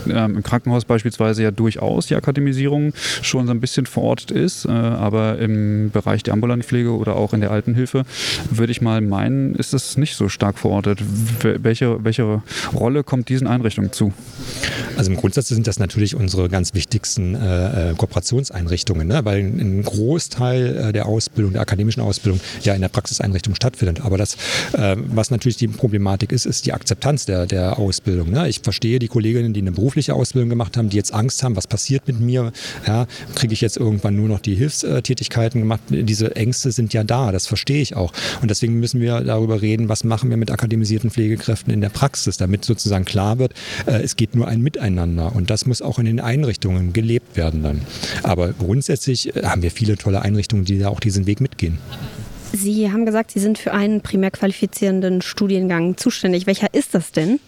ähm, 0.08 0.36
im 0.36 0.42
Krankenhaus 0.42 0.84
beispielsweise 0.84 1.42
ja 1.42 1.50
durchaus 1.50 2.06
die 2.06 2.14
Akademisierung 2.14 2.92
schon 3.22 3.46
so 3.46 3.52
ein 3.52 3.60
bisschen 3.60 3.86
verortet 3.86 4.30
ist, 4.30 4.64
äh, 4.64 4.70
aber 4.70 5.38
im 5.38 5.90
Bereich 5.90 6.22
der 6.22 6.34
ambulanten 6.34 6.66
Pflege 6.66 6.90
oder 6.96 7.16
auch 7.16 7.32
in 7.32 7.40
der 7.40 7.50
Altenhilfe 7.50 8.04
würde 8.50 8.72
ich 8.72 8.80
mal 8.80 9.00
meinen, 9.00 9.54
ist 9.54 9.74
es 9.74 9.96
nicht 9.96 10.16
so 10.16 10.28
stark 10.28 10.58
verortet. 10.58 11.00
Welche, 11.42 12.04
welche 12.04 12.42
Rolle 12.74 13.04
kommt 13.04 13.28
diesen 13.28 13.46
Einrichtungen 13.46 13.92
zu? 13.92 14.12
Also 14.96 15.10
im 15.10 15.16
Grundsatz 15.16 15.48
sind 15.48 15.66
das 15.66 15.78
natürlich 15.78 16.14
unsere 16.14 16.48
ganz 16.48 16.74
wichtigsten 16.74 17.34
äh, 17.34 17.90
äh 17.90 17.94
Kooperationseinrichtungen, 17.94 19.08
ne? 19.08 19.24
weil 19.24 19.40
ein 19.40 19.82
Großteil 19.82 20.76
äh, 20.88 20.92
der 20.92 21.06
Ausbildung, 21.06 21.52
der 21.52 21.62
akademischen 21.62 22.00
Ausbildung 22.00 22.40
ja 22.62 22.74
in 22.74 22.80
der 22.80 22.88
Praxiseinrichtung 22.88 23.54
stattfindet. 23.54 24.00
Aber 24.04 24.18
das, 24.18 24.34
äh, 24.72 24.96
was 24.98 25.30
natürlich 25.30 25.56
die 25.56 25.68
Problematik 25.68 26.32
ist, 26.32 26.46
ist 26.46 26.66
die 26.66 26.72
Akzeptanz 26.72 27.26
der, 27.26 27.46
der 27.46 27.78
Ausbildung. 27.78 28.30
Ne? 28.30 28.48
Ich 28.48 28.57
verstehe 28.62 28.98
die 28.98 29.08
Kolleginnen, 29.08 29.52
die 29.52 29.60
eine 29.60 29.72
berufliche 29.72 30.14
Ausbildung 30.14 30.48
gemacht 30.48 30.76
haben, 30.76 30.88
die 30.88 30.96
jetzt 30.96 31.12
Angst 31.12 31.42
haben, 31.42 31.56
was 31.56 31.66
passiert 31.66 32.06
mit 32.06 32.20
mir? 32.20 32.52
Ja, 32.86 33.06
Kriege 33.34 33.52
ich 33.52 33.60
jetzt 33.60 33.76
irgendwann 33.76 34.16
nur 34.16 34.28
noch 34.28 34.40
die 34.40 34.54
Hilfstätigkeiten 34.54 35.60
gemacht? 35.60 35.80
Diese 35.88 36.34
Ängste 36.36 36.72
sind 36.72 36.92
ja 36.92 37.04
da, 37.04 37.32
das 37.32 37.46
verstehe 37.46 37.80
ich 37.80 37.96
auch. 37.96 38.12
Und 38.42 38.50
deswegen 38.50 38.80
müssen 38.80 39.00
wir 39.00 39.20
darüber 39.20 39.62
reden, 39.62 39.88
was 39.88 40.04
machen 40.04 40.30
wir 40.30 40.36
mit 40.36 40.50
akademisierten 40.50 41.10
Pflegekräften 41.10 41.72
in 41.72 41.80
der 41.80 41.88
Praxis, 41.88 42.36
damit 42.36 42.64
sozusagen 42.64 43.04
klar 43.04 43.38
wird, 43.38 43.52
äh, 43.86 44.02
es 44.02 44.16
geht 44.16 44.34
nur 44.34 44.48
ein 44.48 44.62
Miteinander. 44.62 45.34
Und 45.34 45.50
das 45.50 45.66
muss 45.66 45.82
auch 45.82 45.98
in 45.98 46.06
den 46.06 46.20
Einrichtungen 46.20 46.92
gelebt 46.92 47.36
werden 47.36 47.62
dann. 47.62 47.82
Aber 48.22 48.52
grundsätzlich 48.52 49.34
äh, 49.34 49.42
haben 49.44 49.62
wir 49.62 49.70
viele 49.70 49.96
tolle 49.96 50.22
Einrichtungen, 50.22 50.64
die 50.64 50.78
da 50.78 50.88
auch 50.88 51.00
diesen 51.00 51.26
Weg 51.26 51.40
mitgehen. 51.40 51.78
Sie 52.52 52.90
haben 52.90 53.04
gesagt, 53.04 53.30
Sie 53.30 53.40
sind 53.40 53.58
für 53.58 53.72
einen 53.72 54.00
primär 54.00 54.30
qualifizierenden 54.30 55.20
Studiengang 55.22 55.96
zuständig. 55.96 56.46
Welcher 56.46 56.72
ist 56.72 56.94
das 56.94 57.12
denn? 57.12 57.40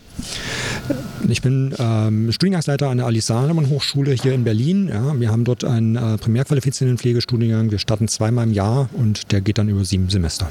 Ich 1.28 1.42
bin 1.42 1.74
ähm, 1.78 2.32
Studiengangsleiter 2.32 2.88
an 2.88 2.96
der 2.96 3.06
Alice 3.06 3.26
Salomon 3.26 3.68
Hochschule 3.68 4.12
hier 4.12 4.32
in 4.32 4.44
Berlin. 4.44 4.88
Ja, 4.88 5.18
wir 5.18 5.30
haben 5.30 5.44
dort 5.44 5.64
einen 5.64 5.96
äh, 5.96 6.18
primär 6.18 6.44
qualifizierenden 6.44 6.98
Pflegestudiengang. 6.98 7.70
Wir 7.70 7.78
starten 7.78 8.08
zweimal 8.08 8.46
im 8.46 8.52
Jahr 8.52 8.88
und 8.94 9.30
der 9.30 9.40
geht 9.40 9.58
dann 9.58 9.68
über 9.68 9.84
sieben 9.84 10.08
Semester. 10.08 10.48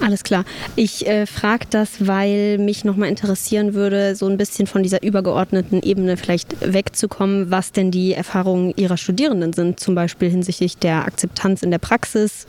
Alles 0.00 0.22
klar. 0.22 0.44
Ich 0.76 1.06
äh, 1.06 1.26
frage 1.26 1.66
das, 1.70 2.06
weil 2.06 2.58
mich 2.58 2.84
nochmal 2.84 3.08
interessieren 3.08 3.74
würde, 3.74 4.16
so 4.16 4.26
ein 4.26 4.36
bisschen 4.36 4.66
von 4.66 4.82
dieser 4.82 5.02
übergeordneten 5.02 5.82
Ebene 5.82 6.16
vielleicht 6.16 6.56
wegzukommen, 6.60 7.50
was 7.50 7.72
denn 7.72 7.90
die 7.90 8.12
Erfahrungen 8.12 8.74
Ihrer 8.76 8.96
Studierenden 8.96 9.52
sind, 9.52 9.80
zum 9.80 9.94
Beispiel 9.94 10.28
hinsichtlich 10.28 10.76
der 10.78 11.06
Akzeptanz 11.06 11.62
in 11.62 11.70
der 11.70 11.78
Praxis. 11.78 12.46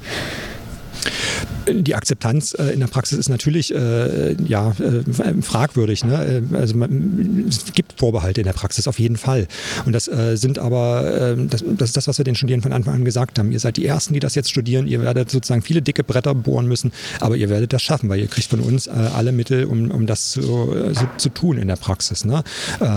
Die 1.67 1.95
Akzeptanz 1.95 2.53
äh, 2.53 2.73
in 2.73 2.81
der 2.81 2.87
Praxis 2.87 3.17
ist 3.17 3.29
natürlich 3.29 3.73
äh, 3.73 4.35
ja, 4.45 4.71
äh, 4.71 5.41
fragwürdig. 5.41 6.03
Ne? 6.03 6.43
Äh, 6.51 6.55
also 6.55 6.75
man, 6.75 7.45
es 7.47 7.73
gibt 7.73 7.99
Vorbehalte 7.99 8.41
in 8.41 8.45
der 8.45 8.53
Praxis 8.53 8.87
auf 8.87 8.99
jeden 8.99 9.17
Fall. 9.17 9.47
Und 9.85 9.93
das 9.93 10.09
sind 10.33 10.59
aber, 10.59 11.35
äh, 11.37 11.47
das, 11.47 11.63
das, 11.65 11.89
ist 11.89 11.97
das, 11.97 12.07
was 12.07 12.17
wir 12.17 12.25
den 12.25 12.35
Studierenden 12.35 12.69
von 12.69 12.73
Anfang 12.73 12.95
an 12.95 13.05
gesagt 13.05 13.39
haben. 13.39 13.51
Ihr 13.51 13.59
seid 13.59 13.77
die 13.77 13.85
Ersten, 13.85 14.13
die 14.13 14.19
das 14.19 14.35
jetzt 14.35 14.49
studieren. 14.49 14.87
Ihr 14.87 15.01
werdet 15.01 15.31
sozusagen 15.31 15.61
viele 15.61 15.81
dicke 15.81 16.03
Bretter 16.03 16.35
bohren 16.35 16.67
müssen, 16.67 16.91
aber 17.19 17.37
ihr 17.37 17.49
werdet 17.49 17.73
das 17.73 17.81
schaffen, 17.81 18.09
weil 18.09 18.19
ihr 18.19 18.27
kriegt 18.27 18.49
von 18.49 18.59
uns 18.59 18.87
alle 18.87 19.31
Mittel, 19.31 19.65
um, 19.65 19.91
um 19.91 20.05
das 20.05 20.31
zu, 20.31 20.41
so, 20.41 21.07
zu 21.17 21.29
tun 21.29 21.57
in 21.57 21.67
der 21.67 21.75
Praxis. 21.75 22.25
Ne? 22.25 22.43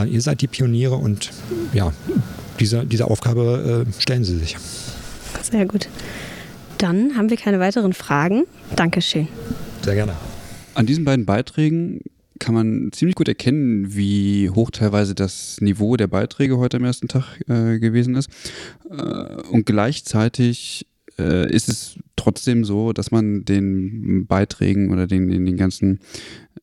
ihr 0.09 0.21
seid 0.21 0.41
die 0.41 0.47
Pioniere 0.47 0.97
und 0.97 1.31
ja, 1.73 1.93
diese, 2.59 2.85
diese 2.85 3.07
Aufgabe 3.07 3.87
stellen 3.99 4.25
sie 4.25 4.39
sich. 4.39 4.57
Sehr 5.43 5.67
gut. 5.67 5.89
Dann 6.79 7.17
haben 7.17 7.31
wir 7.31 7.37
keine 7.37 7.61
weiteren 7.61 7.93
Fragen. 7.93 8.45
Dankeschön. 8.75 9.29
Sehr 9.83 9.95
gerne. 9.95 10.15
An 10.75 10.87
diesen 10.87 11.05
beiden 11.05 11.25
Beiträgen 11.25 12.01
kann 12.39 12.55
man 12.55 12.91
ziemlich 12.93 13.15
gut 13.15 13.29
erkennen, 13.29 13.95
wie 13.97 14.51
hoch 14.51 14.71
teilweise 14.71 15.15
das 15.15 15.59
Niveau 15.61 15.97
der 15.97 16.07
Beiträge 16.07 16.59
heute 16.59 16.77
am 16.77 16.85
ersten 16.85 17.09
Tag 17.09 17.41
äh, 17.49 17.79
gewesen 17.79 18.15
ist. 18.15 18.29
Äh, 18.91 19.43
und 19.51 19.65
gleichzeitig 19.65 20.87
äh, 21.19 21.51
ist 21.53 21.69
es 21.69 21.99
trotzdem 22.17 22.65
so, 22.65 22.93
dass 22.93 23.11
man 23.11 23.45
den 23.45 24.27
Beiträgen 24.27 24.93
oder 24.93 25.07
den, 25.07 25.29
den, 25.29 25.45
den 25.47 25.57
ganzen 25.57 26.01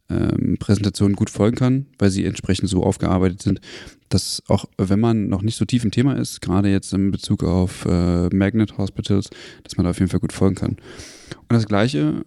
ähm, 0.10 0.58
Präsentationen 0.60 1.16
gut 1.16 1.30
folgen 1.30 1.56
kann, 1.56 1.86
weil 1.98 2.12
sie 2.12 2.26
entsprechend 2.26 2.70
so 2.70 2.84
aufgearbeitet 2.84 3.42
sind, 3.42 3.62
dass 4.10 4.44
auch 4.48 4.66
wenn 4.78 5.00
man 5.00 5.28
noch 5.28 5.42
nicht 5.42 5.56
so 5.56 5.66
tief 5.66 5.84
im 5.84 5.92
Thema 5.92 6.18
ist, 6.18 6.42
gerade 6.42 6.70
jetzt 6.70 6.94
in 6.94 7.12
Bezug 7.12 7.44
auf 7.44 7.86
äh, 7.86 8.28
Magnet 8.30 8.78
Hospitals, 8.78 9.30
dass 9.64 9.78
man 9.78 9.86
da 9.86 9.92
auf 9.92 10.00
jeden 10.00 10.12
Fall 10.12 10.20
gut 10.20 10.34
folgen 10.34 10.56
kann. 10.56 10.72
Und 10.72 11.54
das 11.54 11.66
Gleiche 11.66 12.26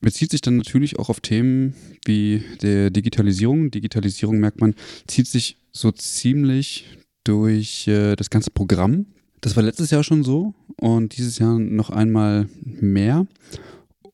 bezieht 0.00 0.30
sich 0.30 0.40
dann 0.40 0.56
natürlich 0.56 0.98
auch 0.98 1.08
auf 1.08 1.20
Themen 1.20 1.74
wie 2.04 2.42
der 2.62 2.90
Digitalisierung. 2.90 3.70
Digitalisierung 3.70 4.38
merkt 4.38 4.60
man, 4.60 4.74
zieht 5.06 5.26
sich 5.26 5.58
so 5.72 5.92
ziemlich 5.92 6.86
durch 7.24 7.86
äh, 7.86 8.16
das 8.16 8.30
ganze 8.30 8.50
Programm. 8.50 9.06
Das 9.40 9.56
war 9.56 9.62
letztes 9.62 9.90
Jahr 9.90 10.04
schon 10.04 10.22
so 10.22 10.54
und 10.76 11.16
dieses 11.16 11.38
Jahr 11.38 11.58
noch 11.58 11.90
einmal 11.90 12.48
mehr. 12.62 13.26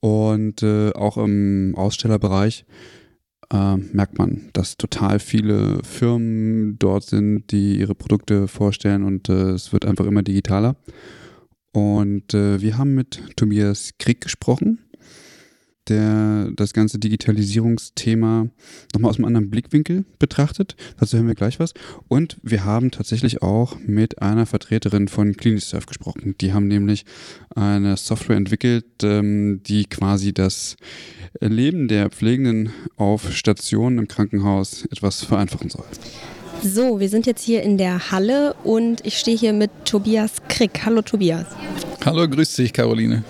Und 0.01 0.63
äh, 0.63 0.93
auch 0.93 1.17
im 1.17 1.75
Ausstellerbereich 1.77 2.65
äh, 3.53 3.77
merkt 3.77 4.19
man, 4.19 4.51
dass 4.53 4.77
total 4.77 5.19
viele 5.19 5.83
Firmen 5.83 6.79
dort 6.79 7.05
sind, 7.05 7.51
die 7.51 7.79
ihre 7.79 7.95
Produkte 7.95 8.47
vorstellen 8.47 9.03
und 9.03 9.29
äh, 9.29 9.51
es 9.51 9.73
wird 9.73 9.85
einfach 9.85 10.07
immer 10.07 10.23
digitaler. 10.23 10.77
Und 11.73 12.33
äh, 12.33 12.61
wir 12.61 12.79
haben 12.79 12.95
mit 12.95 13.21
Tobias 13.37 13.95
Krieg 13.99 14.21
gesprochen 14.21 14.86
der 15.89 16.51
das 16.55 16.73
ganze 16.73 16.99
Digitalisierungsthema 16.99 18.49
nochmal 18.95 19.11
aus 19.11 19.17
einem 19.17 19.27
anderen 19.27 19.51
Blickwinkel 19.51 20.05
betrachtet. 20.19 20.77
Dazu 20.99 21.17
hören 21.17 21.29
wir 21.29 21.35
gleich 21.35 21.59
was. 21.61 21.75
Und 22.09 22.37
wir 22.43 22.65
haben 22.65 22.91
tatsächlich 22.91 23.43
auch 23.43 23.77
mit 23.87 24.23
einer 24.23 24.47
Vertreterin 24.47 25.09
von 25.09 25.37
CliniSurf 25.37 25.87
gesprochen. 25.87 26.35
Die 26.41 26.53
haben 26.53 26.69
nämlich 26.69 27.05
eine 27.55 27.97
Software 27.97 28.37
entwickelt, 28.37 28.87
ähm, 29.03 29.61
die 29.67 29.85
quasi 29.85 30.33
das 30.33 30.77
Leben 31.41 31.89
der 31.89 32.11
Pflegenden 32.11 32.71
auf 32.97 33.33
Stationen 33.33 33.99
im 33.99 34.09
Krankenhaus 34.09 34.85
etwas 34.87 35.23
vereinfachen 35.25 35.71
soll. 35.71 35.85
So, 36.63 37.01
wir 37.01 37.09
sind 37.09 37.27
jetzt 37.27 37.43
hier 37.45 37.63
in 37.63 37.77
der 37.77 38.11
Halle 38.11 38.55
und 38.65 39.05
ich 39.05 39.19
stehe 39.19 39.37
hier 39.37 39.53
mit 39.53 39.71
Tobias 39.85 40.33
Krick. 40.49 40.85
Hallo 40.85 41.03
Tobias. 41.03 41.47
Hallo, 42.05 42.29
grüß 42.29 42.57
dich, 42.57 42.73
Caroline. 42.73 43.25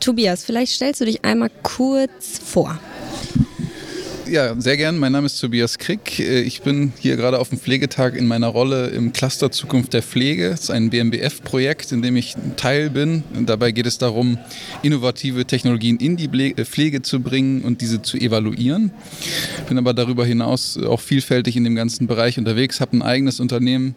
Tobias, 0.00 0.44
vielleicht 0.44 0.72
stellst 0.72 1.00
du 1.00 1.04
dich 1.04 1.24
einmal 1.24 1.50
kurz 1.62 2.38
vor. 2.38 2.78
Ja, 4.28 4.60
sehr 4.60 4.76
gern. 4.76 4.98
Mein 4.98 5.12
Name 5.12 5.26
ist 5.26 5.38
Tobias 5.40 5.78
Krick. 5.78 6.18
Äh, 6.18 6.40
ich 6.40 6.62
bin 6.62 6.92
hier 6.98 7.14
gerade 7.16 7.38
auf 7.38 7.50
dem 7.50 7.60
Pflegetag 7.60 8.16
in 8.16 8.26
meiner 8.26 8.48
Rolle 8.48 8.88
im 8.88 9.12
Cluster 9.12 9.52
Zukunft 9.52 9.92
der 9.92 10.02
Pflege. 10.02 10.50
Das 10.50 10.62
ist 10.62 10.70
ein 10.70 10.90
BMBF-Projekt, 10.90 11.92
in 11.92 12.02
dem 12.02 12.16
ich 12.16 12.34
Teil 12.56 12.90
bin. 12.90 13.22
Und 13.36 13.48
dabei 13.48 13.70
geht 13.70 13.86
es 13.86 13.98
darum, 13.98 14.36
innovative 14.82 15.44
Technologien 15.44 15.98
in 15.98 16.16
die 16.16 16.26
äh, 16.26 16.64
Pflege 16.64 17.02
zu 17.02 17.20
bringen 17.20 17.62
und 17.62 17.80
diese 17.82 18.02
zu 18.02 18.16
evaluieren. 18.16 18.90
Bin 19.68 19.78
aber 19.78 19.94
darüber 19.94 20.26
hinaus 20.26 20.76
auch 20.76 21.00
vielfältig 21.00 21.56
in 21.56 21.62
dem 21.62 21.76
ganzen 21.76 22.08
Bereich 22.08 22.36
unterwegs, 22.36 22.80
habe 22.80 22.96
ein 22.96 23.02
eigenes 23.02 23.38
Unternehmen, 23.38 23.94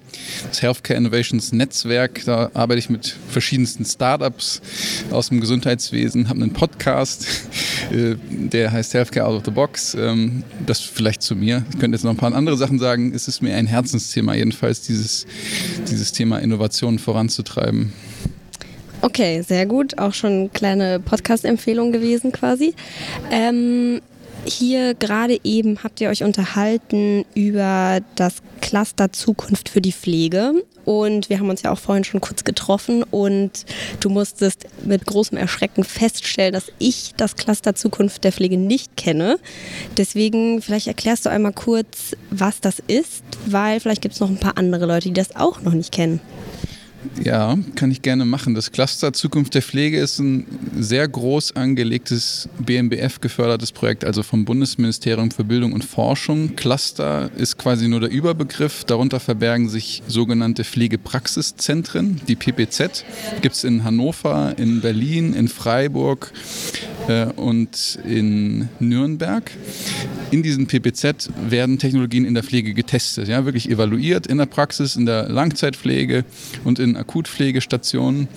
das 0.47 0.61
Healthcare 0.61 0.99
Innovations 0.99 1.53
Netzwerk. 1.53 2.23
Da 2.25 2.51
arbeite 2.53 2.77
ich 2.77 2.91
mit 2.91 3.15
verschiedensten 3.29 3.83
Startups 3.83 4.61
aus 5.09 5.29
dem 5.29 5.41
Gesundheitswesen, 5.41 6.29
habe 6.29 6.43
einen 6.43 6.53
Podcast, 6.53 7.25
äh, 7.91 8.15
der 8.29 8.71
heißt 8.71 8.93
Healthcare 8.93 9.25
Out 9.25 9.37
of 9.37 9.45
the 9.45 9.51
Box 9.51 9.97
ähm, 10.19 10.43
das 10.65 10.81
vielleicht 10.81 11.21
zu 11.21 11.35
mir. 11.35 11.63
Ich 11.71 11.79
könnte 11.79 11.95
jetzt 11.95 12.03
noch 12.03 12.11
ein 12.11 12.17
paar 12.17 12.33
andere 12.33 12.57
Sachen 12.57 12.79
sagen. 12.79 13.13
Es 13.13 13.27
ist 13.27 13.41
mir 13.41 13.55
ein 13.55 13.67
Herzensthema, 13.67 14.33
jedenfalls 14.33 14.81
dieses, 14.81 15.25
dieses 15.89 16.11
Thema 16.11 16.39
Innovation 16.39 16.99
voranzutreiben. 16.99 17.93
Okay, 19.01 19.41
sehr 19.41 19.65
gut. 19.65 19.97
Auch 19.97 20.13
schon 20.13 20.31
eine 20.31 20.49
kleine 20.49 20.99
Podcast-Empfehlung 20.99 21.91
gewesen 21.93 22.31
quasi. 22.33 22.73
Ähm, 23.31 24.01
hier 24.45 24.93
gerade 24.93 25.39
eben 25.43 25.83
habt 25.83 26.01
ihr 26.01 26.09
euch 26.09 26.23
unterhalten 26.23 27.25
über 27.35 27.99
das 28.15 28.37
Cluster 28.61 29.11
Zukunft 29.11 29.69
für 29.69 29.81
die 29.81 29.91
Pflege. 29.91 30.53
Und 30.85 31.29
wir 31.29 31.39
haben 31.39 31.49
uns 31.49 31.61
ja 31.61 31.71
auch 31.71 31.77
vorhin 31.77 32.03
schon 32.03 32.19
kurz 32.19 32.43
getroffen 32.43 33.03
und 33.03 33.65
du 33.99 34.09
musstest 34.09 34.65
mit 34.85 35.05
großem 35.05 35.37
Erschrecken 35.37 35.83
feststellen, 35.83 36.53
dass 36.53 36.71
ich 36.79 37.13
das 37.15 37.35
Cluster 37.35 37.75
Zukunft 37.75 38.23
der 38.23 38.31
Pflege 38.31 38.57
nicht 38.57 38.97
kenne. 38.97 39.37
Deswegen 39.97 40.61
vielleicht 40.61 40.87
erklärst 40.87 41.25
du 41.25 41.29
einmal 41.29 41.53
kurz, 41.53 42.15
was 42.31 42.59
das 42.59 42.81
ist, 42.87 43.23
weil 43.45 43.79
vielleicht 43.79 44.01
gibt 44.01 44.15
es 44.15 44.19
noch 44.19 44.29
ein 44.29 44.39
paar 44.39 44.57
andere 44.57 44.87
Leute, 44.87 45.09
die 45.09 45.13
das 45.13 45.35
auch 45.35 45.61
noch 45.61 45.73
nicht 45.73 45.91
kennen. 45.91 46.21
Ja, 47.23 47.57
kann 47.75 47.91
ich 47.91 48.01
gerne 48.01 48.25
machen. 48.25 48.55
Das 48.55 48.71
Cluster 48.71 49.13
Zukunft 49.13 49.55
der 49.55 49.61
Pflege 49.61 49.99
ist 49.99 50.19
ein 50.19 50.45
sehr 50.77 51.07
groß 51.07 51.55
angelegtes 51.55 52.49
BMBF 52.59 53.21
gefördertes 53.21 53.71
Projekt, 53.71 54.03
also 54.03 54.23
vom 54.23 54.45
Bundesministerium 54.45 55.31
für 55.31 55.43
Bildung 55.43 55.73
und 55.73 55.83
Forschung. 55.83 56.55
Cluster 56.55 57.29
ist 57.37 57.57
quasi 57.57 57.87
nur 57.87 58.01
der 58.01 58.11
Überbegriff. 58.11 58.83
Darunter 58.83 59.19
verbergen 59.19 59.69
sich 59.69 60.03
sogenannte 60.07 60.63
Pflegepraxiszentren. 60.63 62.21
Die 62.27 62.35
PPZ 62.35 63.05
gibt 63.41 63.55
es 63.55 63.63
in 63.63 63.83
Hannover, 63.83 64.53
in 64.57 64.81
Berlin, 64.81 65.33
in 65.33 65.47
Freiburg 65.47 66.31
äh, 67.09 67.25
und 67.35 67.99
in 68.05 68.69
Nürnberg. 68.79 69.51
In 70.31 70.43
diesen 70.43 70.67
PPZ 70.67 71.29
werden 71.49 71.79
Technologien 71.79 72.23
in 72.23 72.35
der 72.35 72.43
Pflege 72.43 72.73
getestet, 72.73 73.27
ja, 73.27 73.45
wirklich 73.45 73.69
evaluiert 73.69 74.27
in 74.27 74.37
der 74.37 74.45
Praxis, 74.45 74.95
in 74.95 75.07
der 75.07 75.27
Langzeitpflege 75.27 76.23
und 76.63 76.77
in 76.77 76.95
Akutpflegestationen. 76.95 78.27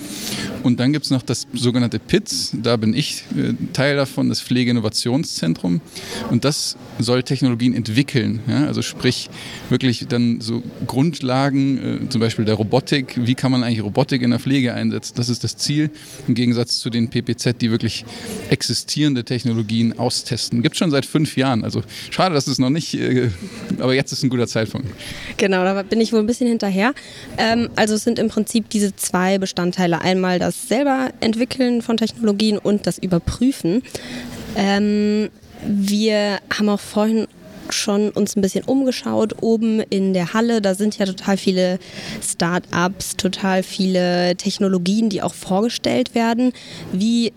Und 0.63 0.81
dann 0.81 0.93
gibt 0.93 1.05
es 1.05 1.11
noch 1.11 1.23
das 1.23 1.47
sogenannte 1.53 1.99
PITS, 1.99 2.57
da 2.63 2.77
bin 2.77 2.95
ich 2.95 3.25
äh, 3.37 3.53
Teil 3.75 3.97
davon, 3.97 4.31
das 4.31 4.41
Pflegeinnovationszentrum. 4.41 5.83
Und 6.31 6.45
das 6.45 6.77
soll 6.99 7.23
Technologien 7.23 7.75
entwickeln. 7.75 8.41
Ja? 8.47 8.67
Also 8.67 8.81
sprich 8.81 9.29
wirklich 9.69 10.07
dann 10.09 10.41
so 10.41 10.63
Grundlagen, 10.87 12.05
äh, 12.05 12.09
zum 12.09 12.21
Beispiel 12.23 12.47
der 12.47 12.55
Robotik, 12.55 13.21
wie 13.23 13.35
kann 13.35 13.53
man 13.53 13.63
eigentlich 13.65 13.83
Robotik 13.83 14.23
in 14.23 14.31
der 14.31 14.41
Pflege 14.41 14.73
einsetzen? 14.73 15.13
Das 15.17 15.29
ist 15.29 15.45
das 15.45 15.59
Ziel, 15.59 15.91
im 16.27 16.35
Gegensatz 16.35 16.79
zu 16.79 16.89
den 16.89 17.11
PPZ, 17.11 17.61
die 17.61 17.71
wirklich 17.71 18.07
existierende 18.63 19.25
Technologien 19.25 19.99
austesten. 19.99 20.63
Gibt 20.63 20.77
es 20.77 20.79
schon 20.79 20.93
seit 20.93 21.05
fünf 21.05 21.37
Jahren. 21.37 21.65
Also 21.65 21.83
schade, 22.11 22.33
dass 22.33 22.47
es 22.47 22.61
noch 22.61 22.71
nicht, 22.71 22.95
äh, 22.95 23.31
aber 23.81 23.93
jetzt 23.93 24.13
ist 24.13 24.23
ein 24.23 24.31
guter 24.31 24.47
Zeitpunkt. 24.47 24.87
Genau, 25.37 25.65
da 25.65 25.83
bin 25.83 26.01
ich 26.01 26.13
wohl 26.13 26.21
ein 26.21 26.27
bisschen 26.27 26.47
hinterher. 26.47 26.95
Ähm, 27.39 27.71
also 27.75 27.95
es 27.95 28.05
sind 28.05 28.21
im 28.21 28.29
Prinzip 28.29 28.71
diese 28.71 28.95
zwei 28.95 29.39
Bestandteile. 29.39 30.01
Einmal 30.01 30.39
das 30.39 30.69
selber 30.69 31.11
Entwickeln 31.19 31.83
von 31.83 31.97
Technologien 31.97 32.57
und 32.57 32.87
das 32.87 32.99
Überprüfen. 32.99 33.83
Ähm, 34.55 35.29
wir 35.67 36.39
haben 36.57 36.69
auch 36.69 36.81
vorhin 36.81 37.27
schon 37.71 38.11
uns 38.11 38.37
ein 38.37 38.43
bisschen 38.43 38.65
umgeschaut 38.65 39.43
oben 39.43 39.81
in 39.81 40.15
der 40.15 40.35
Halle. 40.35 40.61
Da 40.61 40.75
sind 40.75 40.99
ja 40.99 41.07
total 41.07 41.37
viele 41.37 41.79
Start-ups, 42.23 43.17
total 43.17 43.63
viele 43.63 44.37
Technologien, 44.37 45.09
die 45.09 45.23
auch 45.23 45.35
vorgestellt 45.35 46.15
werden. 46.15 46.53
Wie 46.93 47.33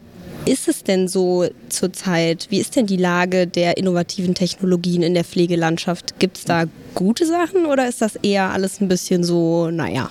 ist 0.45 0.67
es 0.67 0.83
denn 0.83 1.07
so 1.07 1.47
zurzeit? 1.69 2.47
Wie 2.49 2.59
ist 2.59 2.75
denn 2.75 2.85
die 2.85 2.97
Lage 2.97 3.47
der 3.47 3.77
innovativen 3.77 4.35
Technologien 4.35 5.03
in 5.03 5.13
der 5.13 5.23
Pflegelandschaft? 5.23 6.19
Gibt 6.19 6.37
es 6.37 6.45
da 6.45 6.65
gute 6.93 7.25
Sachen 7.25 7.65
oder 7.65 7.87
ist 7.87 8.01
das 8.01 8.15
eher 8.17 8.51
alles 8.51 8.81
ein 8.81 8.87
bisschen 8.87 9.23
so, 9.23 9.69
naja? 9.71 10.09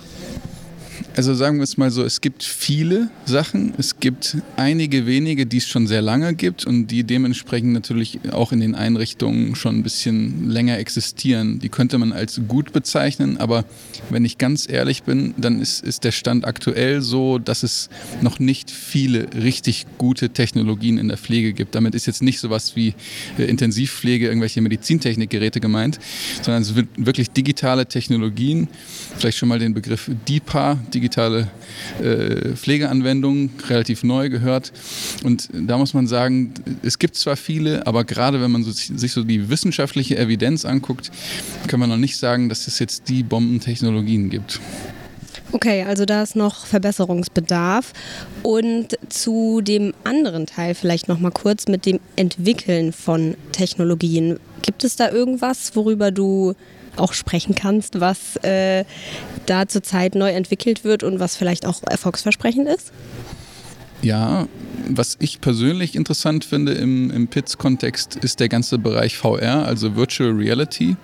Also 1.17 1.33
sagen 1.33 1.59
wir 1.59 1.63
es 1.63 1.77
mal 1.77 1.93
so, 1.93 2.03
es 2.03 2.21
gibt 2.21 2.43
viele 2.43 3.09
Sachen, 3.25 3.73
es 3.79 4.01
gibt 4.01 4.39
einige 4.57 5.07
wenige, 5.07 5.47
die 5.47 5.59
es 5.59 5.69
schon 5.69 5.87
sehr 5.87 6.03
lange 6.03 6.35
gibt 6.35 6.67
und 6.67 6.89
die 6.89 7.05
dementsprechend 7.05 7.73
natürlich 7.73 8.19
auch 8.33 8.51
in 8.51 8.59
den 8.59 8.75
Einrichtungen 8.75 9.55
schon 9.55 9.77
ein 9.77 9.83
bisschen 9.85 10.51
länger 10.51 10.77
existieren. 10.79 11.61
Die 11.61 11.69
könnte 11.69 11.99
man 11.99 12.13
als 12.13 12.41
gut 12.49 12.73
bezeichnen, 12.73 13.37
aber 13.37 13.65
wenn 14.11 14.25
ich 14.25 14.39
ganz 14.39 14.69
ehrlich 14.69 15.05
bin, 15.05 15.35
dann 15.37 15.61
ist, 15.61 15.85
ist 15.85 16.03
der 16.03 16.11
Stand 16.11 16.45
aktuell 16.47 17.01
so, 17.01 17.39
dass 17.39 17.63
es 17.63 17.91
noch 18.21 18.41
nicht 18.41 18.73
viele 18.73 19.29
richtig 19.35 19.87
gute 19.99 20.31
Technologien 20.31 20.99
in 20.99 21.07
der 21.07 21.17
Pflege 21.17 21.53
gibt. 21.53 21.77
Damit 21.77 21.95
ist 21.95 22.07
jetzt 22.07 22.25
nicht 22.25 22.41
sowas 22.41 22.75
wie 22.75 22.93
äh, 23.39 23.45
Intensivpflege, 23.45 24.27
irgendwelche 24.27 24.61
Medizintechnikgeräte 24.63 25.61
gemeint, 25.61 26.01
sondern 26.43 26.63
es 26.63 26.75
wird 26.75 26.89
wirklich 26.97 27.31
digitale 27.31 27.87
Technologien, 27.87 28.67
vielleicht 29.17 29.39
schon 29.39 29.49
mal 29.49 29.61
den 29.61 29.75
Begriff 29.75 30.11
DIPA, 30.27 30.81
digitale 31.05 31.49
äh, 32.03 32.57
Pflegeanwendung, 32.57 33.51
relativ 33.69 34.05
neu 34.05 34.31
gehört. 34.31 34.73
Und 35.23 35.51
da 35.53 35.77
muss 35.77 35.93
man 35.93 36.07
sagen, 36.07 36.55
es 36.83 36.99
gibt 36.99 37.17
zwar 37.17 37.37
viele, 37.37 37.87
aber 37.87 38.05
gerade 38.05 38.41
wenn 38.41 38.51
man 38.51 38.65
so, 38.65 38.71
sich 38.71 39.13
so 39.13 39.23
die 39.23 39.51
wissenschaftliche 39.51 40.17
Evidenz 40.17 40.65
anguckt, 40.65 41.11
kann 41.69 41.79
man 41.79 41.91
noch 41.91 41.99
nicht 41.99 42.17
sagen, 42.17 42.49
dass 42.49 42.67
es 42.67 42.79
jetzt 42.79 43.11
die 43.11 43.23
Bombentechnologien 43.23 44.31
gibt. 44.31 44.61
Okay, 45.53 45.85
also 45.85 46.07
da 46.07 46.23
ist 46.23 46.37
noch 46.37 46.65
Verbesserungsbedarf. 46.65 47.93
Und 48.43 48.99
zu 49.11 49.61
dem 49.61 49.93
anderen 50.05 50.47
Teil 50.47 50.75
vielleicht 50.75 51.07
noch 51.07 51.21
mal 51.21 51.31
kurz 51.31 51.69
mit 51.69 51.85
dem 51.85 52.01
Entwickeln 52.17 52.93
von 52.95 53.37
Technologien. 53.53 54.41
Gibt 54.63 54.85
es 54.85 54.97
da 54.97 55.11
irgendwas, 55.11 55.77
worüber 55.77 56.11
du 56.11 56.55
auch 56.97 57.13
sprechen 57.13 57.55
kannst, 57.55 58.01
was 58.01 58.37
äh, 58.43 58.85
da 59.47 59.69
zurzeit 59.69 60.15
neu 60.15 60.31
entwickelt 60.31 60.85
wird 60.85 61.03
und 61.03 61.21
was 61.21 61.37
vielleicht 61.37 61.67
auch 61.67 61.83
erfolgsversprechend 61.89 62.69
ist? 62.69 62.93
Ja, 64.03 64.47
was 64.89 65.17
ich 65.21 65.41
persönlich 65.41 65.97
interessant 65.97 66.45
finde 66.45 66.73
im, 66.73 67.11
im 67.11 67.29
PITS-Kontext 67.29 68.17
ist 68.17 68.41
der 68.41 68.49
ganze 68.49 68.79
Bereich 68.79 69.17
VR, 69.17 69.67
also 69.67 69.97
Virtual 69.97 70.31
Reality. 70.31 70.97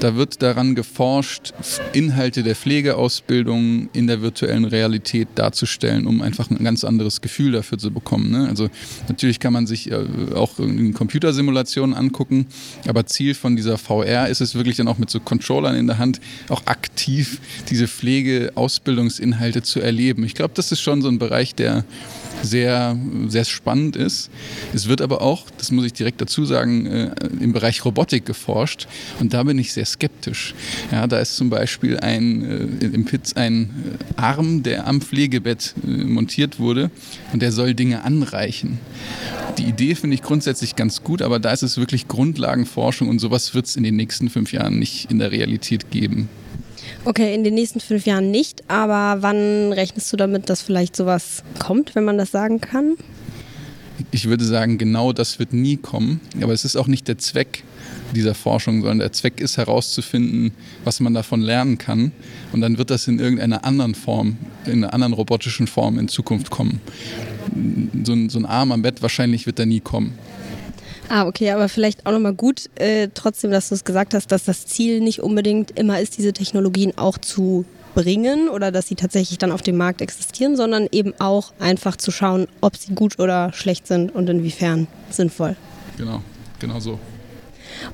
Da 0.00 0.16
wird 0.16 0.42
daran 0.42 0.74
geforscht, 0.74 1.52
Inhalte 1.92 2.42
der 2.42 2.56
Pflegeausbildung 2.56 3.88
in 3.92 4.06
der 4.06 4.22
virtuellen 4.22 4.64
Realität 4.64 5.28
darzustellen, 5.34 6.06
um 6.06 6.22
einfach 6.22 6.50
ein 6.50 6.62
ganz 6.62 6.84
anderes 6.84 7.20
Gefühl 7.20 7.52
dafür 7.52 7.78
zu 7.78 7.90
bekommen. 7.90 8.30
Ne? 8.30 8.48
Also 8.48 8.68
natürlich 9.08 9.40
kann 9.40 9.52
man 9.52 9.66
sich 9.66 9.90
äh, 9.90 9.96
auch 10.34 10.58
in 10.58 10.94
Computersimulationen 10.94 11.94
angucken, 11.94 12.46
aber 12.86 13.06
Ziel 13.06 13.34
von 13.34 13.56
dieser 13.56 13.78
VR 13.78 14.28
ist 14.28 14.40
es 14.40 14.54
wirklich 14.54 14.76
dann 14.76 14.88
auch 14.88 14.98
mit 14.98 15.10
so 15.10 15.20
Controllern 15.20 15.76
in 15.76 15.86
der 15.86 15.98
Hand 15.98 16.20
auch 16.48 16.66
aktiv 16.66 17.40
diese 17.68 17.88
Pflegeausbildungsinhalte 17.88 19.62
zu 19.62 19.80
erleben. 19.80 20.24
Ich 20.24 20.34
glaube, 20.34 20.52
das 20.54 20.72
ist 20.72 20.80
schon 20.80 21.02
so 21.02 21.08
ein 21.08 21.18
Bereich, 21.18 21.54
der 21.54 21.84
sehr, 22.42 22.96
sehr 23.28 23.44
spannend 23.44 23.96
ist. 23.96 24.30
Es 24.74 24.88
wird 24.88 25.00
aber 25.00 25.22
auch, 25.22 25.46
das 25.58 25.70
muss 25.70 25.86
ich 25.86 25.92
direkt 25.92 26.20
dazu 26.20 26.44
sagen, 26.44 26.86
äh, 26.86 27.10
im 27.40 27.52
Bereich 27.52 27.84
Robotik 27.84 28.24
geforscht 28.24 28.86
und 29.18 29.34
da 29.34 29.42
bin 29.42 29.58
ich 29.58 29.72
sehr 29.72 29.84
skeptisch. 29.84 30.54
Ja, 30.90 31.06
da 31.06 31.18
ist 31.18 31.36
zum 31.36 31.50
Beispiel 31.50 31.98
ein, 31.98 32.80
äh, 32.80 32.86
im 32.86 33.04
PITS 33.04 33.34
ein 33.34 33.70
äh, 34.16 34.20
Arm, 34.20 34.62
der 34.62 34.86
am 34.86 35.00
Pflegebett 35.00 35.74
äh, 35.84 36.04
montiert 36.04 36.58
wurde 36.58 36.90
und 37.32 37.42
der 37.42 37.52
soll 37.52 37.74
Dinge 37.74 38.04
anreichen. 38.04 38.78
Die 39.58 39.64
Idee 39.64 39.94
finde 39.94 40.14
ich 40.14 40.22
grundsätzlich 40.22 40.76
ganz 40.76 41.02
gut, 41.02 41.22
aber 41.22 41.38
da 41.38 41.52
ist 41.52 41.62
es 41.62 41.76
wirklich 41.76 42.08
Grundlagenforschung 42.08 43.08
und 43.08 43.18
sowas 43.18 43.54
wird 43.54 43.66
es 43.66 43.76
in 43.76 43.82
den 43.82 43.96
nächsten 43.96 44.30
fünf 44.30 44.52
Jahren 44.52 44.78
nicht 44.78 45.10
in 45.10 45.18
der 45.18 45.32
Realität 45.32 45.90
geben. 45.90 46.28
Okay, 47.04 47.34
in 47.34 47.44
den 47.44 47.54
nächsten 47.54 47.80
fünf 47.80 48.04
Jahren 48.04 48.30
nicht, 48.30 48.68
aber 48.68 49.22
wann 49.22 49.72
rechnest 49.72 50.12
du 50.12 50.18
damit, 50.18 50.50
dass 50.50 50.60
vielleicht 50.60 50.94
sowas 50.94 51.42
kommt, 51.58 51.94
wenn 51.94 52.04
man 52.04 52.18
das 52.18 52.30
sagen 52.30 52.60
kann? 52.60 52.96
Ich 54.10 54.26
würde 54.28 54.44
sagen, 54.44 54.76
genau 54.76 55.12
das 55.12 55.38
wird 55.38 55.54
nie 55.54 55.78
kommen, 55.78 56.20
aber 56.42 56.52
es 56.52 56.66
ist 56.66 56.76
auch 56.76 56.86
nicht 56.86 57.08
der 57.08 57.16
Zweck 57.16 57.64
dieser 58.14 58.34
Forschung, 58.34 58.80
sondern 58.80 58.98
der 58.98 59.12
Zweck 59.12 59.40
ist 59.40 59.56
herauszufinden, 59.56 60.52
was 60.84 61.00
man 61.00 61.14
davon 61.14 61.40
lernen 61.40 61.78
kann 61.78 62.12
und 62.52 62.60
dann 62.60 62.76
wird 62.76 62.90
das 62.90 63.08
in 63.08 63.18
irgendeiner 63.18 63.64
anderen 63.64 63.94
Form, 63.94 64.36
in 64.66 64.84
einer 64.84 64.92
anderen 64.92 65.14
robotischen 65.14 65.66
Form 65.68 65.98
in 65.98 66.08
Zukunft 66.08 66.50
kommen. 66.50 66.80
So 68.04 68.12
ein, 68.12 68.28
so 68.28 68.38
ein 68.38 68.46
Arm 68.46 68.72
am 68.72 68.82
Bett 68.82 69.00
wahrscheinlich 69.00 69.46
wird 69.46 69.58
da 69.58 69.64
nie 69.64 69.80
kommen. 69.80 70.18
Ah, 71.12 71.26
okay, 71.26 71.50
aber 71.50 71.68
vielleicht 71.68 72.06
auch 72.06 72.12
nochmal 72.12 72.34
gut, 72.34 72.70
äh, 72.76 73.08
trotzdem, 73.12 73.50
dass 73.50 73.68
du 73.68 73.74
es 73.74 73.82
gesagt 73.84 74.14
hast, 74.14 74.30
dass 74.30 74.44
das 74.44 74.66
Ziel 74.66 75.00
nicht 75.00 75.18
unbedingt 75.18 75.76
immer 75.76 75.98
ist, 75.98 76.16
diese 76.16 76.32
Technologien 76.32 76.96
auch 76.96 77.18
zu 77.18 77.64
bringen 77.96 78.48
oder 78.48 78.70
dass 78.70 78.86
sie 78.86 78.94
tatsächlich 78.94 79.36
dann 79.36 79.50
auf 79.50 79.60
dem 79.60 79.76
Markt 79.76 80.02
existieren, 80.02 80.54
sondern 80.56 80.86
eben 80.92 81.12
auch 81.18 81.52
einfach 81.58 81.96
zu 81.96 82.12
schauen, 82.12 82.46
ob 82.60 82.76
sie 82.76 82.94
gut 82.94 83.18
oder 83.18 83.52
schlecht 83.52 83.88
sind 83.88 84.14
und 84.14 84.28
inwiefern 84.30 84.86
sinnvoll. 85.10 85.56
Genau, 85.98 86.22
genau 86.60 86.78
so. 86.78 87.00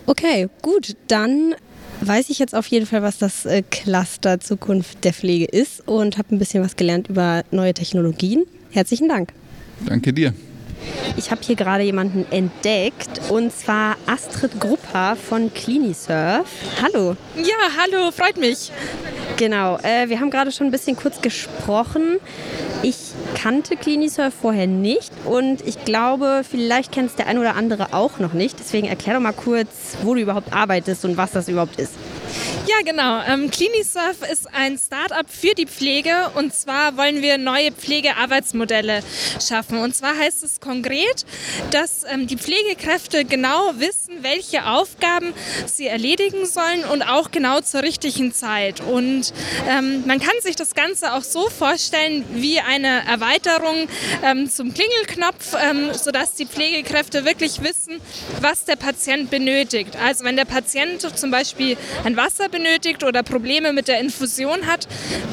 Okay, 0.04 0.50
gut, 0.60 0.94
dann 1.08 1.54
weiß 2.02 2.28
ich 2.28 2.38
jetzt 2.38 2.54
auf 2.54 2.66
jeden 2.66 2.84
Fall, 2.84 3.00
was 3.00 3.16
das 3.16 3.46
äh, 3.46 3.62
Cluster 3.62 4.40
Zukunft 4.40 5.04
der 5.04 5.14
Pflege 5.14 5.46
ist 5.46 5.88
und 5.88 6.18
habe 6.18 6.34
ein 6.34 6.38
bisschen 6.38 6.62
was 6.62 6.76
gelernt 6.76 7.08
über 7.08 7.44
neue 7.50 7.72
Technologien. 7.72 8.44
Herzlichen 8.72 9.08
Dank. 9.08 9.32
Danke 9.86 10.12
dir. 10.12 10.34
Ich 11.16 11.30
habe 11.30 11.40
hier 11.42 11.56
gerade 11.56 11.82
jemanden 11.84 12.26
entdeckt 12.30 13.20
und 13.30 13.52
zwar 13.52 13.96
Astrid 14.06 14.60
Grupper 14.60 15.16
von 15.16 15.52
Clinisurf. 15.52 16.46
Hallo. 16.82 17.16
Ja, 17.36 17.54
hallo, 17.78 18.10
freut 18.10 18.36
mich. 18.36 18.70
Genau, 19.36 19.78
äh, 19.78 20.08
wir 20.08 20.20
haben 20.20 20.30
gerade 20.30 20.52
schon 20.52 20.66
ein 20.68 20.70
bisschen 20.70 20.96
kurz 20.96 21.20
gesprochen. 21.20 22.18
Ich 22.82 22.96
kannte 23.34 23.76
Clinisurf 23.76 24.34
vorher 24.34 24.66
nicht 24.66 25.12
und 25.24 25.66
ich 25.66 25.84
glaube, 25.84 26.42
vielleicht 26.48 26.92
kennt 26.92 27.10
es 27.10 27.16
der 27.16 27.26
ein 27.26 27.38
oder 27.38 27.56
andere 27.56 27.92
auch 27.92 28.18
noch 28.18 28.32
nicht. 28.32 28.58
Deswegen 28.58 28.86
erklär 28.86 29.16
doch 29.16 29.22
mal 29.22 29.32
kurz, 29.32 29.96
wo 30.02 30.14
du 30.14 30.20
überhaupt 30.20 30.52
arbeitest 30.52 31.04
und 31.04 31.16
was 31.16 31.32
das 31.32 31.48
überhaupt 31.48 31.80
ist. 31.80 31.92
Ja, 32.68 32.82
genau. 32.84 33.22
Ähm, 33.22 33.48
Clinisurf 33.48 34.28
ist 34.28 34.52
ein 34.52 34.76
Startup 34.76 35.30
für 35.30 35.54
die 35.54 35.66
Pflege 35.66 36.32
und 36.34 36.52
zwar 36.52 36.96
wollen 36.96 37.22
wir 37.22 37.38
neue 37.38 37.70
Pflegearbeitsmodelle 37.70 39.04
schaffen. 39.40 39.78
Und 39.78 39.94
zwar 39.94 40.18
heißt 40.18 40.42
es 40.42 40.58
konkret, 40.58 41.24
dass 41.70 42.02
ähm, 42.02 42.26
die 42.26 42.36
Pflegekräfte 42.36 43.24
genau 43.24 43.74
wissen, 43.76 44.24
welche 44.24 44.66
Aufgaben 44.66 45.32
sie 45.66 45.86
erledigen 45.86 46.44
sollen 46.44 46.84
und 46.90 47.02
auch 47.02 47.30
genau 47.30 47.60
zur 47.60 47.84
richtigen 47.84 48.32
Zeit. 48.32 48.80
Und 48.80 49.32
ähm, 49.68 50.02
man 50.04 50.18
kann 50.18 50.34
sich 50.42 50.56
das 50.56 50.74
Ganze 50.74 51.12
auch 51.12 51.22
so 51.22 51.48
vorstellen 51.48 52.24
wie 52.32 52.58
eine 52.58 53.06
Erweiterung 53.06 53.86
ähm, 54.24 54.50
zum 54.50 54.74
Klingelknopf, 54.74 55.54
ähm, 55.62 55.94
sodass 55.94 56.34
die 56.34 56.46
Pflegekräfte 56.46 57.24
wirklich 57.24 57.62
wissen, 57.62 58.00
was 58.40 58.64
der 58.64 58.76
Patient 58.76 59.30
benötigt. 59.30 59.94
Also 60.04 60.24
wenn 60.24 60.34
der 60.34 60.46
Patient 60.46 61.00
zum 61.16 61.30
Beispiel 61.30 61.76
ein 62.02 62.16
Wasser 62.16 62.48
benötigt 62.56 63.04
oder 63.04 63.22
Probleme 63.22 63.72
mit 63.72 63.86
der 63.86 64.00
Infusion 64.00 64.66
hat, 64.66 64.88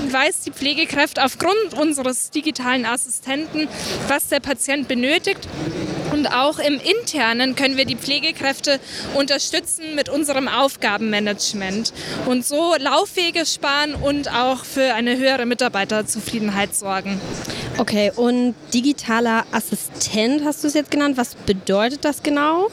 weiß 0.09 0.41
die 0.41 0.51
Pflegekraft 0.51 1.19
aufgrund 1.19 1.74
unseres 1.80 2.32
digitalen 2.32 2.86
Assistenten, 2.86 3.67
was 4.07 4.28
der 4.28 4.41
Patient 4.41 4.88
benötigt. 4.88 5.47
Und 6.14 6.28
auch 6.28 6.59
im 6.59 6.80
Internen 6.80 7.55
können 7.55 7.76
wir 7.76 7.86
die 7.86 7.95
Pflegekräfte 7.95 8.80
unterstützen 9.16 9.95
mit 9.95 10.09
unserem 10.09 10.47
Aufgabenmanagement 10.47 11.91
und 12.28 12.45
so 12.45 12.76
Laufwege 12.78 13.47
sparen 13.47 13.95
und 13.95 14.32
auch 14.32 14.64
für 14.64 14.93
eine 14.93 15.18
höhere 15.18 15.47
Mitarbeiterzufriedenheit 15.47 16.76
sorgen. 16.76 17.20
Okay, 17.80 18.11
und 18.16 18.53
digitaler 18.76 19.45
Assistent 19.51 20.45
hast 20.45 20.64
du 20.64 20.68
es 20.68 20.76
jetzt 20.76 20.91
genannt. 20.91 21.18
Was 21.18 21.34
bedeutet 21.34 22.05
das 22.05 22.22
genau? 22.22 22.70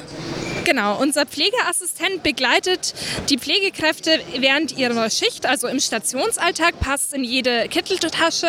Genau, 0.64 1.00
unser 1.00 1.24
Pflegeassistent 1.26 2.22
begleitet 2.22 2.94
die 3.28 3.38
Pflegekräfte 3.38 4.20
während 4.38 4.76
ihrer 4.76 5.08
Schicht, 5.08 5.46
also 5.46 5.66
im 5.66 5.80
Stationsalltag, 5.80 6.78
passt 6.80 7.14
in 7.14 7.24
jede 7.24 7.66
Kitteltasche 7.68 8.46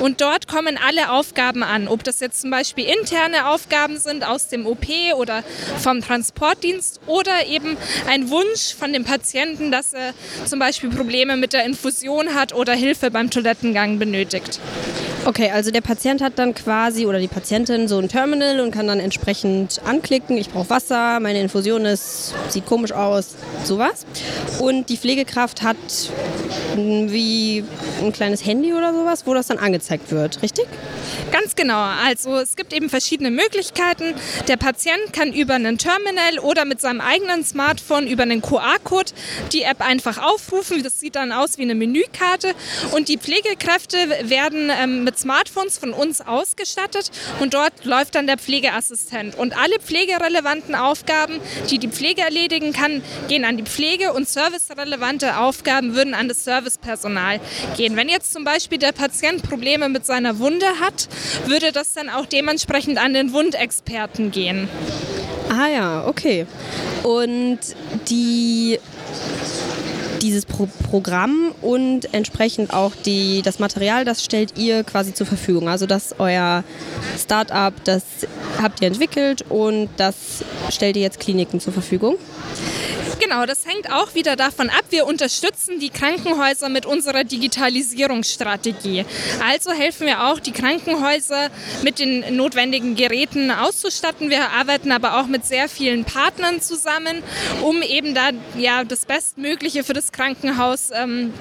und 0.00 0.20
dort 0.20 0.48
kommen 0.48 0.78
alle 0.78 1.10
Aufgaben 1.12 1.62
an. 1.62 1.86
Ob 1.86 2.02
das 2.02 2.20
jetzt 2.20 2.40
zum 2.40 2.50
Beispiel 2.50 2.86
interne 2.86 3.48
Aufgaben 3.50 3.98
sind 3.98 4.26
aus 4.30 4.48
dem 4.48 4.66
OP 4.66 4.86
oder 5.16 5.42
vom 5.78 6.00
Transportdienst 6.00 7.00
oder 7.06 7.46
eben 7.46 7.76
ein 8.08 8.30
Wunsch 8.30 8.74
von 8.78 8.92
dem 8.92 9.04
Patienten, 9.04 9.70
dass 9.70 9.92
er 9.92 10.14
zum 10.44 10.58
Beispiel 10.58 10.90
Probleme 10.90 11.36
mit 11.36 11.52
der 11.52 11.64
Infusion 11.64 12.34
hat 12.34 12.54
oder 12.54 12.74
Hilfe 12.74 13.10
beim 13.10 13.30
Toilettengang 13.30 13.98
benötigt. 13.98 14.60
Okay, 15.26 15.50
also 15.50 15.70
der 15.70 15.82
Patient 15.82 16.22
hat 16.22 16.38
dann 16.38 16.54
quasi 16.54 17.04
oder 17.04 17.18
die 17.18 17.28
Patientin 17.28 17.88
so 17.88 17.98
ein 17.98 18.08
Terminal 18.08 18.60
und 18.60 18.70
kann 18.70 18.86
dann 18.86 19.00
entsprechend 19.00 19.80
anklicken, 19.84 20.38
ich 20.38 20.48
brauche 20.48 20.70
Wasser, 20.70 21.20
meine 21.20 21.40
Infusion 21.40 21.84
ist, 21.84 22.34
sieht 22.48 22.64
komisch 22.64 22.92
aus, 22.92 23.34
sowas. 23.64 24.06
Und 24.60 24.88
die 24.88 24.96
Pflegekraft 24.96 25.62
hat 25.62 25.76
wie 26.74 27.64
ein 28.00 28.12
kleines 28.12 28.44
Handy 28.46 28.72
oder 28.72 28.94
sowas, 28.94 29.26
wo 29.26 29.34
das 29.34 29.48
dann 29.48 29.58
angezeigt 29.58 30.10
wird, 30.10 30.42
richtig? 30.42 30.66
Ganz 31.30 31.54
genau. 31.54 31.80
Also 32.04 32.38
es 32.38 32.56
gibt 32.56 32.72
eben 32.72 32.88
verschiedene 32.88 33.30
Möglichkeiten. 33.30 34.14
Der 34.48 34.56
Patient 34.56 35.12
kann 35.12 35.32
über 35.32 35.54
einen 35.54 35.78
Terminal 35.78 36.38
oder 36.40 36.64
mit 36.64 36.80
seinem 36.80 37.00
eigenen 37.00 37.44
Smartphone 37.44 38.06
über 38.06 38.22
einen 38.22 38.42
QR-Code 38.42 39.12
die 39.52 39.62
App 39.62 39.80
einfach 39.80 40.18
aufrufen. 40.18 40.82
Das 40.82 40.98
sieht 40.98 41.16
dann 41.16 41.32
aus 41.32 41.58
wie 41.58 41.62
eine 41.62 41.74
Menükarte. 41.74 42.54
Und 42.92 43.08
die 43.08 43.18
Pflegekräfte 43.18 43.96
werden 44.24 44.70
ähm, 44.70 45.04
mit 45.10 45.18
Smartphones 45.18 45.76
von 45.76 45.92
uns 45.92 46.20
ausgestattet 46.20 47.10
und 47.40 47.54
dort 47.54 47.84
läuft 47.84 48.14
dann 48.14 48.28
der 48.28 48.38
Pflegeassistent. 48.38 49.36
Und 49.36 49.58
alle 49.58 49.80
pflegerelevanten 49.80 50.76
Aufgaben, 50.76 51.40
die 51.68 51.78
die 51.78 51.88
Pflege 51.88 52.22
erledigen 52.22 52.72
kann, 52.72 53.02
gehen 53.26 53.44
an 53.44 53.56
die 53.56 53.64
Pflege 53.64 54.12
und 54.12 54.28
servicerelevante 54.28 55.38
Aufgaben 55.38 55.96
würden 55.96 56.14
an 56.14 56.28
das 56.28 56.44
Servicepersonal 56.44 57.40
gehen. 57.76 57.96
Wenn 57.96 58.08
jetzt 58.08 58.32
zum 58.32 58.44
Beispiel 58.44 58.78
der 58.78 58.92
Patient 58.92 59.42
Probleme 59.42 59.88
mit 59.88 60.06
seiner 60.06 60.38
Wunde 60.38 60.66
hat, 60.80 61.08
würde 61.46 61.72
das 61.72 61.92
dann 61.94 62.08
auch 62.08 62.26
dementsprechend 62.26 62.96
an 62.96 63.12
den 63.12 63.32
Wundexperten 63.32 64.30
gehen. 64.30 64.68
Ah 65.48 65.66
ja, 65.66 66.06
okay. 66.06 66.46
Und 67.02 67.58
die 68.08 68.78
dieses 70.22 70.46
Pro 70.46 70.68
Programm 70.90 71.52
und 71.62 72.12
entsprechend 72.12 72.72
auch 72.72 72.92
die, 72.94 73.42
das 73.42 73.58
Material, 73.58 74.04
das 74.04 74.24
stellt 74.24 74.58
ihr 74.58 74.84
quasi 74.84 75.14
zur 75.14 75.26
Verfügung. 75.26 75.68
Also 75.68 75.86
das 75.86 76.14
euer 76.18 76.64
Startup, 77.18 77.72
das 77.84 78.02
habt 78.60 78.80
ihr 78.82 78.88
entwickelt 78.88 79.44
und 79.48 79.88
das 79.96 80.44
stellt 80.70 80.96
ihr 80.96 81.02
jetzt 81.02 81.20
Kliniken 81.20 81.60
zur 81.60 81.72
Verfügung. 81.72 82.16
Genau, 83.20 83.44
das 83.44 83.66
hängt 83.66 83.92
auch 83.92 84.14
wieder 84.14 84.34
davon 84.34 84.70
ab. 84.70 84.84
Wir 84.88 85.04
unterstützen 85.04 85.78
die 85.78 85.90
Krankenhäuser 85.90 86.70
mit 86.70 86.86
unserer 86.86 87.22
Digitalisierungsstrategie. 87.22 89.04
Also 89.46 89.72
helfen 89.72 90.06
wir 90.06 90.24
auch, 90.24 90.40
die 90.40 90.52
Krankenhäuser 90.52 91.50
mit 91.82 91.98
den 91.98 92.36
notwendigen 92.36 92.96
Geräten 92.96 93.50
auszustatten. 93.50 94.30
Wir 94.30 94.52
arbeiten 94.52 94.90
aber 94.90 95.20
auch 95.20 95.26
mit 95.26 95.44
sehr 95.44 95.68
vielen 95.68 96.06
Partnern 96.06 96.62
zusammen, 96.62 97.22
um 97.60 97.82
eben 97.82 98.14
da 98.14 98.30
ja 98.56 98.84
das 98.84 99.04
Bestmögliche 99.04 99.84
für 99.84 99.92
das 99.92 100.12
Krankenhaus 100.12 100.88
ähm, 100.90 101.34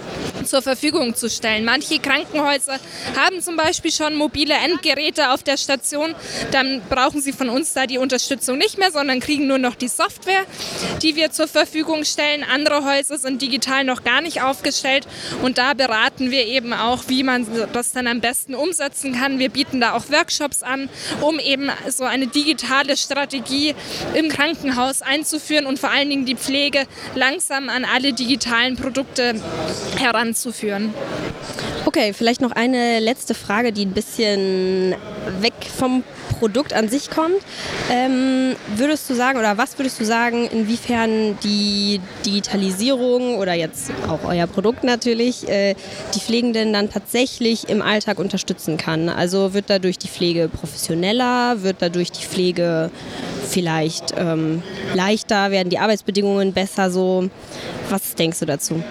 zur 0.43 0.61
Verfügung 0.61 1.15
zu 1.15 1.29
stellen. 1.29 1.63
Manche 1.63 1.99
Krankenhäuser 1.99 2.77
haben 3.15 3.41
zum 3.41 3.55
Beispiel 3.55 3.93
schon 3.93 4.15
mobile 4.15 4.53
Endgeräte 4.53 5.31
auf 5.31 5.43
der 5.43 5.55
Station. 5.55 6.13
Dann 6.51 6.81
brauchen 6.89 7.21
sie 7.21 7.31
von 7.31 7.47
uns 7.47 7.71
da 7.71 7.87
die 7.87 7.99
Unterstützung 7.99 8.57
nicht 8.57 8.77
mehr, 8.77 8.91
sondern 8.91 9.21
kriegen 9.21 9.47
nur 9.47 9.59
noch 9.59 9.75
die 9.75 9.87
Software, 9.87 10.43
die 11.01 11.15
wir 11.15 11.31
zur 11.31 11.47
Verfügung 11.47 11.68
Verfügung 11.69 12.03
stellen. 12.03 12.43
Andere 12.43 12.83
Häuser 12.83 13.19
sind 13.19 13.43
digital 13.43 13.83
noch 13.83 14.03
gar 14.03 14.21
nicht 14.21 14.41
aufgestellt 14.41 15.07
und 15.43 15.59
da 15.59 15.75
beraten 15.75 16.31
wir 16.31 16.47
eben 16.47 16.73
auch, 16.73 17.03
wie 17.07 17.21
man 17.21 17.45
das 17.73 17.91
dann 17.91 18.07
am 18.07 18.21
besten 18.21 18.55
umsetzen 18.55 19.13
kann. 19.13 19.37
Wir 19.37 19.49
bieten 19.49 19.79
da 19.79 19.93
auch 19.93 20.09
Workshops 20.09 20.63
an, 20.63 20.89
um 21.21 21.37
eben 21.37 21.69
so 21.87 22.05
eine 22.05 22.25
digitale 22.25 22.97
Strategie 22.97 23.75
im 24.15 24.29
Krankenhaus 24.29 25.03
einzuführen 25.03 25.67
und 25.67 25.77
vor 25.77 25.91
allen 25.91 26.09
Dingen 26.09 26.25
die 26.25 26.35
Pflege 26.35 26.85
langsam 27.13 27.69
an 27.69 27.85
alle 27.85 28.13
digitalen 28.13 28.75
Produkte 28.75 29.39
heranzuführen. 29.97 30.91
Okay, 31.85 32.13
vielleicht 32.13 32.41
noch 32.41 32.51
eine 32.51 32.99
letzte 32.99 33.35
Frage, 33.35 33.71
die 33.71 33.85
ein 33.85 33.93
bisschen 33.93 34.95
weg 35.39 35.53
vom 35.77 36.03
Produkt 36.39 36.73
an 36.73 36.89
sich 36.89 37.09
kommt. 37.09 37.37
Ähm, 37.91 38.55
würdest 38.75 39.09
du 39.09 39.13
sagen, 39.13 39.37
oder 39.37 39.57
was 39.57 39.77
würdest 39.77 39.99
du 39.99 40.05
sagen, 40.05 40.47
inwiefern 40.51 41.37
die 41.43 41.99
Digitalisierung 42.25 43.37
oder 43.37 43.53
jetzt 43.53 43.91
auch 44.07 44.27
euer 44.27 44.47
Produkt 44.47 44.83
natürlich 44.83 45.47
äh, 45.49 45.75
die 46.15 46.19
Pflegenden 46.19 46.73
dann 46.73 46.89
tatsächlich 46.89 47.69
im 47.69 47.81
Alltag 47.81 48.19
unterstützen 48.19 48.77
kann? 48.77 49.09
Also 49.09 49.53
wird 49.53 49.65
dadurch 49.67 49.97
die 49.97 50.07
Pflege 50.07 50.49
professioneller, 50.49 51.61
wird 51.61 51.77
dadurch 51.79 52.11
die 52.11 52.23
Pflege 52.23 52.89
vielleicht 53.49 54.13
ähm, 54.17 54.63
leichter, 54.93 55.51
werden 55.51 55.69
die 55.69 55.79
Arbeitsbedingungen 55.79 56.53
besser 56.53 56.89
so? 56.89 57.29
Was 57.89 58.15
denkst 58.15 58.39
du 58.39 58.45
dazu? 58.45 58.83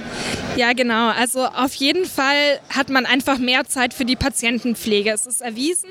Ja, 0.56 0.72
genau. 0.72 1.10
Also 1.10 1.44
auf 1.46 1.74
jeden 1.74 2.04
Fall 2.04 2.60
hat 2.68 2.88
man 2.88 3.06
einfach 3.06 3.38
mehr 3.38 3.64
Zeit 3.64 3.94
für 3.94 4.04
die 4.04 4.16
Patientenpflege. 4.16 5.12
Es 5.12 5.26
ist 5.26 5.40
erwiesen, 5.40 5.90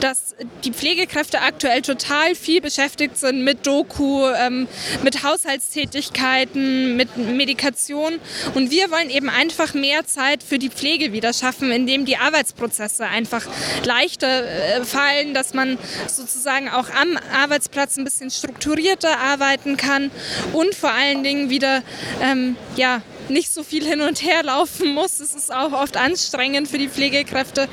dass 0.00 0.34
die 0.64 0.72
Pflegekräfte 0.72 1.40
aktuell 1.40 1.82
total 1.82 2.34
viel 2.34 2.60
beschäftigt 2.60 3.16
sind 3.16 3.44
mit 3.44 3.66
Doku, 3.66 4.26
ähm, 4.28 4.66
mit 5.04 5.22
Haushaltstätigkeiten, 5.22 6.96
mit 6.96 7.16
Medikation. 7.16 8.14
Und 8.54 8.70
wir 8.72 8.90
wollen 8.90 9.10
eben 9.10 9.28
einfach 9.28 9.74
mehr 9.74 10.04
Zeit 10.06 10.42
für 10.42 10.58
die 10.58 10.70
Pflege 10.70 11.12
wieder 11.12 11.32
schaffen, 11.32 11.70
indem 11.70 12.04
die 12.04 12.16
Arbeitsprozesse 12.16 13.06
einfach 13.06 13.46
leichter 13.84 14.44
äh, 14.44 14.84
fallen, 14.84 15.32
dass 15.32 15.54
man 15.54 15.78
sozusagen 16.08 16.68
auch 16.68 16.90
am 16.90 17.18
Arbeitsplatz 17.32 17.96
ein 17.96 18.04
bisschen 18.04 18.30
strukturierter 18.30 19.18
arbeiten 19.18 19.76
kann 19.76 20.10
und 20.52 20.74
vor 20.74 20.90
allen 20.90 21.22
Dingen 21.22 21.50
wieder 21.50 21.82
ähm, 22.22 22.47
ja, 22.76 23.00
nicht 23.30 23.52
so 23.52 23.62
viel 23.62 23.84
hin 23.84 24.00
und 24.00 24.22
her 24.22 24.42
laufen 24.42 24.94
muss. 24.94 25.20
Es 25.20 25.34
ist 25.34 25.52
auch 25.52 25.72
oft 25.72 25.96
anstrengend 25.96 26.68
für 26.68 26.78
die 26.78 26.88
Pflegekräfte 26.88 27.68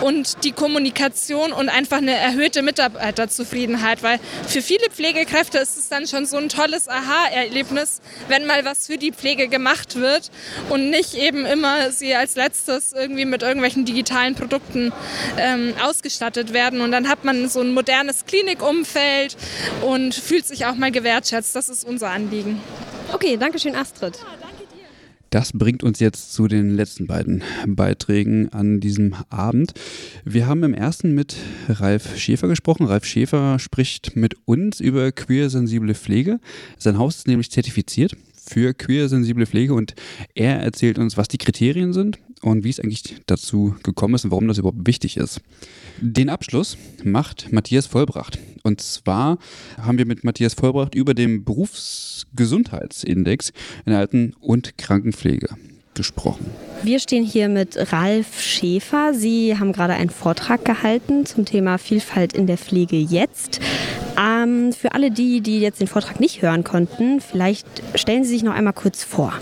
und 0.00 0.44
die 0.44 0.52
Kommunikation 0.52 1.52
und 1.52 1.68
einfach 1.68 1.98
eine 1.98 2.14
erhöhte 2.14 2.62
Mitarbeiterzufriedenheit, 2.62 4.02
weil 4.02 4.18
für 4.46 4.62
viele 4.62 4.90
Pflegekräfte 4.90 5.58
ist 5.58 5.76
es 5.78 5.88
dann 5.88 6.06
schon 6.06 6.26
so 6.26 6.36
ein 6.36 6.48
tolles 6.48 6.88
Aha-Erlebnis, 6.88 8.00
wenn 8.28 8.46
mal 8.46 8.64
was 8.64 8.86
für 8.86 8.98
die 8.98 9.12
Pflege 9.12 9.48
gemacht 9.48 9.96
wird 9.96 10.30
und 10.70 10.90
nicht 10.90 11.14
eben 11.14 11.46
immer 11.46 11.90
sie 11.90 12.14
als 12.14 12.36
letztes 12.36 12.92
irgendwie 12.92 13.24
mit 13.24 13.42
irgendwelchen 13.42 13.84
digitalen 13.84 14.34
Produkten 14.34 14.92
ähm, 15.36 15.74
ausgestattet 15.82 16.52
werden 16.52 16.80
und 16.80 16.92
dann 16.92 17.08
hat 17.08 17.24
man 17.24 17.48
so 17.48 17.60
ein 17.60 17.72
modernes 17.72 18.26
Klinikumfeld 18.26 19.36
und 19.82 20.14
fühlt 20.14 20.46
sich 20.46 20.66
auch 20.66 20.74
mal 20.74 20.90
gewertschätzt. 20.90 21.54
Das 21.54 21.68
ist 21.68 21.84
unser 21.84 22.10
Anliegen. 22.10 22.60
Okay, 23.12 23.36
danke 23.36 23.58
schön, 23.58 23.74
Astrid. 23.74 24.18
Das 25.32 25.52
bringt 25.54 25.82
uns 25.82 25.98
jetzt 25.98 26.34
zu 26.34 26.46
den 26.46 26.76
letzten 26.76 27.06
beiden 27.06 27.42
Beiträgen 27.66 28.50
an 28.50 28.80
diesem 28.80 29.14
Abend. 29.30 29.72
Wir 30.26 30.46
haben 30.46 30.62
im 30.62 30.74
ersten 30.74 31.14
mit 31.14 31.36
Ralf 31.70 32.18
Schäfer 32.18 32.48
gesprochen. 32.48 32.84
Ralf 32.84 33.06
Schäfer 33.06 33.58
spricht 33.58 34.14
mit 34.14 34.36
uns 34.44 34.78
über 34.78 35.10
queersensible 35.10 35.94
Pflege. 35.94 36.38
Sein 36.76 36.98
Haus 36.98 37.16
ist 37.16 37.28
nämlich 37.28 37.50
zertifiziert 37.50 38.14
für 38.34 38.74
queersensible 38.74 39.46
Pflege 39.46 39.72
und 39.72 39.94
er 40.34 40.60
erzählt 40.60 40.98
uns, 40.98 41.16
was 41.16 41.28
die 41.28 41.38
Kriterien 41.38 41.94
sind 41.94 42.18
und 42.42 42.64
wie 42.64 42.70
es 42.70 42.80
eigentlich 42.80 43.16
dazu 43.26 43.74
gekommen 43.82 44.14
ist 44.14 44.24
und 44.24 44.30
warum 44.30 44.48
das 44.48 44.58
überhaupt 44.58 44.86
wichtig 44.86 45.16
ist. 45.16 45.40
Den 46.00 46.28
Abschluss 46.28 46.76
macht 47.02 47.52
Matthias 47.52 47.86
Vollbracht. 47.86 48.38
Und 48.62 48.80
zwar 48.80 49.38
haben 49.78 49.98
wir 49.98 50.06
mit 50.06 50.24
Matthias 50.24 50.54
Vollbracht 50.54 50.94
über 50.94 51.14
den 51.14 51.44
Berufsgesundheitsindex 51.44 53.52
in 53.86 53.92
Alten- 53.92 54.34
und 54.40 54.78
Krankenpflege 54.78 55.56
gesprochen. 55.94 56.46
Wir 56.82 56.98
stehen 56.98 57.24
hier 57.24 57.48
mit 57.48 57.92
Ralf 57.92 58.40
Schäfer. 58.40 59.14
Sie 59.14 59.56
haben 59.58 59.72
gerade 59.72 59.94
einen 59.94 60.10
Vortrag 60.10 60.64
gehalten 60.64 61.26
zum 61.26 61.44
Thema 61.44 61.78
Vielfalt 61.78 62.32
in 62.32 62.46
der 62.46 62.58
Pflege 62.58 62.96
jetzt. 62.96 63.60
Ähm, 64.18 64.72
für 64.72 64.92
alle 64.92 65.10
die, 65.10 65.40
die 65.40 65.60
jetzt 65.60 65.80
den 65.80 65.86
Vortrag 65.86 66.20
nicht 66.20 66.42
hören 66.42 66.64
konnten, 66.64 67.20
vielleicht 67.20 67.66
stellen 67.94 68.24
Sie 68.24 68.30
sich 68.30 68.42
noch 68.42 68.54
einmal 68.54 68.72
kurz 68.72 69.04
vor. 69.04 69.32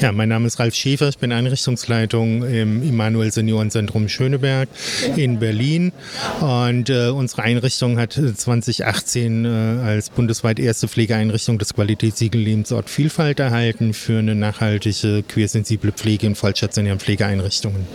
Ja, 0.00 0.12
mein 0.12 0.28
Name 0.28 0.46
ist 0.46 0.58
Ralf 0.58 0.74
Schäfer, 0.74 1.08
ich 1.08 1.18
bin 1.18 1.32
Einrichtungsleitung 1.32 2.42
im 2.44 2.82
Immanuel 2.82 3.32
Seniorenzentrum 3.32 4.08
Schöneberg 4.08 4.68
in 5.16 5.38
Berlin 5.38 5.92
und 6.40 6.88
äh, 6.88 7.08
unsere 7.08 7.42
Einrichtung 7.42 7.98
hat 7.98 8.12
2018 8.12 9.44
äh, 9.44 9.48
als 9.48 10.10
bundesweit 10.10 10.58
erste 10.58 10.88
Pflegeeinrichtung 10.88 11.58
das 11.58 11.74
Qualitätssiegel 11.74 12.40
Lebensort 12.40 12.88
Vielfalt 12.88 13.40
erhalten 13.40 13.92
für 13.92 14.18
eine 14.18 14.34
nachhaltige, 14.34 15.24
queersensible 15.58 15.92
Pflege 15.92 16.26
in 16.26 16.34
vollstationären 16.34 16.98
Pflegeeinrichtungen. 16.98 17.86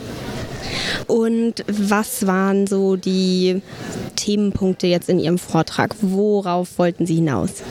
Und 1.08 1.64
was 1.68 2.26
waren 2.26 2.68
so 2.68 2.96
die 2.96 3.62
Themenpunkte 4.16 4.88
jetzt 4.88 5.10
in 5.10 5.20
Ihrem 5.20 5.38
Vortrag? 5.38 5.96
Worauf 6.02 6.78
wollten 6.78 7.06
Sie 7.06 7.16
hinaus? 7.16 7.64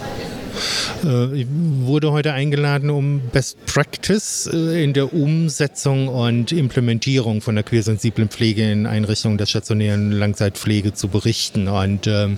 Äh, 1.05 1.43
ich 1.43 1.47
wurde 1.51 2.12
heute 2.12 2.32
eingeladen, 2.32 2.90
um 2.90 3.20
Best 3.32 3.64
Practice 3.66 4.49
äh, 4.53 4.82
in 4.82 4.93
der 4.93 5.12
Umsetzung 5.12 6.09
und 6.09 6.53
Implementierung 6.53 7.40
von 7.40 7.55
der 7.55 7.64
queersensiblen 7.64 8.28
Pflege 8.28 8.70
in 8.70 8.86
Einrichtungen 8.86 9.38
der 9.38 9.47
stationären 9.47 10.12
Langzeitpflege 10.12 10.93
zu 10.93 11.09
berichten 11.09 11.68
und 11.68 12.07
äh, 12.07 12.28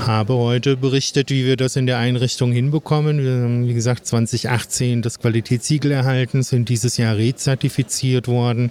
habe 0.00 0.34
heute 0.34 0.76
berichtet, 0.76 1.30
wie 1.30 1.44
wir 1.46 1.56
das 1.56 1.76
in 1.76 1.86
der 1.86 1.98
Einrichtung 1.98 2.52
hinbekommen. 2.52 3.22
Wir 3.22 3.44
haben, 3.44 3.68
wie 3.68 3.74
gesagt, 3.74 4.06
2018 4.06 5.02
das 5.02 5.18
Qualitätssiegel 5.18 5.90
erhalten, 5.92 6.42
sind 6.42 6.68
dieses 6.68 6.83
Jahr 6.96 7.16
rezertifiziert 7.16 8.28
worden. 8.28 8.70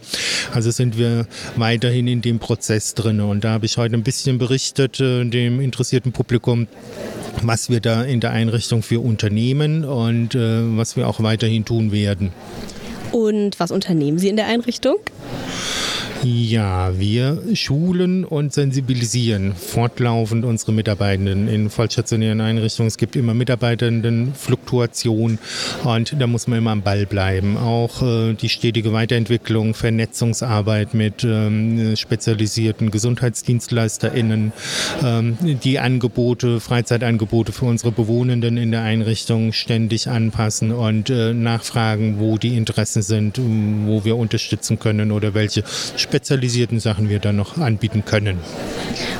Also 0.53 0.71
sind 0.71 0.97
wir 0.97 1.27
weiterhin 1.55 2.07
in 2.07 2.21
dem 2.21 2.39
Prozess 2.39 2.93
drin 2.93 3.19
und 3.21 3.43
da 3.43 3.51
habe 3.51 3.65
ich 3.65 3.77
heute 3.77 3.95
ein 3.95 4.03
bisschen 4.03 4.37
berichtet 4.37 4.99
äh, 4.99 5.25
dem 5.25 5.59
interessierten 5.59 6.11
Publikum, 6.11 6.67
was 7.41 7.69
wir 7.69 7.79
da 7.79 8.03
in 8.03 8.19
der 8.19 8.31
Einrichtung 8.31 8.83
für 8.83 8.99
Unternehmen 8.99 9.83
und 9.85 10.35
äh, 10.35 10.77
was 10.77 10.95
wir 10.95 11.07
auch 11.07 11.21
weiterhin 11.21 11.65
tun 11.65 11.91
werden. 11.91 12.31
Und 13.11 13.59
was 13.59 13.71
unternehmen 13.71 14.17
Sie 14.17 14.29
in 14.29 14.35
der 14.35 14.47
Einrichtung? 14.47 14.95
Ja, 16.25 16.97
wir 16.97 17.43
schulen 17.53 18.23
und 18.23 18.53
sensibilisieren 18.53 19.53
fortlaufend 19.55 20.45
unsere 20.45 20.71
Mitarbeitenden 20.71 21.49
in 21.49 21.69
vollstationären 21.69 22.39
Einrichtungen. 22.39 22.87
Es 22.87 22.97
gibt 22.97 23.17
immer 23.17 23.33
Mitarbeitendenfluktuation 23.33 25.37
und 25.83 26.15
da 26.17 26.27
muss 26.27 26.47
man 26.47 26.59
immer 26.59 26.71
am 26.71 26.81
Ball 26.81 27.05
bleiben. 27.05 27.57
Auch 27.57 28.01
äh, 28.01 28.35
die 28.35 28.47
stetige 28.47 28.93
Weiterentwicklung, 28.93 29.73
Vernetzungsarbeit 29.73 30.93
mit 30.93 31.25
ähm, 31.25 31.93
spezialisierten 31.97 32.89
GesundheitsdienstleisterInnen, 32.89 34.53
ähm, 35.03 35.37
die 35.41 35.79
Angebote, 35.79 36.61
Freizeitangebote 36.61 37.51
für 37.51 37.65
unsere 37.65 37.91
Bewohnenden 37.91 38.55
in 38.55 38.71
der 38.71 38.83
Einrichtung 38.83 39.51
ständig 39.51 40.07
anpassen 40.07 40.71
und 40.71 41.09
äh, 41.09 41.33
nachfragen, 41.33 42.19
wo 42.19 42.37
die 42.37 42.55
Interessen 42.55 43.01
sind, 43.01 43.41
wo 43.87 44.05
wir 44.05 44.15
unterstützen 44.15 44.79
können 44.79 45.11
oder 45.11 45.33
welche 45.33 45.65
spezialisierten 46.13 46.79
Sachen 46.79 47.09
wir 47.09 47.17
dann 47.17 47.37
noch 47.37 47.57
anbieten 47.57 48.05
können. 48.05 48.37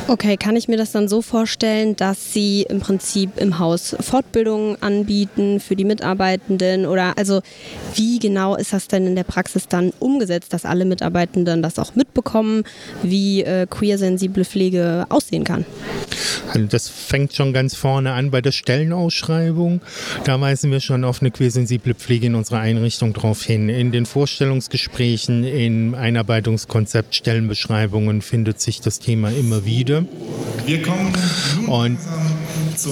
Okay, 0.07 0.37
kann 0.37 0.55
ich 0.55 0.67
mir 0.67 0.77
das 0.77 0.91
dann 0.91 1.07
so 1.07 1.23
vorstellen, 1.23 1.95
dass 1.95 2.33
Sie 2.33 2.67
im 2.69 2.81
Prinzip 2.81 3.37
im 3.37 3.57
Haus 3.57 3.95
Fortbildungen 3.99 4.79
anbieten 4.81 5.59
für 5.59 5.75
die 5.75 5.85
Mitarbeitenden 5.85 6.85
oder 6.85 7.17
also 7.17 7.41
wie 7.95 8.19
genau 8.19 8.55
ist 8.55 8.73
das 8.73 8.87
denn 8.87 9.07
in 9.07 9.15
der 9.15 9.23
Praxis 9.23 9.67
dann 9.67 9.91
umgesetzt, 9.99 10.53
dass 10.53 10.65
alle 10.65 10.85
Mitarbeitenden 10.85 11.63
das 11.63 11.79
auch 11.79 11.95
mitbekommen, 11.95 12.63
wie 13.01 13.41
äh, 13.41 13.65
queersensible 13.67 14.45
Pflege 14.45 15.05
aussehen 15.09 15.45
kann? 15.45 15.65
Also 16.53 16.67
das 16.67 16.89
fängt 16.89 17.33
schon 17.33 17.53
ganz 17.53 17.73
vorne 17.73 18.13
an 18.13 18.29
bei 18.29 18.41
der 18.41 18.51
Stellenausschreibung. 18.51 19.81
Da 20.25 20.39
weisen 20.39 20.69
wir 20.69 20.81
schon 20.81 21.03
auf 21.05 21.21
eine 21.21 21.31
queersensible 21.31 21.95
Pflege 21.95 22.27
in 22.27 22.35
unserer 22.35 22.59
Einrichtung 22.59 23.13
drauf 23.13 23.43
hin. 23.43 23.69
In 23.69 23.91
den 23.91 24.05
Vorstellungsgesprächen, 24.05 25.43
in 25.43 25.95
Einarbeitungskonzept, 25.95 26.82
Stellenbeschreibungen 26.87 28.21
findet 28.21 28.59
sich 28.61 28.81
das 28.81 28.99
Thema 28.99 29.29
immer 29.29 29.65
wieder. 29.65 30.05
Wir 30.65 30.81
kommen 30.81 31.13
und 31.67 31.97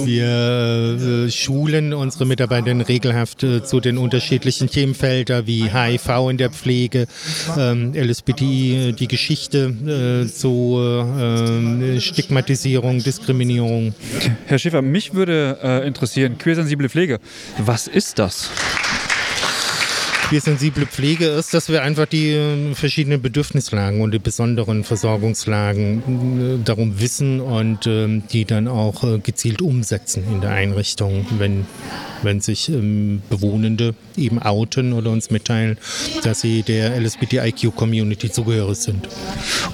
wir 0.04 1.26
äh, 1.26 1.30
schulen 1.30 1.92
unsere 1.92 2.26
Mitarbeiterinnen 2.26 2.84
regelhaft 2.84 3.42
äh, 3.42 3.64
zu 3.64 3.80
den 3.80 3.98
unterschiedlichen 3.98 4.68
Themenfeldern 4.68 5.46
wie 5.46 5.70
HIV 5.70 6.30
in 6.30 6.36
der 6.36 6.50
Pflege, 6.50 7.06
ähm, 7.58 7.92
LSBTI, 7.94 8.94
die 8.98 9.08
Geschichte 9.08 10.24
äh, 10.24 10.28
zu 10.28 10.78
äh, 10.80 12.00
Stigmatisierung, 12.00 13.02
Diskriminierung. 13.02 13.94
Herr 14.46 14.58
Schäfer, 14.58 14.82
mich 14.82 15.14
würde 15.14 15.58
äh, 15.62 15.86
interessieren, 15.86 16.38
queersensible 16.38 16.88
Pflege. 16.88 17.18
Was 17.58 17.86
ist 17.86 18.18
das? 18.18 18.50
Queersensible 20.32 20.86
Pflege 20.86 21.26
ist, 21.26 21.52
dass 21.52 21.68
wir 21.68 21.82
einfach 21.82 22.06
die 22.06 22.30
äh, 22.30 22.74
verschiedenen 22.74 23.20
Bedürfnislagen 23.20 24.00
und 24.00 24.12
die 24.12 24.18
besonderen 24.18 24.82
Versorgungslagen 24.82 26.62
äh, 26.62 26.64
darum 26.64 26.98
wissen 27.00 27.42
und 27.42 27.86
äh, 27.86 28.22
die 28.32 28.46
dann 28.46 28.66
auch 28.66 29.04
äh, 29.04 29.18
gezielt 29.18 29.60
umsetzen 29.60 30.24
in 30.32 30.40
der 30.40 30.52
Einrichtung, 30.52 31.26
wenn 31.36 31.66
wenn 32.22 32.40
sich 32.40 32.68
ähm, 32.68 33.22
Bewohnende 33.30 33.94
eben 34.16 34.40
outen 34.40 34.92
oder 34.92 35.10
uns 35.10 35.30
mitteilen, 35.30 35.78
dass 36.22 36.40
sie 36.40 36.62
der 36.62 36.98
LSBTIQ-Community 37.00 38.30
zugehörig 38.30 38.78
sind. 38.78 39.08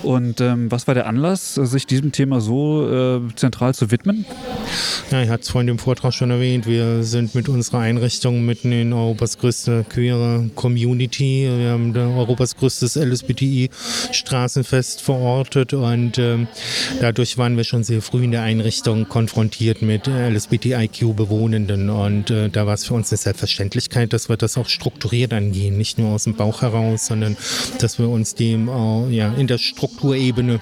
Und 0.03 0.41
ähm, 0.41 0.71
was 0.71 0.87
war 0.87 0.95
der 0.95 1.07
Anlass, 1.07 1.55
sich 1.55 1.87
diesem 1.87 2.13
Thema 2.13 2.41
so 2.41 2.89
äh, 2.91 3.35
zentral 3.35 3.75
zu 3.75 3.91
widmen? 3.91 4.25
Ja, 5.11 5.23
ich 5.23 5.29
hatte 5.29 5.43
es 5.43 5.49
vorhin 5.49 5.69
im 5.69 5.79
Vortrag 5.79 6.13
schon 6.13 6.31
erwähnt, 6.31 6.67
wir 6.67 7.03
sind 7.03 7.35
mit 7.35 7.49
unserer 7.49 7.79
Einrichtung 7.79 8.45
mitten 8.45 8.73
in 8.73 8.93
Europas 8.93 9.39
größte 9.39 9.85
queere 9.89 10.48
Community. 10.55 11.49
Wir 11.51 11.71
haben 11.71 11.97
Europas 11.97 12.57
größtes 12.57 12.97
LSBTI-Straßenfest 12.97 15.03
verortet 15.03 15.75
und 15.75 16.19
ähm, 16.19 16.49
dadurch 17.01 17.39
waren 17.39 17.57
wir 17.57 17.65
schon 17.65 17.85
sehr 17.85 18.03
früh 18.03 18.25
in 18.25 18.31
der 18.31 18.43
Einrichtung 18.43 19.09
konfrontiert 19.09 19.83
mit 19.83 20.07
LSBTIQ-Bewohnenden 20.07 21.91
und 21.91 22.31
äh, 22.31 22.49
da 22.49 22.67
war 22.67 22.75
es 22.75 22.85
für 22.85 22.95
uns 22.95 23.11
eine 23.11 23.19
Selbstverständlichkeit, 23.19 24.13
dass 24.13 24.29
wir 24.29 24.37
das 24.37 24.59
auch 24.59 24.69
strukturiert 24.69 25.33
angehen, 25.33 25.77
nicht 25.77 25.99
nur 25.99 26.11
aus 26.11 26.25
dem 26.25 26.35
Bauch 26.35 26.63
heraus, 26.63 27.07
sondern 27.07 27.37
dass 27.81 27.99
wir 27.99 28.09
uns 28.09 28.35
dem 28.35 28.69
äh, 28.69 29.11
ja, 29.11 29.33
in 29.35 29.47
der 29.47 29.59
Strukturebene 29.59 30.61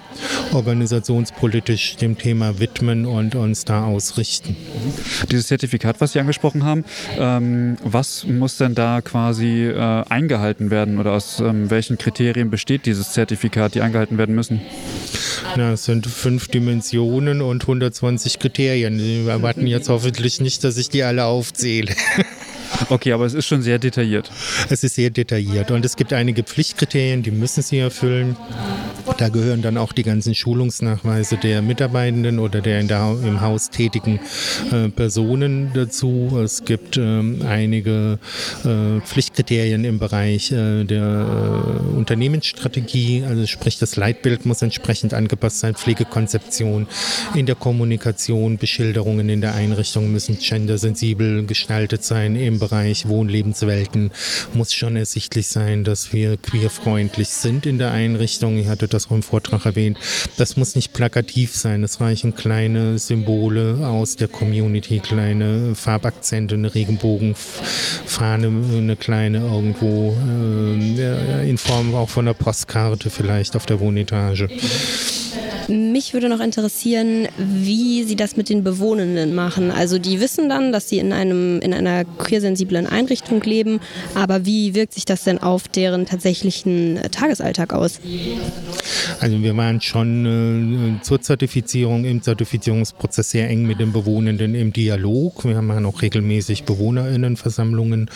organisationspolitisch 0.52 1.96
dem 1.96 2.18
Thema 2.18 2.58
widmen 2.58 3.06
und 3.06 3.34
uns 3.34 3.64
da 3.64 3.84
ausrichten. 3.84 4.56
Dieses 5.30 5.48
Zertifikat, 5.48 6.00
was 6.00 6.12
Sie 6.12 6.20
angesprochen 6.20 6.64
haben, 6.64 6.84
ähm, 7.18 7.76
was 7.82 8.26
muss 8.26 8.56
denn 8.56 8.74
da 8.74 9.00
quasi 9.00 9.72
äh, 9.76 10.04
eingehalten 10.08 10.70
werden 10.70 10.98
oder 10.98 11.12
aus 11.12 11.40
ähm, 11.40 11.70
welchen 11.70 11.98
Kriterien 11.98 12.50
besteht 12.50 12.86
dieses 12.86 13.12
Zertifikat, 13.12 13.74
die 13.74 13.82
eingehalten 13.82 14.18
werden 14.18 14.34
müssen? 14.34 14.60
Na, 15.56 15.72
es 15.72 15.84
sind 15.84 16.06
fünf 16.06 16.48
Dimensionen 16.48 17.40
und 17.40 17.62
120 17.62 18.38
Kriterien. 18.38 18.98
Wir 18.98 19.30
erwarten 19.30 19.66
jetzt 19.66 19.88
hoffentlich 19.88 20.40
nicht, 20.40 20.64
dass 20.64 20.76
ich 20.76 20.88
die 20.88 21.02
alle 21.02 21.24
aufzähle. 21.26 21.94
Okay, 22.88 23.12
aber 23.12 23.24
es 23.24 23.34
ist 23.34 23.46
schon 23.46 23.62
sehr 23.62 23.78
detailliert. 23.78 24.30
Es 24.70 24.84
ist 24.84 24.94
sehr 24.94 25.10
detailliert 25.10 25.70
und 25.70 25.84
es 25.84 25.96
gibt 25.96 26.12
einige 26.12 26.42
Pflichtkriterien, 26.42 27.22
die 27.22 27.30
müssen 27.30 27.62
Sie 27.62 27.78
erfüllen. 27.78 28.36
Da 29.18 29.28
gehören 29.28 29.62
dann 29.62 29.76
auch 29.78 29.92
die 29.92 30.02
ganzen 30.02 30.34
Schulungsnachweise 30.34 31.36
der 31.36 31.62
Mitarbeitenden 31.62 32.38
oder 32.38 32.60
der, 32.60 32.82
der 32.82 33.16
im 33.24 33.40
Haus 33.40 33.70
tätigen 33.70 34.20
äh, 34.72 34.88
Personen 34.88 35.70
dazu. 35.74 36.38
Es 36.42 36.64
gibt 36.64 36.96
ähm, 36.96 37.42
einige 37.46 38.18
äh, 38.64 39.00
Pflichtkriterien 39.00 39.84
im 39.84 39.98
Bereich 39.98 40.52
äh, 40.52 40.84
der 40.84 41.02
äh, 41.02 41.96
Unternehmensstrategie, 41.96 43.24
also 43.26 43.46
sprich 43.46 43.78
das 43.78 43.96
Leitbild 43.96 44.44
muss 44.44 44.62
entsprechend 44.62 45.14
angepasst 45.14 45.60
sein, 45.60 45.74
Pflegekonzeption 45.74 46.86
in 47.34 47.46
der 47.46 47.54
Kommunikation, 47.54 48.58
Beschilderungen 48.58 49.28
in 49.28 49.40
der 49.40 49.54
Einrichtung 49.54 50.12
müssen 50.12 50.38
gendersensibel 50.38 51.46
gestaltet 51.46 52.04
sein 52.04 52.36
im 52.36 52.55
Bereich 52.58 53.08
Wohnlebenswelten 53.08 54.10
muss 54.54 54.72
schon 54.72 54.96
ersichtlich 54.96 55.48
sein, 55.48 55.84
dass 55.84 56.12
wir 56.12 56.36
queerfreundlich 56.36 57.28
sind 57.28 57.66
in 57.66 57.78
der 57.78 57.90
Einrichtung. 57.90 58.58
Ich 58.58 58.68
hatte 58.68 58.88
das 58.88 59.06
auch 59.06 59.12
im 59.12 59.22
Vortrag 59.22 59.66
erwähnt. 59.66 59.98
Das 60.36 60.56
muss 60.56 60.74
nicht 60.74 60.92
plakativ 60.92 61.54
sein. 61.54 61.82
Es 61.84 62.00
reichen 62.00 62.34
kleine 62.34 62.98
Symbole 62.98 63.86
aus 63.86 64.16
der 64.16 64.28
Community, 64.28 65.00
kleine 65.00 65.74
Farbakzente, 65.74 66.54
eine 66.54 66.74
Regenbogenfahne, 66.74 68.46
eine 68.46 68.96
kleine 68.96 69.38
irgendwo 69.38 70.16
äh, 70.26 71.48
in 71.48 71.58
Form 71.58 71.94
auch 71.94 72.08
von 72.08 72.26
einer 72.26 72.34
Postkarte 72.34 73.10
vielleicht 73.10 73.56
auf 73.56 73.66
der 73.66 73.80
Wohnetage. 73.80 74.48
Mich 75.68 76.14
würde 76.14 76.28
noch 76.28 76.40
interessieren, 76.40 77.26
wie 77.38 78.04
Sie 78.04 78.14
das 78.14 78.36
mit 78.36 78.48
den 78.48 78.62
Bewohnenden 78.62 79.34
machen. 79.34 79.72
Also 79.72 79.98
die 79.98 80.20
wissen 80.20 80.48
dann, 80.48 80.70
dass 80.70 80.88
sie 80.88 80.98
in, 80.98 81.12
einem, 81.12 81.60
in 81.60 81.74
einer 81.74 82.04
queersensiblen 82.46 82.86
Einrichtung 82.86 83.42
leben, 83.42 83.80
aber 84.14 84.46
wie 84.46 84.74
wirkt 84.74 84.94
sich 84.94 85.04
das 85.04 85.24
denn 85.24 85.38
auf 85.38 85.68
deren 85.68 86.06
tatsächlichen 86.06 86.96
äh, 86.96 87.08
Tagesalltag 87.10 87.72
aus? 87.72 88.00
Also 89.20 89.42
wir 89.42 89.56
waren 89.56 89.80
schon 89.80 90.98
äh, 90.98 91.02
zur 91.02 91.20
Zertifizierung 91.20 92.04
im 92.04 92.22
Zertifizierungsprozess 92.22 93.30
sehr 93.30 93.48
eng 93.48 93.66
mit 93.66 93.80
den 93.80 93.92
Bewohnenden 93.92 94.54
im 94.54 94.72
Dialog. 94.72 95.44
Wir 95.44 95.60
machen 95.62 95.86
auch 95.86 96.02
regelmäßig 96.02 96.64
Bewohnerinnenversammlungen 96.64 98.10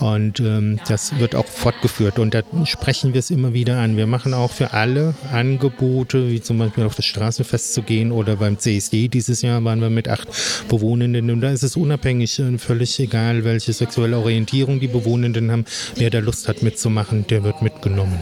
und 0.00 0.40
ähm, 0.40 0.80
das 0.88 1.18
wird 1.18 1.34
auch 1.34 1.46
fortgeführt 1.46 2.18
und 2.18 2.34
da 2.34 2.42
sprechen 2.64 3.14
wir 3.14 3.20
es 3.20 3.30
immer 3.30 3.52
wieder 3.52 3.78
an. 3.78 3.96
Wir 3.96 4.06
machen 4.06 4.34
auch 4.34 4.50
für 4.50 4.72
alle 4.72 5.14
Angebote, 5.32 6.30
wie 6.30 6.40
zum 6.40 6.58
Beispiel 6.58 6.84
auf 6.84 6.96
das 6.96 7.04
Straßenfest 7.04 7.74
zu 7.74 7.82
gehen 7.82 8.10
oder 8.10 8.36
beim 8.36 8.58
CSD 8.58 9.08
dieses 9.08 9.42
Jahr 9.42 9.62
waren 9.64 9.80
wir 9.80 9.90
mit 9.90 10.08
acht 10.08 10.28
Bewohnenden 10.68 11.30
und 11.30 11.40
da 11.40 11.50
ist 11.50 11.62
es 11.62 11.76
unabhängig, 11.76 12.42
völlig 12.58 12.96
egal, 13.00 13.44
welche 13.44 13.72
sexuelle 13.76 14.18
Orientierung 14.18 14.80
die 14.80 14.88
Bewohnenden 14.88 15.50
haben. 15.50 15.64
Wer 15.94 16.10
da 16.10 16.18
Lust 16.18 16.48
hat 16.48 16.62
mitzumachen, 16.62 17.26
der 17.26 17.44
wird 17.44 17.62
mitgenommen. 17.62 18.18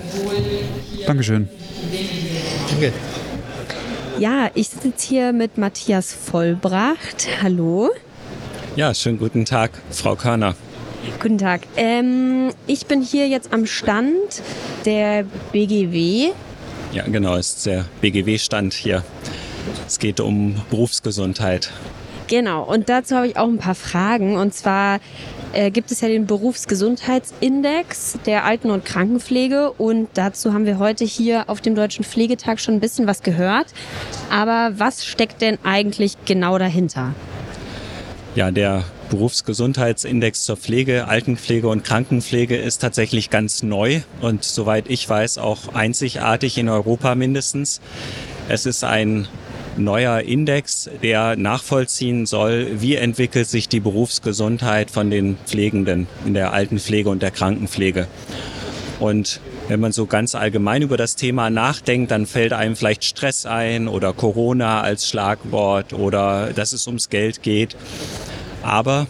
Dankeschön. 1.07 1.49
Danke. 2.71 2.93
Ja, 4.19 4.51
ich 4.55 4.69
sitze 4.69 5.09
hier 5.09 5.33
mit 5.33 5.59
Matthias 5.59 6.13
Vollbracht. 6.13 7.29
Hallo. 7.43 7.91
Ja, 8.77 8.95
schönen 8.95 9.19
guten 9.19 9.45
Tag, 9.45 9.71
Frau 9.91 10.15
Körner. 10.15 10.55
Guten 11.21 11.39
Tag. 11.39 11.63
Ähm, 11.77 12.51
ich 12.67 12.87
bin 12.87 13.03
hier 13.03 13.29
jetzt 13.29 13.53
am 13.53 13.67
Stand 13.67 14.43
der 14.85 15.25
BGW. 15.53 16.31
Ja, 16.93 17.05
genau, 17.05 17.37
ist 17.37 17.67
der 17.67 17.87
BGW-Stand 18.01 18.73
hier. 18.73 19.05
Es 19.87 19.99
geht 19.99 20.21
um 20.21 20.63
Berufsgesundheit. 20.71 21.73
Genau, 22.27 22.63
und 22.63 22.89
dazu 22.89 23.17
habe 23.17 23.27
ich 23.29 23.37
auch 23.37 23.49
ein 23.49 23.59
paar 23.59 23.75
Fragen. 23.75 24.37
Und 24.37 24.55
zwar 24.55 25.01
äh, 25.55 25.71
gibt 25.71 25.91
es 25.91 26.01
ja 26.01 26.09
den 26.09 26.27
Berufsgesundheitsindex 26.27 28.19
der 28.27 28.45
Alten- 28.45 28.71
und 28.71 28.85
Krankenpflege. 28.85 29.73
Und 29.73 30.09
dazu 30.15 30.53
haben 30.53 30.67
wir 30.67 30.79
heute 30.79 31.05
hier 31.05 31.49
auf 31.49 31.61
dem 31.61 31.75
Deutschen 31.75 32.05
Pflegetag 32.05 32.61
schon 32.61 32.75
ein 32.75 32.81
bisschen 32.81 33.07
was 33.07 33.23
gehört. 33.23 33.67
Aber 34.31 34.73
was 34.77 35.07
steckt 35.07 35.41
denn 35.41 35.59
eigentlich 35.63 36.17
genau 36.25 36.59
dahinter? 36.59 37.15
Ja, 38.35 38.51
der 38.51 38.85
Berufsgesundheitsindex 39.11 40.45
zur 40.45 40.57
Pflege, 40.57 41.07
Altenpflege 41.07 41.69
und 41.69 41.85
Krankenpflege 41.85 42.57
ist 42.57 42.79
tatsächlich 42.79 43.31
ganz 43.31 43.63
neu 43.63 44.01
und 44.21 44.43
soweit 44.43 44.91
ich 44.91 45.09
weiß 45.09 45.39
auch 45.39 45.75
einzigartig 45.75 46.59
in 46.59 46.69
Europa 46.69 47.15
mindestens. 47.15 47.81
Es 48.49 48.67
ist 48.67 48.83
ein 48.83 49.29
neuer 49.77 50.21
Index, 50.21 50.89
der 51.03 51.37
nachvollziehen 51.37 52.27
soll, 52.27 52.81
wie 52.81 52.97
entwickelt 52.97 53.49
sich 53.49 53.69
die 53.69 53.81
Berufsgesundheit 53.81 54.91
von 54.91 55.11
den 55.11 55.37
Pflegenden 55.47 56.07
in 56.25 56.35
der 56.35 56.53
Altenpflege 56.53 57.09
und 57.09 57.23
der 57.23 57.31
Krankenpflege. 57.31 58.07
Und 59.01 59.41
wenn 59.69 59.81
man 59.81 59.93
so 59.93 60.07
ganz 60.07 60.35
allgemein 60.35 60.83
über 60.83 60.97
das 60.97 61.17
Thema 61.17 61.51
nachdenkt, 61.51 62.11
dann 62.11 62.27
fällt 62.27 62.53
einem 62.53 62.77
vielleicht 62.77 63.05
Stress 63.05 63.47
ein 63.47 63.89
oder 63.89 64.13
Corona 64.13 64.83
als 64.83 65.09
Schlagwort 65.09 65.93
oder 65.93 66.53
dass 66.53 66.73
es 66.73 66.87
ums 66.87 67.09
Geld 67.09 67.43
geht. 67.43 67.77
Aber 68.63 69.07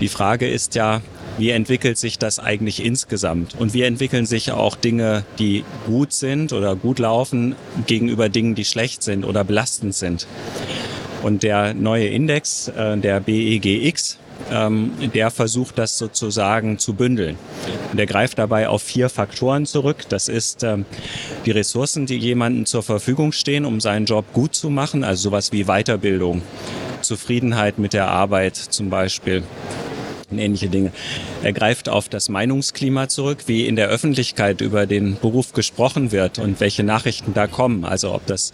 die 0.00 0.08
Frage 0.08 0.48
ist 0.48 0.74
ja, 0.74 1.00
wie 1.38 1.50
entwickelt 1.50 1.98
sich 1.98 2.18
das 2.18 2.38
eigentlich 2.38 2.84
insgesamt? 2.84 3.54
Und 3.58 3.74
wie 3.74 3.82
entwickeln 3.82 4.26
sich 4.26 4.52
auch 4.52 4.76
Dinge, 4.76 5.24
die 5.38 5.64
gut 5.86 6.12
sind 6.12 6.52
oder 6.52 6.76
gut 6.76 6.98
laufen, 6.98 7.56
gegenüber 7.86 8.28
Dingen, 8.28 8.54
die 8.54 8.64
schlecht 8.64 9.02
sind 9.02 9.24
oder 9.24 9.44
belastend 9.44 9.94
sind? 9.94 10.26
Und 11.22 11.42
der 11.42 11.74
neue 11.74 12.06
Index, 12.06 12.68
äh, 12.68 12.96
der 12.98 13.20
BEGX, 13.20 14.18
ähm, 14.52 14.92
der 15.14 15.30
versucht 15.30 15.78
das 15.78 15.98
sozusagen 15.98 16.78
zu 16.78 16.94
bündeln. 16.94 17.36
Und 17.90 17.96
der 17.96 18.06
greift 18.06 18.38
dabei 18.38 18.68
auf 18.68 18.82
vier 18.82 19.08
Faktoren 19.08 19.66
zurück. 19.66 20.04
Das 20.08 20.28
ist 20.28 20.62
ähm, 20.62 20.84
die 21.46 21.50
Ressourcen, 21.50 22.06
die 22.06 22.18
jemandem 22.18 22.66
zur 22.66 22.82
Verfügung 22.82 23.32
stehen, 23.32 23.64
um 23.64 23.80
seinen 23.80 24.06
Job 24.06 24.26
gut 24.32 24.54
zu 24.54 24.70
machen, 24.70 25.02
also 25.02 25.30
sowas 25.30 25.50
wie 25.52 25.64
Weiterbildung, 25.64 26.42
Zufriedenheit 27.00 27.78
mit 27.78 27.92
der 27.92 28.08
Arbeit 28.08 28.56
zum 28.56 28.90
Beispiel 28.90 29.42
und 30.32 30.38
ähnliche 30.38 30.68
Dinge. 30.68 30.92
Er 31.42 31.52
greift 31.52 31.88
auf 31.88 32.08
das 32.08 32.28
Meinungsklima 32.28 33.08
zurück, 33.08 33.44
wie 33.46 33.66
in 33.66 33.76
der 33.76 33.88
Öffentlichkeit 33.88 34.60
über 34.60 34.86
den 34.86 35.16
Beruf 35.20 35.52
gesprochen 35.52 36.12
wird 36.12 36.38
und 36.38 36.60
welche 36.60 36.84
Nachrichten 36.84 37.34
da 37.34 37.46
kommen. 37.46 37.84
Also 37.84 38.14
ob 38.14 38.26
das 38.26 38.52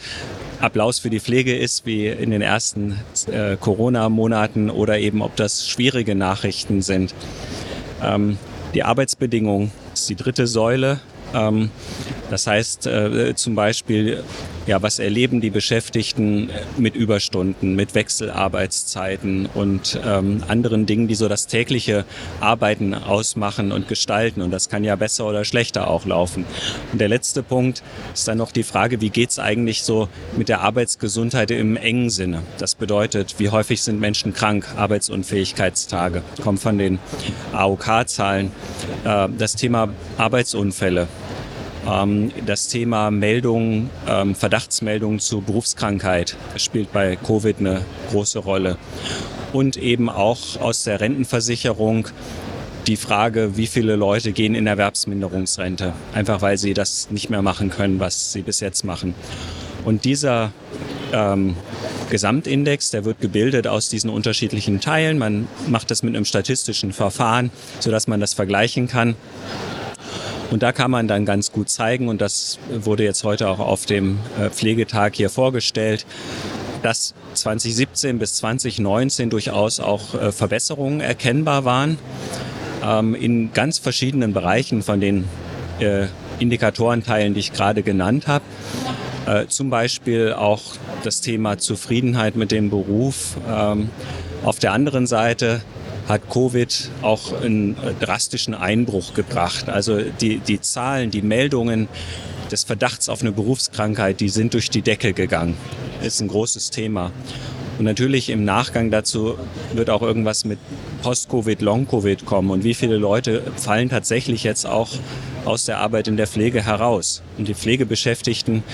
Applaus 0.61 0.99
für 0.99 1.11
die 1.11 1.21
Pflege 1.21 1.57
ist, 1.57 1.87
wie 1.87 2.07
in 2.07 2.31
den 2.31 2.43
ersten 2.43 2.99
äh, 3.31 3.57
Corona-Monaten 3.57 4.71
oder 4.71 4.99
eben 4.99 5.23
ob 5.23 5.37
das 5.37 5.67
schwierige 5.69 6.15
Nachrichten 6.15 6.83
sind. 6.83 7.15
Ähm, 8.03 8.39
die 8.75 8.83
Arbeitsbedingungen 8.83 9.73
ist 9.95 10.09
die 10.09 10.17
dritte 10.17 10.47
Säule. 10.47 11.01
Ähm, 11.35 11.71
das 12.31 12.47
heißt 12.47 12.87
äh, 12.87 13.35
zum 13.35 13.55
Beispiel, 13.55 14.23
ja, 14.71 14.81
was 14.83 15.01
erleben 15.01 15.41
die 15.41 15.51
Beschäftigten 15.51 16.49
mit 16.79 16.95
Überstunden, 16.95 17.75
mit 17.75 17.97
Wechselarbeitszeiten 17.97 19.47
und 19.53 19.99
ähm, 20.07 20.45
anderen 20.47 20.87
Dingen, 20.87 21.09
die 21.09 21.17
so 21.17 21.29
das 21.29 21.49
tägliche 21.49 22.05
Arbeiten 22.39 22.95
ausmachen 22.95 23.73
und 23.73 23.89
gestalten. 23.89 24.43
Und 24.43 24.53
das 24.53 24.69
kann 24.69 24.85
ja 24.85 24.95
besser 24.95 25.27
oder 25.27 25.45
schlechter 25.45 25.91
auch 25.91 26.07
laufen. 26.07 26.47
Und 26.93 27.01
der 27.01 27.09
letzte 27.09 27.43
Punkt 27.43 27.83
ist 28.15 28.29
dann 28.29 28.39
noch 28.39 28.53
die 28.53 28.63
Frage, 28.63 29.01
wie 29.01 29.11
geht's 29.11 29.41
eigentlich 29.41 29.83
so 29.83 30.09
mit 30.37 30.49
der 30.49 30.61
Arbeitsgesundheit 30.61 31.51
im 31.51 31.77
engen 31.77 32.09
Sinne? 32.09 32.45
Das 32.59 32.77
bedeutet, 32.77 33.35
wie 33.39 33.49
häufig 33.49 33.83
sind 33.83 33.99
Menschen 33.99 34.35
krank, 34.35 34.69
Arbeitsunfähigkeitstage, 34.77 36.23
kommt 36.45 36.61
von 36.61 36.79
den 36.79 37.01
AOK-Zahlen. 37.53 38.53
Äh, 39.03 39.27
das 39.37 39.57
Thema 39.57 39.89
Arbeitsunfälle, 40.17 41.09
das 42.47 42.69
Thema 42.69 43.11
Meldungen, 43.11 43.91
ähm, 44.09 44.35
Verdachtsmeldungen 44.35 45.19
zu 45.19 45.41
Berufskrankheit 45.41 46.37
spielt 46.57 46.93
bei 46.93 47.17
Covid 47.17 47.59
eine 47.59 47.85
große 48.11 48.39
Rolle. 48.39 48.77
Und 49.53 49.77
eben 49.77 50.09
auch 50.09 50.61
aus 50.61 50.85
der 50.85 51.01
Rentenversicherung 51.01 52.09
die 52.87 52.97
Frage, 52.97 53.57
wie 53.57 53.67
viele 53.67 53.97
Leute 53.97 54.33
gehen 54.33 54.55
in 54.55 54.67
Erwerbsminderungsrente, 54.67 55.93
einfach 56.15 56.43
weil 56.43 56.59
sie 56.59 56.75
das 56.75 57.11
nicht 57.11 57.29
mehr 57.29 57.43
machen 57.43 57.71
können, 57.71 57.99
was 57.99 58.33
sie 58.33 58.43
bis 58.43 58.61
jetzt 58.61 58.85
machen. 58.85 59.15
Und 59.85 60.05
dieser 60.05 60.53
ähm, 61.13 61.57
Gesamtindex, 62.11 62.91
der 62.91 63.05
wird 63.05 63.21
gebildet 63.21 63.67
aus 63.67 63.89
diesen 63.89 64.11
unterschiedlichen 64.11 64.81
Teilen. 64.81 65.19
Man 65.19 65.49
macht 65.67 65.91
das 65.91 66.03
mit 66.03 66.15
einem 66.15 66.25
statistischen 66.25 66.93
Verfahren, 66.93 67.51
sodass 67.81 68.07
man 68.07 68.21
das 68.21 68.35
vergleichen 68.35 68.87
kann. 68.87 69.17
Und 70.51 70.65
da 70.65 70.73
kann 70.73 70.91
man 70.91 71.07
dann 71.07 71.25
ganz 71.25 71.53
gut 71.53 71.69
zeigen, 71.71 72.09
und 72.09 72.21
das 72.21 72.59
wurde 72.71 73.05
jetzt 73.05 73.23
heute 73.23 73.49
auch 73.49 73.61
auf 73.61 73.87
dem 73.87 74.19
äh, 74.39 74.51
Pflegetag 74.51 75.15
hier 75.15 75.31
vorgestellt, 75.31 76.05
dass 76.83 77.15
2017 77.35 78.19
bis 78.19 78.35
2019 78.35 79.31
durchaus 79.31 79.79
auch 79.79 80.15
äh, 80.15 80.33
Verbesserungen 80.33 81.01
erkennbar 81.01 81.65
waren 81.65 81.99
ähm, 82.85 83.15
in 83.15 83.53
ganz 83.53 83.79
verschiedenen 83.79 84.33
Bereichen 84.33 84.83
von 84.83 85.01
den 85.01 85.25
äh, 85.79 86.07
Indikatorenteilen, 86.41 87.35
die 87.35 87.41
ich 87.41 87.53
gerade 87.53 87.83
genannt 87.83 88.27
habe. 88.27 88.45
Zum 89.49 89.69
Beispiel 89.69 90.33
auch 90.33 90.63
das 91.05 91.21
Thema 91.21 91.59
Zufriedenheit 91.59 92.37
mit 92.37 92.51
dem 92.51 92.71
Beruf. 92.71 93.37
Ähm, 93.49 93.91
auf 94.43 94.59
der 94.59 94.73
anderen 94.73 95.07
Seite 95.07 95.61
hat 96.11 96.29
Covid 96.29 96.91
auch 97.03 97.41
einen 97.41 97.77
drastischen 98.01 98.55
Einbruch 98.55 99.15
gebracht. 99.15 99.69
Also 99.69 100.01
die, 100.03 100.39
die 100.39 100.61
Zahlen, 100.61 101.11
die 101.11 101.23
Meldungen 101.23 101.89
des 102.51 102.65
Verdachts 102.65 103.09
auf 103.09 103.23
eine 103.23 103.33
Berufskrankheit, 103.33 104.21
die 104.21 104.29
sind 104.29 104.55
durch 104.55 104.71
die 104.71 104.83
Decke 104.83 105.13
gegangen. 105.13 105.57
Ist 106.03 106.21
ein 106.21 106.29
großes 106.29 106.71
Thema. 106.71 107.13
Und 107.79 107.85
natürlich 107.85 108.29
im 108.29 108.45
Nachgang 108.45 108.91
dazu 108.91 109.39
wird 109.73 109.89
auch 109.89 110.03
irgendwas 110.03 110.45
mit 110.45 110.59
Post-Covid, 111.03 111.63
Long-Covid 111.63 112.27
kommen. 112.27 112.51
Und 112.51 112.63
wie 112.63 112.75
viele 112.75 112.97
Leute 112.97 113.43
fallen 113.57 113.89
tatsächlich 113.89 114.45
jetzt 114.45 114.67
auch 114.67 114.91
aus 115.47 115.65
der 115.65 115.79
Arbeit 115.79 116.07
in 116.07 116.19
der 116.19 116.27
Pflege 116.27 116.63
heraus? 116.63 117.23
Und 117.39 117.49
die 117.49 117.55
Pflegebeschäftigten 117.55 118.65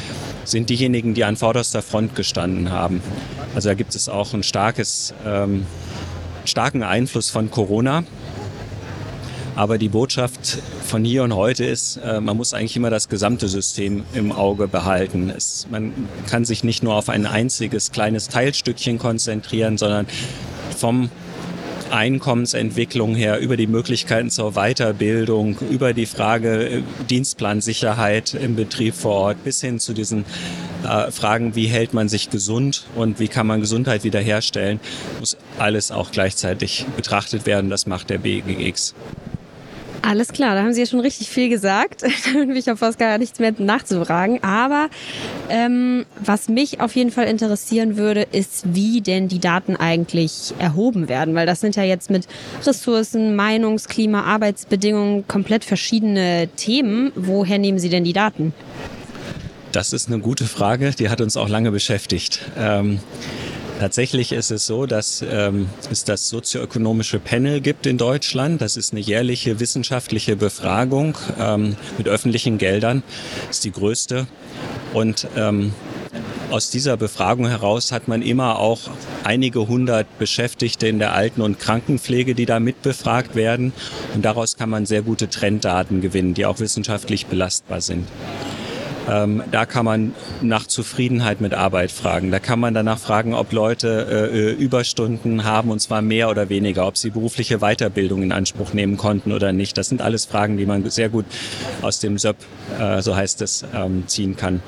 sind 0.44 0.70
diejenigen, 0.70 1.14
die 1.14 1.22
an 1.22 1.36
vorderster 1.36 1.82
Front 1.82 2.16
gestanden 2.16 2.70
haben. 2.70 3.00
Also 3.54 3.68
da 3.68 3.74
gibt 3.74 3.94
es 3.94 4.08
auch 4.08 4.34
ein 4.34 4.42
starkes 4.42 5.14
ähm, 5.24 5.66
starken 6.46 6.82
Einfluss 6.82 7.30
von 7.30 7.50
Corona. 7.50 8.04
Aber 9.54 9.78
die 9.78 9.88
Botschaft 9.88 10.58
von 10.84 11.02
hier 11.02 11.22
und 11.22 11.34
heute 11.34 11.64
ist, 11.64 11.96
äh, 11.96 12.20
man 12.20 12.36
muss 12.36 12.52
eigentlich 12.52 12.76
immer 12.76 12.90
das 12.90 13.08
gesamte 13.08 13.48
System 13.48 14.04
im 14.12 14.30
Auge 14.30 14.68
behalten. 14.68 15.30
Es, 15.30 15.66
man 15.70 15.92
kann 16.28 16.44
sich 16.44 16.62
nicht 16.62 16.82
nur 16.82 16.94
auf 16.94 17.08
ein 17.08 17.24
einziges 17.24 17.90
kleines 17.90 18.28
Teilstückchen 18.28 18.98
konzentrieren, 18.98 19.78
sondern 19.78 20.06
vom 20.76 21.10
Einkommensentwicklung 21.90 23.14
her, 23.14 23.38
über 23.38 23.56
die 23.56 23.66
Möglichkeiten 23.66 24.30
zur 24.30 24.52
Weiterbildung, 24.52 25.58
über 25.70 25.92
die 25.92 26.06
Frage 26.06 26.68
äh, 26.68 26.82
Dienstplansicherheit 27.08 28.34
im 28.34 28.56
Betrieb 28.56 28.94
vor 28.94 29.14
Ort 29.14 29.44
bis 29.44 29.60
hin 29.60 29.78
zu 29.78 29.92
diesen 29.92 30.24
äh, 30.84 31.10
Fragen, 31.10 31.54
wie 31.54 31.66
hält 31.66 31.94
man 31.94 32.08
sich 32.08 32.30
gesund 32.30 32.84
und 32.94 33.20
wie 33.20 33.28
kann 33.28 33.46
man 33.46 33.60
Gesundheit 33.60 34.04
wiederherstellen, 34.04 34.80
muss 35.20 35.36
alles 35.58 35.90
auch 35.90 36.10
gleichzeitig 36.10 36.86
betrachtet 36.96 37.46
werden. 37.46 37.70
Das 37.70 37.86
macht 37.86 38.10
der 38.10 38.18
BGX. 38.18 38.94
Alles 40.06 40.28
klar, 40.28 40.54
da 40.54 40.62
haben 40.62 40.72
Sie 40.72 40.78
ja 40.78 40.86
schon 40.86 41.00
richtig 41.00 41.30
viel 41.30 41.48
gesagt. 41.48 42.02
da 42.32 42.32
bin 42.32 42.54
ich 42.54 42.70
auf 42.70 42.78
fast 42.78 42.96
gar 42.96 43.18
nichts 43.18 43.40
mehr 43.40 43.52
nachzufragen. 43.58 44.40
Aber 44.44 44.88
ähm, 45.48 46.06
was 46.24 46.48
mich 46.48 46.80
auf 46.80 46.94
jeden 46.94 47.10
Fall 47.10 47.26
interessieren 47.26 47.96
würde, 47.96 48.22
ist, 48.30 48.72
wie 48.72 49.00
denn 49.00 49.26
die 49.26 49.40
Daten 49.40 49.74
eigentlich 49.74 50.54
erhoben 50.60 51.08
werden. 51.08 51.34
Weil 51.34 51.44
das 51.44 51.60
sind 51.60 51.74
ja 51.74 51.82
jetzt 51.82 52.08
mit 52.08 52.28
Ressourcen, 52.64 53.34
Meinungs-, 53.34 53.88
Klima-, 53.88 54.22
Arbeitsbedingungen 54.22 55.26
komplett 55.26 55.64
verschiedene 55.64 56.48
Themen. 56.54 57.10
Woher 57.16 57.58
nehmen 57.58 57.80
Sie 57.80 57.88
denn 57.88 58.04
die 58.04 58.12
Daten? 58.12 58.54
Das 59.72 59.92
ist 59.92 60.06
eine 60.06 60.20
gute 60.20 60.44
Frage, 60.44 60.92
die 60.96 61.08
hat 61.08 61.20
uns 61.20 61.36
auch 61.36 61.48
lange 61.48 61.72
beschäftigt. 61.72 62.42
Ähm, 62.56 63.00
Tatsächlich 63.78 64.32
ist 64.32 64.50
es 64.50 64.66
so, 64.66 64.86
dass 64.86 65.22
ähm, 65.28 65.68
es 65.90 66.04
das 66.04 66.28
sozioökonomische 66.30 67.18
Panel 67.18 67.60
gibt 67.60 67.86
in 67.86 67.98
Deutschland. 67.98 68.62
Das 68.62 68.78
ist 68.78 68.92
eine 68.92 69.00
jährliche 69.00 69.60
wissenschaftliche 69.60 70.34
Befragung 70.34 71.16
ähm, 71.38 71.76
mit 71.98 72.08
öffentlichen 72.08 72.56
Geldern. 72.56 73.02
Das 73.46 73.58
ist 73.58 73.64
die 73.64 73.72
größte. 73.72 74.26
Und 74.94 75.28
ähm, 75.36 75.74
aus 76.50 76.70
dieser 76.70 76.96
Befragung 76.96 77.48
heraus 77.48 77.92
hat 77.92 78.08
man 78.08 78.22
immer 78.22 78.58
auch 78.58 78.80
einige 79.24 79.68
hundert 79.68 80.06
Beschäftigte 80.18 80.88
in 80.88 80.98
der 80.98 81.12
Alten- 81.12 81.42
und 81.42 81.58
Krankenpflege, 81.58 82.34
die 82.34 82.46
da 82.46 82.60
mitbefragt 82.60 83.34
werden. 83.34 83.74
Und 84.14 84.24
daraus 84.24 84.56
kann 84.56 84.70
man 84.70 84.86
sehr 84.86 85.02
gute 85.02 85.28
Trenddaten 85.28 86.00
gewinnen, 86.00 86.32
die 86.32 86.46
auch 86.46 86.60
wissenschaftlich 86.60 87.26
belastbar 87.26 87.82
sind. 87.82 88.06
Ähm, 89.08 89.42
da 89.50 89.66
kann 89.66 89.84
man 89.84 90.14
nach 90.42 90.66
Zufriedenheit 90.66 91.40
mit 91.40 91.54
Arbeit 91.54 91.92
fragen. 91.92 92.30
Da 92.30 92.38
kann 92.38 92.58
man 92.58 92.74
danach 92.74 92.98
fragen, 92.98 93.34
ob 93.34 93.52
Leute 93.52 94.30
äh, 94.32 94.52
Überstunden 94.52 95.44
haben 95.44 95.70
und 95.70 95.80
zwar 95.80 96.02
mehr 96.02 96.28
oder 96.28 96.48
weniger, 96.48 96.86
ob 96.86 96.96
sie 96.96 97.10
berufliche 97.10 97.58
Weiterbildung 97.58 98.22
in 98.22 98.32
Anspruch 98.32 98.72
nehmen 98.72 98.96
konnten 98.96 99.32
oder 99.32 99.52
nicht. 99.52 99.78
Das 99.78 99.88
sind 99.88 100.02
alles 100.02 100.24
Fragen, 100.24 100.56
die 100.56 100.66
man 100.66 100.88
sehr 100.90 101.08
gut 101.08 101.26
aus 101.82 102.00
dem 102.00 102.18
SÖP, 102.18 102.36
äh, 102.78 103.00
so 103.00 103.14
heißt 103.14 103.42
es, 103.42 103.64
ähm, 103.74 104.04
ziehen 104.06 104.36
kann. 104.36 104.60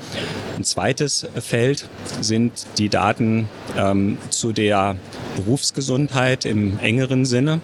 Ein 0.57 0.63
zweites 0.63 1.27
Feld 1.39 1.87
sind 2.21 2.65
die 2.77 2.89
Daten 2.89 3.49
ähm, 3.77 4.17
zu 4.29 4.51
der 4.51 4.95
Berufsgesundheit 5.35 6.45
im 6.45 6.79
engeren 6.79 7.25
Sinne. 7.25 7.61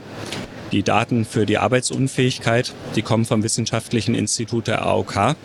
Die 0.71 0.83
Daten 0.83 1.25
für 1.25 1.45
die 1.45 1.57
Arbeitsunfähigkeit, 1.57 2.73
die 2.95 3.01
kommen 3.01 3.25
vom 3.25 3.43
Wissenschaftlichen 3.43 4.15
Institut 4.15 4.67
der 4.67 4.85
AOK. 4.85 5.35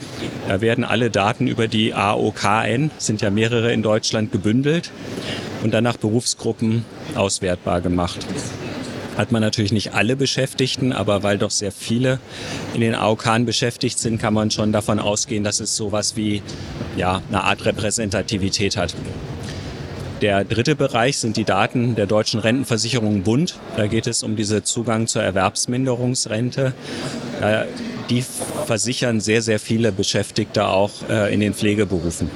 Da 0.48 0.60
werden 0.60 0.84
alle 0.84 1.10
Daten 1.10 1.46
über 1.46 1.68
die 1.68 1.94
AOKN, 1.94 2.90
sind 2.98 3.20
ja 3.20 3.30
mehrere 3.30 3.72
in 3.72 3.82
Deutschland, 3.82 4.32
gebündelt 4.32 4.90
und 5.62 5.72
dann 5.72 5.84
nach 5.84 5.96
Berufsgruppen 5.98 6.84
auswertbar 7.14 7.80
gemacht 7.80 8.26
hat 9.20 9.32
man 9.32 9.42
natürlich 9.42 9.72
nicht 9.72 9.92
alle 9.92 10.16
Beschäftigten, 10.16 10.92
aber 10.92 11.22
weil 11.22 11.36
doch 11.36 11.50
sehr 11.50 11.72
viele 11.72 12.18
in 12.72 12.80
den 12.80 12.94
AOK 12.94 13.44
beschäftigt 13.44 13.98
sind, 13.98 14.18
kann 14.18 14.32
man 14.32 14.50
schon 14.50 14.72
davon 14.72 14.98
ausgehen, 14.98 15.44
dass 15.44 15.60
es 15.60 15.76
sowas 15.76 16.16
wie 16.16 16.42
ja, 16.96 17.20
eine 17.28 17.44
Art 17.44 17.66
Repräsentativität 17.66 18.78
hat. 18.78 18.94
Der 20.20 20.44
dritte 20.44 20.76
Bereich 20.76 21.16
sind 21.16 21.38
die 21.38 21.44
Daten 21.44 21.94
der 21.94 22.06
deutschen 22.06 22.40
Rentenversicherung 22.40 23.22
Bund. 23.22 23.58
Da 23.76 23.86
geht 23.86 24.06
es 24.06 24.22
um 24.22 24.36
diese 24.36 24.62
Zugang 24.62 25.06
zur 25.06 25.22
Erwerbsminderungsrente. 25.22 26.74
Die 28.10 28.24
versichern 28.66 29.20
sehr, 29.20 29.40
sehr 29.40 29.58
viele 29.58 29.92
Beschäftigte 29.92 30.66
auch 30.66 30.90
äh, 31.08 31.32
in 31.32 31.40
den 31.40 31.54
Pflegeberufen. 31.54 32.30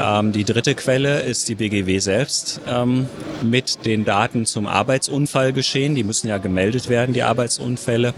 Ähm, 0.00 0.32
die 0.32 0.44
dritte 0.44 0.74
Quelle 0.74 1.20
ist 1.20 1.48
die 1.48 1.54
BGW 1.54 1.98
selbst 1.98 2.60
ähm, 2.68 3.06
mit 3.42 3.84
den 3.84 4.04
Daten 4.04 4.46
zum 4.46 4.66
Arbeitsunfallgeschehen. 4.66 5.94
Die 5.94 6.04
müssen 6.04 6.28
ja 6.28 6.38
gemeldet 6.38 6.88
werden, 6.88 7.12
die 7.12 7.22
Arbeitsunfälle. 7.22 8.14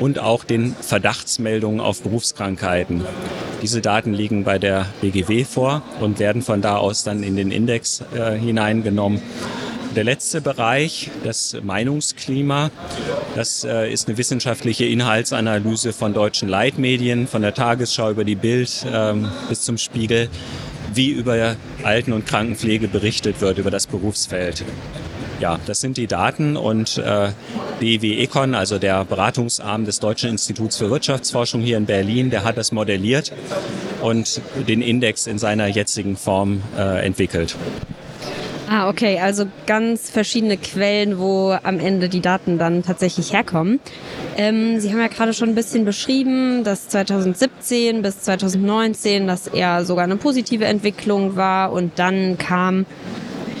Und 0.00 0.18
auch 0.18 0.42
den 0.42 0.74
Verdachtsmeldungen 0.74 1.80
auf 1.80 2.02
Berufskrankheiten. 2.02 3.04
Diese 3.62 3.80
Daten 3.80 4.12
liegen 4.12 4.42
bei 4.42 4.58
der 4.58 4.86
BGW 5.00 5.44
vor 5.44 5.82
und 6.00 6.18
werden 6.18 6.42
von 6.42 6.60
da 6.60 6.76
aus 6.76 7.04
dann 7.04 7.22
in 7.22 7.36
den 7.36 7.52
Index 7.52 8.02
äh, 8.14 8.36
hineingenommen. 8.36 9.22
Der 9.94 10.02
letzte 10.02 10.40
Bereich, 10.40 11.10
das 11.22 11.56
Meinungsklima, 11.62 12.72
das 13.36 13.62
äh, 13.62 13.92
ist 13.92 14.08
eine 14.08 14.18
wissenschaftliche 14.18 14.84
Inhaltsanalyse 14.86 15.92
von 15.92 16.12
deutschen 16.12 16.48
Leitmedien, 16.48 17.28
von 17.28 17.42
der 17.42 17.54
Tagesschau 17.54 18.10
über 18.10 18.24
die 18.24 18.34
Bild 18.34 18.84
ähm, 18.92 19.28
bis 19.48 19.62
zum 19.62 19.78
Spiegel, 19.78 20.28
wie 20.96 21.10
über 21.10 21.56
Alten- 21.82 22.12
und 22.12 22.26
Krankenpflege 22.26 22.88
berichtet 22.88 23.40
wird, 23.40 23.58
über 23.58 23.70
das 23.70 23.86
Berufsfeld. 23.86 24.64
Ja, 25.40 25.58
das 25.66 25.80
sind 25.80 25.96
die 25.96 26.06
Daten 26.06 26.56
und 26.56 26.96
äh, 26.98 27.30
BW 27.80 28.22
Econ, 28.22 28.54
also 28.54 28.78
der 28.78 29.04
Beratungsarm 29.04 29.84
des 29.84 29.98
Deutschen 29.98 30.30
Instituts 30.30 30.76
für 30.76 30.90
Wirtschaftsforschung 30.90 31.60
hier 31.60 31.76
in 31.76 31.86
Berlin, 31.86 32.30
der 32.30 32.44
hat 32.44 32.56
das 32.56 32.70
modelliert 32.70 33.32
und 34.00 34.40
den 34.68 34.80
Index 34.80 35.26
in 35.26 35.38
seiner 35.38 35.66
jetzigen 35.66 36.16
Form 36.16 36.62
äh, 36.78 37.04
entwickelt. 37.04 37.56
Ah, 38.66 38.88
okay, 38.88 39.18
also 39.20 39.44
ganz 39.66 40.08
verschiedene 40.08 40.56
Quellen, 40.56 41.18
wo 41.18 41.54
am 41.62 41.78
Ende 41.78 42.08
die 42.08 42.20
Daten 42.20 42.58
dann 42.58 42.82
tatsächlich 42.82 43.32
herkommen. 43.32 43.78
Ähm, 44.38 44.80
Sie 44.80 44.90
haben 44.90 45.00
ja 45.00 45.08
gerade 45.08 45.34
schon 45.34 45.50
ein 45.50 45.54
bisschen 45.54 45.84
beschrieben, 45.84 46.64
dass 46.64 46.88
2017 46.88 48.00
bis 48.00 48.20
2019 48.20 49.26
das 49.26 49.48
eher 49.48 49.84
sogar 49.84 50.04
eine 50.04 50.16
positive 50.16 50.64
Entwicklung 50.64 51.36
war 51.36 51.72
und 51.72 51.98
dann 51.98 52.38
kam 52.38 52.86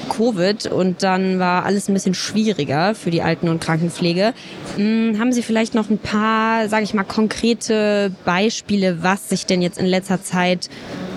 Covid 0.08 0.66
und 0.66 1.02
dann 1.02 1.38
war 1.38 1.64
alles 1.64 1.88
ein 1.88 1.94
bisschen 1.94 2.14
schwieriger 2.14 2.94
für 2.94 3.10
die 3.10 3.22
Alten- 3.22 3.48
und 3.48 3.60
Krankenpflege. 3.60 4.32
Hm, 4.76 5.18
haben 5.18 5.32
Sie 5.32 5.42
vielleicht 5.42 5.74
noch 5.74 5.90
ein 5.90 5.98
paar, 5.98 6.68
sage 6.68 6.84
ich 6.84 6.94
mal, 6.94 7.04
konkrete 7.04 8.10
Beispiele, 8.24 9.02
was 9.02 9.28
sich 9.28 9.46
denn 9.46 9.60
jetzt 9.60 9.78
in 9.78 9.86
letzter 9.86 10.22
Zeit 10.22 10.70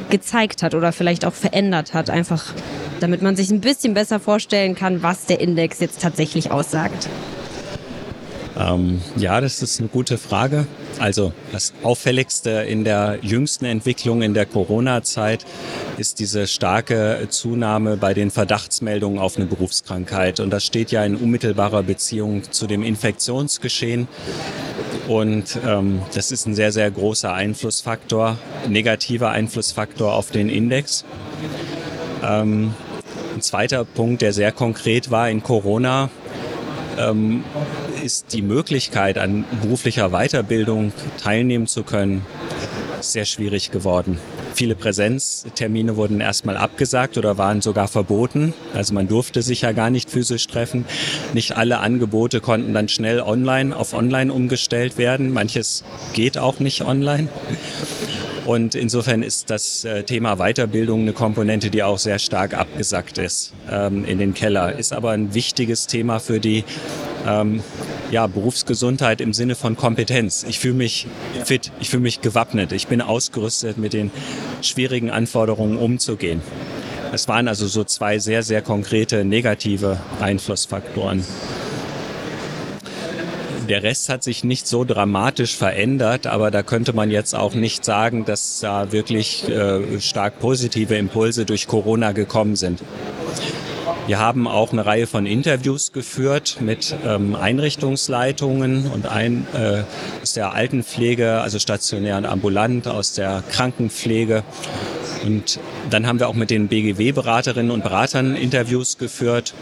gezeigt 0.10 0.64
hat 0.64 0.74
oder 0.74 0.91
vielleicht 0.91 1.26
auch 1.26 1.34
verändert 1.34 1.93
hat, 1.93 2.10
einfach 2.10 2.53
damit 2.99 3.22
man 3.22 3.36
sich 3.36 3.51
ein 3.51 3.62
bisschen 3.62 3.93
besser 3.93 4.20
vorstellen 4.20 4.76
kann, 4.76 5.03
was 5.03 5.26
der 5.26 5.39
Index 5.39 5.80
jetzt 5.80 6.01
tatsächlich 6.01 6.51
aussagt? 6.51 7.08
Ähm, 8.58 9.01
ja, 9.18 9.39
das 9.39 9.62
ist 9.62 9.80
eine 9.80 9.89
gute 9.89 10.18
Frage. 10.18 10.66
Also 10.99 11.32
das 11.51 11.74
Auffälligste 11.84 12.49
in 12.49 12.84
der 12.84 13.20
jüngsten 13.22 13.66
Entwicklung 13.66 14.22
in 14.22 14.34
der 14.34 14.45
Corona-Zeit 14.45 15.45
ist 15.97 16.20
diese 16.20 16.47
starke 16.47 17.28
Zunahme 17.30 17.97
bei 17.97 18.14
den 18.14 18.32
Verdachtsmeldungen 18.32 19.20
auf 19.20 19.38
eine 19.38 19.45
Berufskrankheit. 19.45 20.39
Und 20.39 20.49
das 20.49 20.66
steht 20.66 20.91
ja 20.91 21.03
in 21.03 21.16
unmittelbarer 21.16 21.84
Beziehung 21.84 22.43
zu 22.51 22.66
dem 22.66 22.84
Infektionsgeschehen. 22.84 24.08
Und 25.08 25.58
ähm, 25.66 26.01
das 26.14 26.32
ist 26.32 26.47
ein 26.47 26.55
sehr, 26.55 26.72
sehr 26.72 26.89
großer 26.89 27.32
Einflussfaktor, 27.32 28.38
negativer 28.68 29.30
Einflussfaktor 29.30 30.14
auf 30.14 30.32
den 30.32 30.49
Index. 30.49 31.05
Ähm, 32.24 32.74
ein 33.36 33.41
zweiter 33.41 33.86
Punkt, 33.86 34.24
der 34.24 34.34
sehr 34.34 34.51
konkret 34.51 35.12
war 35.12 35.30
in 35.30 35.43
Corona, 35.43 36.10
ähm, 36.98 37.43
ist 38.04 38.34
die 38.34 38.41
Möglichkeit, 38.41 39.18
an 39.18 39.45
beruflicher 39.62 40.10
Weiterbildung 40.10 40.91
teilnehmen 41.22 41.68
zu 41.68 41.84
können, 41.84 42.26
sehr 43.02 43.26
schwierig 43.26 43.72
geworden. 43.72 44.20
Viele 44.54 44.76
Präsenztermine 44.76 45.98
wurden 45.98 46.20
erstmal 46.20 46.58
abgesagt 46.58 47.18
oder 47.18 47.38
waren 47.38 47.62
sogar 47.62 47.88
verboten. 47.88 48.54
Also 48.74 48.93
man 48.93 49.08
durfte 49.08 49.43
sich 49.43 49.62
ja 49.62 49.72
gar 49.72 49.91
nicht 49.91 50.10
physisch 50.10 50.48
treffen. 50.48 50.86
Nicht 51.34 51.56
alle 51.58 51.78
Angebote 51.78 52.41
konnten 52.41 52.74
dann 52.74 52.89
schnell 52.89 53.20
online 53.20 53.76
auf 53.76 53.93
online 53.93 54.34
umgestellt 54.34 54.98
werden. 54.98 55.32
Manches 55.32 55.84
geht 56.14 56.39
auch 56.39 56.60
nicht 56.60 56.82
online. 56.82 57.30
Und 58.48 58.76
insofern 58.76 59.24
ist 59.24 59.50
das 59.50 59.84
äh, 59.84 60.04
Thema 60.04 60.38
Weiterbildung 60.38 61.02
eine 61.02 61.12
Komponente, 61.12 61.70
die 61.70 61.84
auch 61.84 61.98
sehr 61.98 62.18
stark 62.18 62.54
abgesackt 62.54 63.18
ist 63.18 63.52
ähm, 63.70 64.06
in 64.06 64.20
den 64.20 64.34
Keller. 64.34 64.80
Ist 64.80 64.93
aber 64.93 65.12
ein 65.12 65.34
wichtiges 65.34 65.86
Thema 65.86 66.20
für 66.20 66.39
die 66.39 66.64
ähm, 67.28 67.62
ja, 68.10 68.26
Berufsgesundheit 68.26 69.20
im 69.20 69.34
Sinne 69.34 69.56
von 69.56 69.76
Kompetenz. 69.76 70.45
Ich 70.48 70.60
fühle 70.60 70.76
mich 70.76 71.08
fit, 71.43 71.74
ich 71.82 71.89
fühle 71.89 72.04
mich 72.04 72.22
gewappnet, 72.22 72.72
ich 72.72 72.88
bin 72.88 73.02
ausgerüstet, 73.02 73.78
mit 73.78 73.91
den 73.91 74.12
schwierigen 74.62 75.12
Anforderungen 75.12 75.78
umzugehen. 75.78 76.41
Es 77.12 77.28
waren 77.28 77.50
also 77.50 77.68
so 77.68 77.84
zwei 77.84 78.18
sehr, 78.18 78.43
sehr 78.43 78.62
konkrete 78.62 79.26
negative 79.26 80.00
Einflussfaktoren. 80.22 81.26
Der 83.68 83.84
Rest 83.84 84.07
hat 84.07 84.24
sich 84.24 84.45
nicht 84.45 84.65
so 84.65 84.86
dramatisch 84.86 85.55
verändert, 85.55 86.26
aber 86.26 86.51
da 86.51 86.63
könnte 86.63 86.93
man 86.93 87.11
jetzt 87.11 87.36
auch 87.36 87.53
nicht 87.53 87.84
sagen, 87.84 88.24
dass 88.24 88.61
da 88.61 88.93
wirklich 88.93 89.47
äh, 89.49 89.99
stark 89.99 90.39
positive 90.39 90.95
Impulse 90.95 91.43
durch 91.43 91.68
Corona 91.68 92.13
gekommen 92.13 92.55
sind. 92.55 92.82
Wir 94.07 94.20
haben 94.20 94.47
auch 94.47 94.72
eine 94.72 94.86
Reihe 94.86 95.05
von 95.05 95.26
Interviews 95.26 95.91
geführt 95.91 96.59
mit 96.61 96.95
ähm, 97.05 97.36
Einrichtungsleitungen 97.36 98.89
und 98.89 99.05
ein 99.05 99.45
äh, 99.53 99.84
aus 100.22 100.32
der 100.32 100.53
Altenpflege, 100.53 101.41
also 101.41 101.59
stationär 101.59 102.15
und 102.15 102.26
ambulant, 102.26 102.88
aus 102.88 103.11
der 103.11 103.43
Krankenpflege. 103.51 104.43
Und 105.26 105.59
dann 105.89 106.07
haben 106.07 106.20
wir 106.22 106.30
auch 106.30 106.36
mit 106.36 106.51
den 106.51 106.70
BGW-Beraterinnen 106.70 107.72
und 107.72 107.84
Beratern 107.84 108.38
Interviews 108.38 108.97
geführt. 108.97 109.53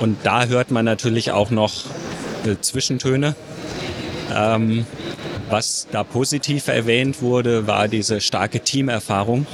Und 0.00 0.16
da 0.22 0.46
hört 0.46 0.70
man 0.70 0.86
natürlich 0.86 1.32
auch 1.32 1.50
noch 1.50 1.84
Zwischentöne. 2.56 3.34
Ähm, 4.34 4.86
was 5.50 5.86
da 5.90 6.04
positiv 6.04 6.68
erwähnt 6.68 7.22
wurde, 7.22 7.66
war 7.66 7.88
diese 7.88 8.20
starke 8.20 8.60
Teamerfahrung. 8.60 9.46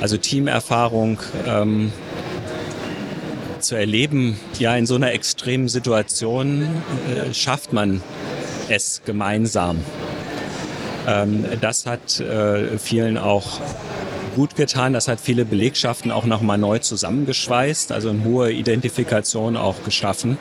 Also 0.00 0.16
Teamerfahrung 0.16 1.20
ähm, 1.46 1.92
zu 3.60 3.74
erleben, 3.74 4.38
ja, 4.58 4.76
in 4.76 4.86
so 4.86 4.94
einer 4.94 5.12
extremen 5.12 5.68
Situation 5.68 6.62
äh, 6.62 7.34
schafft 7.34 7.72
man 7.72 8.00
es 8.68 9.02
gemeinsam. 9.04 9.78
Ähm, 11.06 11.44
das 11.60 11.84
hat 11.84 12.20
äh, 12.20 12.78
vielen 12.78 13.18
auch 13.18 13.60
gut 14.34 14.56
getan. 14.56 14.92
Das 14.92 15.08
hat 15.08 15.20
viele 15.20 15.44
Belegschaften 15.44 16.10
auch 16.10 16.24
nochmal 16.24 16.58
neu 16.58 16.78
zusammengeschweißt, 16.78 17.92
also 17.92 18.10
eine 18.10 18.24
hohe 18.24 18.52
Identifikation 18.52 19.56
auch 19.56 19.82
geschaffen 19.84 20.38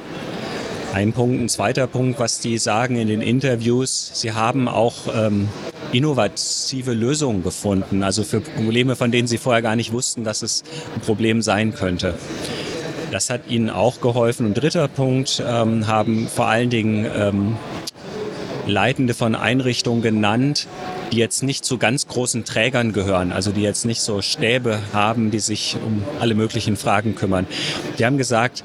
ein 0.95 1.11
Punkt. 1.11 1.41
Ein 1.41 1.49
zweiter 1.49 1.87
Punkt, 1.87 2.19
was 2.19 2.39
die 2.39 2.57
sagen 2.57 2.95
in 2.95 3.09
den 3.09 3.21
Interviews, 3.21 4.11
sie 4.13 4.31
haben 4.31 4.69
auch 4.69 4.95
ähm, 5.13 5.49
innovative 5.91 6.93
Lösungen 6.93 7.43
gefunden, 7.43 8.01
also 8.01 8.23
für 8.23 8.39
Probleme, 8.39 8.95
von 8.95 9.11
denen 9.11 9.27
sie 9.27 9.37
vorher 9.37 9.61
gar 9.61 9.75
nicht 9.75 9.91
wussten, 9.91 10.23
dass 10.23 10.41
es 10.41 10.63
ein 10.95 11.01
Problem 11.01 11.41
sein 11.41 11.73
könnte. 11.73 12.15
Das 13.11 13.29
hat 13.29 13.41
ihnen 13.49 13.69
auch 13.69 13.99
geholfen. 13.99 14.45
Und 14.45 14.53
dritter 14.53 14.87
Punkt 14.87 15.43
ähm, 15.45 15.85
haben 15.85 16.29
vor 16.29 16.47
allen 16.47 16.69
Dingen 16.69 17.05
ähm, 17.13 17.57
Leitende 18.65 19.13
von 19.13 19.35
Einrichtungen 19.35 20.01
genannt, 20.01 20.65
die 21.11 21.17
jetzt 21.17 21.43
nicht 21.43 21.65
zu 21.65 21.77
ganz 21.77 22.07
großen 22.07 22.45
Trägern 22.45 22.93
gehören, 22.93 23.33
also 23.33 23.51
die 23.51 23.61
jetzt 23.61 23.85
nicht 23.85 23.99
so 23.99 24.21
Stäbe 24.21 24.79
haben, 24.93 25.29
die 25.29 25.39
sich 25.39 25.75
um 25.85 26.03
alle 26.21 26.35
möglichen 26.35 26.77
Fragen 26.77 27.15
kümmern. 27.15 27.47
Die 27.99 28.05
haben 28.05 28.17
gesagt, 28.17 28.63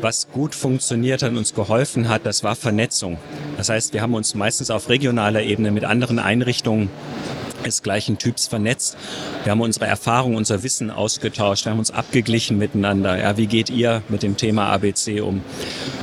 was 0.00 0.28
gut 0.30 0.54
funktioniert 0.54 1.22
und 1.22 1.36
uns 1.36 1.54
geholfen 1.54 2.08
hat, 2.08 2.24
das 2.24 2.44
war 2.44 2.56
Vernetzung. 2.56 3.18
Das 3.56 3.68
heißt, 3.68 3.92
wir 3.92 4.02
haben 4.02 4.14
uns 4.14 4.34
meistens 4.34 4.70
auf 4.70 4.88
regionaler 4.88 5.42
Ebene 5.42 5.70
mit 5.70 5.84
anderen 5.84 6.18
Einrichtungen 6.18 6.90
des 7.64 7.82
gleichen 7.82 8.18
Typs 8.18 8.46
vernetzt. 8.46 8.96
Wir 9.44 9.52
haben 9.52 9.60
unsere 9.60 9.86
Erfahrungen, 9.86 10.36
unser 10.36 10.62
Wissen 10.62 10.90
ausgetauscht, 10.90 11.64
wir 11.64 11.72
haben 11.72 11.78
uns 11.78 11.90
abgeglichen 11.90 12.58
miteinander. 12.58 13.18
Ja, 13.18 13.36
wie 13.36 13.46
geht 13.46 13.70
ihr 13.70 14.02
mit 14.08 14.22
dem 14.22 14.36
Thema 14.36 14.68
ABC 14.68 15.20
um? 15.20 15.42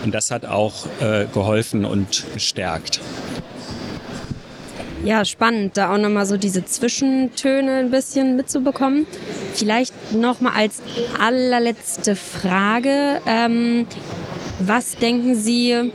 Und 0.04 0.14
das 0.14 0.32
hat 0.32 0.46
auch 0.46 0.86
äh, 1.00 1.26
geholfen 1.34 1.86
und 1.86 2.26
gestärkt. 2.34 3.00
Ja, 5.06 5.24
spannend, 5.24 5.78
da 5.78 5.94
auch 5.94 6.00
nochmal 6.00 6.26
so 6.26 6.36
diese 6.36 6.66
Zwischentöne 6.66 7.74
ein 7.74 7.92
bisschen 7.92 8.36
mitzubekommen. 8.36 9.06
Vielleicht 9.54 9.94
nochmal 10.12 10.54
als 10.56 10.82
allerletzte 11.20 12.16
Frage. 12.16 13.22
Ähm, 13.28 13.86
was 14.58 14.96
denken 14.96 15.36
Sie, 15.36 15.92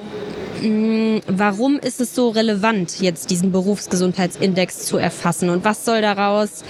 mm, 0.63 1.23
warum 1.27 1.81
ist 1.81 2.01
es 2.01 2.15
so 2.15 2.29
relevant, 2.29 3.01
jetzt 3.01 3.31
diesen 3.31 3.51
Berufsgesundheitsindex 3.51 4.87
zu 4.87 4.97
erfassen? 4.97 5.51
Und 5.51 5.65
was 5.65 5.85
soll 5.85 6.03
daraus, 6.03 6.63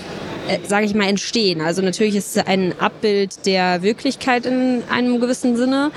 äh, 0.49 0.61
sage 0.67 0.87
ich 0.87 0.95
mal, 0.95 1.09
entstehen? 1.09 1.61
Also 1.61 1.83
natürlich 1.83 2.17
ist 2.17 2.39
es 2.39 2.47
ein 2.47 2.73
Abbild 2.81 3.45
der 3.45 3.83
Wirklichkeit 3.83 4.47
in 4.47 4.83
einem 4.89 5.21
gewissen 5.21 5.59
Sinne. 5.59 5.91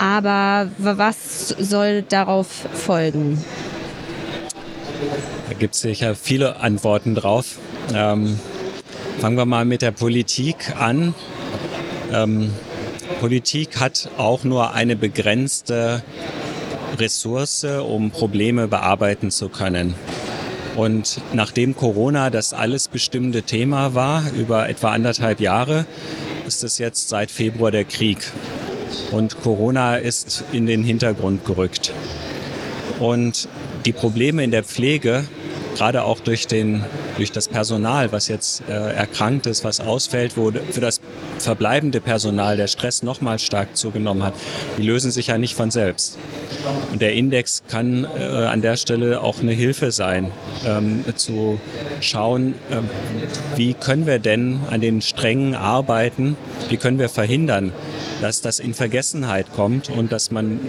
Aber 0.00 0.70
was 0.76 1.50
soll 1.50 2.02
darauf 2.02 2.48
folgen? 2.72 3.38
Da 5.48 5.54
gibt 5.58 5.74
es 5.74 5.80
sicher 5.80 6.14
viele 6.14 6.56
Antworten 6.60 7.14
drauf. 7.14 7.58
Ähm, 7.94 8.38
fangen 9.18 9.36
wir 9.36 9.46
mal 9.46 9.64
mit 9.64 9.82
der 9.82 9.90
Politik 9.90 10.74
an. 10.78 11.14
Ähm, 12.12 12.50
Politik 13.20 13.80
hat 13.80 14.10
auch 14.18 14.44
nur 14.44 14.72
eine 14.72 14.96
begrenzte 14.96 16.02
Ressource, 16.98 17.64
um 17.64 18.10
Probleme 18.10 18.68
bearbeiten 18.68 19.30
zu 19.30 19.48
können. 19.48 19.94
Und 20.76 21.20
nachdem 21.32 21.76
Corona 21.76 22.30
das 22.30 22.52
alles 22.52 22.88
bestimmte 22.88 23.42
Thema 23.42 23.94
war, 23.94 24.24
über 24.36 24.68
etwa 24.68 24.90
anderthalb 24.90 25.40
Jahre, 25.40 25.86
ist 26.46 26.64
es 26.64 26.78
jetzt 26.78 27.08
seit 27.08 27.30
Februar 27.30 27.70
der 27.70 27.84
Krieg. 27.84 28.18
Und 29.12 29.40
Corona 29.40 29.96
ist 29.96 30.44
in 30.52 30.66
den 30.66 30.82
Hintergrund 30.82 31.44
gerückt. 31.44 31.92
Und 32.98 33.48
die 33.84 33.92
Probleme 33.92 34.42
in 34.42 34.50
der 34.50 34.64
Pflege, 34.64 35.24
gerade 35.74 36.04
auch 36.04 36.20
durch, 36.20 36.46
den, 36.46 36.84
durch 37.16 37.32
das 37.32 37.48
Personal, 37.48 38.12
was 38.12 38.28
jetzt 38.28 38.62
äh, 38.68 38.72
erkrankt 38.72 39.46
ist, 39.46 39.64
was 39.64 39.80
ausfällt, 39.80 40.36
wo 40.36 40.52
für 40.52 40.80
das 40.80 41.00
verbleibende 41.38 42.00
Personal 42.00 42.56
der 42.56 42.68
Stress 42.68 43.02
nochmal 43.02 43.38
stark 43.38 43.76
zugenommen 43.76 44.22
hat, 44.22 44.34
die 44.78 44.82
lösen 44.82 45.10
sich 45.10 45.28
ja 45.28 45.38
nicht 45.38 45.54
von 45.54 45.70
selbst. 45.70 46.18
Und 46.92 47.02
der 47.02 47.12
Index 47.14 47.62
kann 47.68 48.04
äh, 48.04 48.24
an 48.24 48.62
der 48.62 48.76
Stelle 48.76 49.20
auch 49.20 49.40
eine 49.40 49.52
Hilfe 49.52 49.90
sein, 49.90 50.30
ähm, 50.64 51.04
zu 51.16 51.60
schauen, 52.00 52.54
äh, 52.70 52.78
wie 53.56 53.74
können 53.74 54.06
wir 54.06 54.18
denn 54.18 54.60
an 54.70 54.80
den 54.80 55.02
Strängen 55.02 55.54
arbeiten, 55.54 56.36
wie 56.68 56.76
können 56.76 56.98
wir 56.98 57.08
verhindern, 57.08 57.72
dass 58.20 58.40
das 58.40 58.58
in 58.58 58.74
Vergessenheit 58.74 59.52
kommt 59.54 59.90
und 59.90 60.12
dass 60.12 60.30
man 60.30 60.60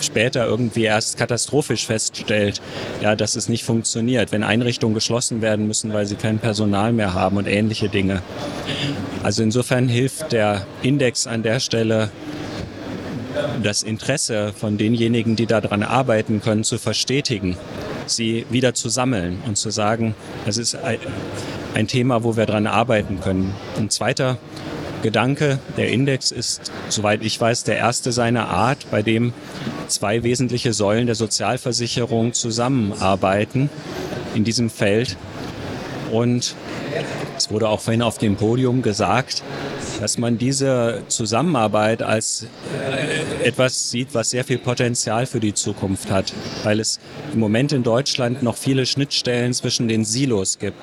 später 0.00 0.46
irgendwie 0.46 0.84
erst 0.84 1.16
katastrophisch 1.16 1.86
feststellt, 1.86 2.60
ja, 3.00 3.16
dass 3.16 3.36
es 3.36 3.48
nicht 3.48 3.64
funktioniert, 3.64 4.32
wenn 4.32 4.42
Einrichtungen 4.42 4.94
geschlossen 4.94 5.42
werden 5.42 5.66
müssen, 5.66 5.92
weil 5.92 6.06
sie 6.06 6.16
kein 6.16 6.38
Personal 6.38 6.92
mehr 6.92 7.14
haben 7.14 7.36
und 7.36 7.46
ähnliche 7.46 7.88
Dinge. 7.88 8.22
Also 9.22 9.42
insofern 9.42 9.88
hilft 9.88 10.32
der 10.32 10.66
Index 10.82 11.26
an 11.26 11.42
der 11.42 11.60
Stelle, 11.60 12.10
das 13.62 13.82
Interesse 13.82 14.52
von 14.52 14.78
denjenigen, 14.78 15.36
die 15.36 15.46
daran 15.46 15.82
arbeiten 15.82 16.40
können, 16.40 16.64
zu 16.64 16.78
verstetigen, 16.78 17.56
sie 18.06 18.46
wieder 18.50 18.74
zu 18.74 18.88
sammeln 18.88 19.38
und 19.46 19.56
zu 19.56 19.70
sagen, 19.70 20.14
das 20.44 20.56
ist 20.56 20.76
ein 21.74 21.86
Thema, 21.86 22.24
wo 22.24 22.36
wir 22.36 22.46
daran 22.46 22.66
arbeiten 22.66 23.20
können. 23.20 23.54
Ein 23.76 23.90
zweiter 23.90 24.38
Gedanke, 25.02 25.58
der 25.76 25.88
Index 25.88 26.30
ist, 26.30 26.72
soweit 26.88 27.22
ich 27.22 27.40
weiß, 27.40 27.64
der 27.64 27.76
erste 27.76 28.12
seiner 28.12 28.48
Art, 28.48 28.90
bei 28.90 29.02
dem 29.02 29.32
zwei 29.86 30.22
wesentliche 30.22 30.72
Säulen 30.72 31.06
der 31.06 31.14
Sozialversicherung 31.14 32.32
zusammenarbeiten 32.32 33.70
in 34.34 34.44
diesem 34.44 34.70
Feld. 34.70 35.16
Und 36.10 36.54
es 37.36 37.50
wurde 37.50 37.68
auch 37.68 37.80
vorhin 37.80 38.02
auf 38.02 38.18
dem 38.18 38.36
Podium 38.36 38.82
gesagt, 38.82 39.42
dass 40.00 40.18
man 40.18 40.38
diese 40.38 41.02
Zusammenarbeit 41.08 42.02
als 42.02 42.46
äh, 43.42 43.46
etwas 43.46 43.90
sieht, 43.90 44.14
was 44.14 44.30
sehr 44.30 44.44
viel 44.44 44.58
Potenzial 44.58 45.26
für 45.26 45.40
die 45.40 45.54
Zukunft 45.54 46.10
hat, 46.10 46.32
weil 46.64 46.80
es 46.80 46.98
im 47.32 47.40
Moment 47.40 47.72
in 47.72 47.82
Deutschland 47.82 48.42
noch 48.42 48.56
viele 48.56 48.86
Schnittstellen 48.86 49.52
zwischen 49.52 49.88
den 49.88 50.04
Silos 50.04 50.58
gibt. 50.58 50.76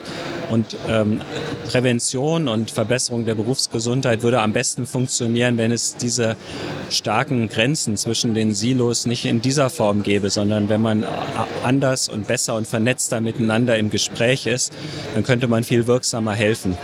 Und 0.50 0.78
ähm, 0.88 1.22
Prävention 1.68 2.48
und 2.48 2.70
Verbesserung 2.70 3.26
der 3.26 3.36
Berufsgesundheit 3.36 4.22
würde 4.22 4.42
am 4.42 4.54
besten 4.54 4.86
funktionieren, 4.86 5.58
wenn 5.58 5.72
es 5.72 5.96
diese 5.96 6.36
starken 6.90 7.50
Grenzen 7.50 7.98
zwischen 7.98 8.34
den 8.34 8.54
Silos 8.54 9.06
nicht 9.06 9.26
in 9.26 9.42
dieser 9.42 9.70
Form 9.70 10.04
gäbe, 10.04 10.30
sondern 10.30 10.70
wenn 10.70 10.82
man 10.82 11.06
anders 11.64 12.10
und 12.10 12.28
besser 12.28 12.56
und 12.56 12.68
vernetzter 12.68 13.22
miteinander 13.22 13.78
im 13.78 13.90
Gespräch 13.90 14.46
ist, 14.46 14.74
dann 15.14 15.24
könnte 15.24 15.48
man 15.48 15.64
viel 15.64 15.88
wirksamer 15.88 16.34
helfen. 16.34 16.78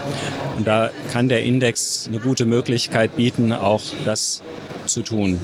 Und 0.58 0.68
da 0.68 0.92
kann 1.12 1.30
der 1.30 1.44
Index 1.44 2.08
eine 2.08 2.20
gute 2.22 2.46
Möglichkeit 2.46 3.16
bieten, 3.16 3.52
auch 3.52 3.82
das 4.06 4.42
zu 4.86 5.02
tun. 5.02 5.40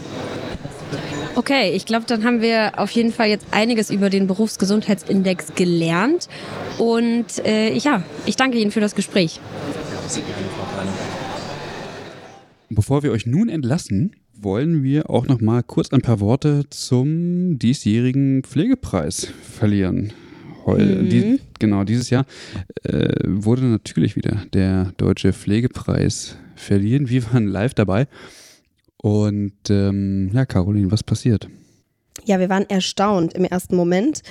Okay, 1.36 1.72
ich 1.76 1.86
glaube, 1.86 2.06
dann 2.08 2.24
haben 2.24 2.42
wir 2.42 2.80
auf 2.80 2.90
jeden 2.92 3.12
Fall 3.12 3.30
jetzt 3.30 3.46
einiges 3.52 3.92
über 3.92 4.10
den 4.10 4.26
Berufsgesundheitsindex 4.26 5.54
gelernt. 5.54 6.28
Und 6.80 7.46
äh, 7.46 7.76
ja, 7.76 8.02
ich 8.26 8.36
danke 8.36 8.58
Ihnen 8.58 8.72
für 8.72 8.80
das 8.80 8.96
Gespräch. 8.96 9.40
Bevor 12.70 13.04
wir 13.04 13.12
euch 13.12 13.28
nun 13.28 13.50
entlassen, 13.50 14.16
wollen 14.34 14.84
wir 14.84 15.10
auch 15.10 15.28
noch 15.28 15.40
mal 15.40 15.62
kurz 15.64 15.92
ein 15.92 16.02
paar 16.02 16.20
Worte 16.20 16.66
zum 16.70 17.60
diesjährigen 17.60 18.44
Pflegepreis 18.44 19.28
verlieren. 19.42 20.14
Mhm. 20.66 21.10
Die, 21.10 21.40
genau, 21.60 21.84
dieses 21.84 22.10
Jahr 22.10 22.26
äh, 22.84 23.14
wurde 23.26 23.66
natürlich 23.66 24.16
wieder 24.16 24.44
der 24.54 24.92
Deutsche 24.98 25.34
Pflegepreis 25.34 26.36
verliehen. 26.58 27.10
Wir 27.10 27.26
waren 27.32 27.48
live 27.48 27.74
dabei. 27.74 28.08
Und 28.98 29.70
ähm, 29.70 30.32
ja, 30.34 30.46
Caroline, 30.46 30.92
was 30.92 31.04
passiert? 31.04 31.48
Ja, 32.26 32.40
wir 32.40 32.50
waren 32.50 32.70
erstaunt 32.70 33.34
im 33.34 33.46
ersten 33.46 33.76
Moment. 33.76 34.22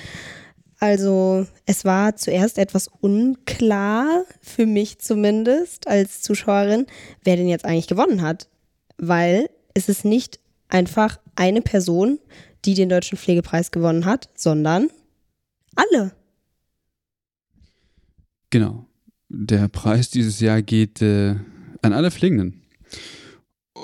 Also 0.79 1.47
es 1.65 1.85
war 1.85 2.15
zuerst 2.15 2.59
etwas 2.59 2.87
unklar, 2.99 4.23
für 4.41 4.65
mich 4.65 4.99
zumindest 4.99 5.87
als 5.87 6.21
Zuschauerin, 6.21 6.85
wer 7.23 7.35
denn 7.35 7.47
jetzt 7.47 7.65
eigentlich 7.65 7.87
gewonnen 7.87 8.21
hat. 8.21 8.47
Weil 8.97 9.49
es 9.73 9.89
ist 9.89 10.05
nicht 10.05 10.39
einfach 10.69 11.19
eine 11.35 11.61
Person, 11.61 12.19
die 12.65 12.73
den 12.73 12.89
Deutschen 12.89 13.17
Pflegepreis 13.17 13.71
gewonnen 13.71 14.05
hat, 14.05 14.29
sondern 14.35 14.89
alle. 15.75 16.11
Genau. 18.49 18.85
Der 19.29 19.67
Preis 19.67 20.09
dieses 20.09 20.39
Jahr 20.39 20.61
geht 20.61 21.01
äh, 21.01 21.35
an 21.81 21.93
alle 21.93 22.11
Pflegenden. 22.11 22.61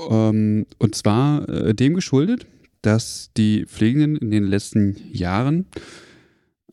Ähm, 0.10 0.66
und 0.80 0.96
zwar 0.96 1.48
äh, 1.50 1.74
dem 1.74 1.94
geschuldet, 1.94 2.48
dass 2.82 3.30
die 3.38 3.66
Pflegenden 3.66 4.18
in 4.18 4.32
den 4.32 4.44
letzten 4.44 4.98
Jahren 5.12 5.68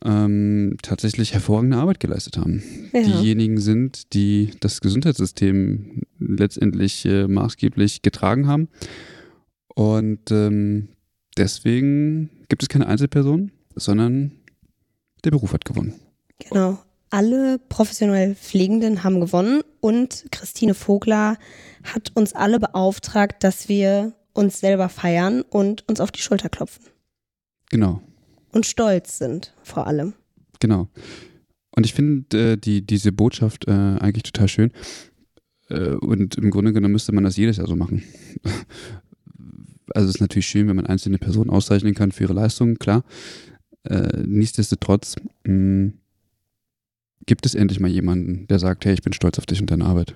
ähm, 0.03 0.77
tatsächlich 0.81 1.33
hervorragende 1.33 1.77
Arbeit 1.77 1.99
geleistet 1.99 2.37
haben. 2.37 2.63
Ja. 2.93 3.01
Diejenigen 3.01 3.59
sind, 3.59 4.13
die 4.13 4.51
das 4.59 4.81
Gesundheitssystem 4.81 6.01
letztendlich 6.19 7.05
äh, 7.05 7.27
maßgeblich 7.27 8.01
getragen 8.01 8.47
haben. 8.47 8.67
Und 9.75 10.31
ähm, 10.31 10.89
deswegen 11.37 12.29
gibt 12.49 12.63
es 12.63 12.69
keine 12.69 12.87
Einzelperson, 12.87 13.51
sondern 13.75 14.31
der 15.23 15.31
Beruf 15.31 15.53
hat 15.53 15.65
gewonnen. 15.65 15.93
Genau. 16.39 16.79
Alle 17.11 17.59
professionell 17.59 18.35
Pflegenden 18.35 19.03
haben 19.03 19.19
gewonnen 19.19 19.61
und 19.81 20.25
Christine 20.31 20.73
Vogler 20.73 21.37
hat 21.83 22.11
uns 22.15 22.33
alle 22.33 22.57
beauftragt, 22.57 23.43
dass 23.43 23.67
wir 23.67 24.13
uns 24.31 24.61
selber 24.61 24.87
feiern 24.87 25.41
und 25.41 25.87
uns 25.89 25.99
auf 25.99 26.11
die 26.11 26.21
Schulter 26.21 26.47
klopfen. 26.47 26.85
Genau. 27.69 28.01
Und 28.53 28.65
stolz 28.65 29.17
sind, 29.17 29.53
vor 29.61 29.87
allem. 29.87 30.13
Genau. 30.61 30.87
Und 31.75 31.85
ich 31.85 31.93
finde 31.93 32.53
äh, 32.53 32.57
die, 32.57 32.85
diese 32.85 33.11
Botschaft 33.11 33.67
äh, 33.67 33.71
eigentlich 33.71 34.23
total 34.23 34.47
schön. 34.47 34.71
Äh, 35.69 35.95
und 35.95 36.35
im 36.35 36.49
Grunde 36.49 36.71
genommen 36.71 36.93
müsste 36.93 37.11
man 37.11 37.25
das 37.25 37.35
jedes 37.35 37.57
Jahr 37.57 37.67
so 37.67 37.75
machen. 37.75 38.03
also 39.93 40.07
es 40.07 40.15
ist 40.15 40.21
natürlich 40.21 40.47
schön, 40.47 40.69
wenn 40.69 40.77
man 40.77 40.87
einzelne 40.87 41.17
Personen 41.17 41.49
auszeichnen 41.49 41.93
kann 41.93 42.13
für 42.13 42.23
ihre 42.23 42.33
Leistungen, 42.33 42.79
klar. 42.79 43.03
Äh, 43.83 44.23
nichtsdestotrotz 44.25 45.15
mh, 45.43 45.53
mm, 45.53 46.00
gibt 47.25 47.45
es 47.45 47.55
endlich 47.55 47.79
mal 47.79 47.89
jemanden, 47.89 48.47
der 48.47 48.59
sagt, 48.59 48.85
hey, 48.85 48.93
ich 48.93 49.01
bin 49.01 49.13
stolz 49.13 49.37
auf 49.37 49.45
dich 49.45 49.61
und 49.61 49.69
deine 49.69 49.85
Arbeit. 49.85 50.15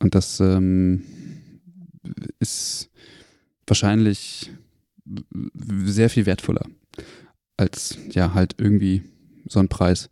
Und 0.00 0.14
das 0.14 0.40
ähm, 0.40 1.02
ist 2.38 2.90
wahrscheinlich 3.66 4.50
sehr 5.84 6.10
viel 6.10 6.26
wertvoller 6.26 6.66
als 7.56 7.96
ja 8.10 8.34
halt 8.34 8.56
irgendwie 8.58 9.02
so 9.48 9.60
ein 9.60 9.68
Preis. 9.68 10.10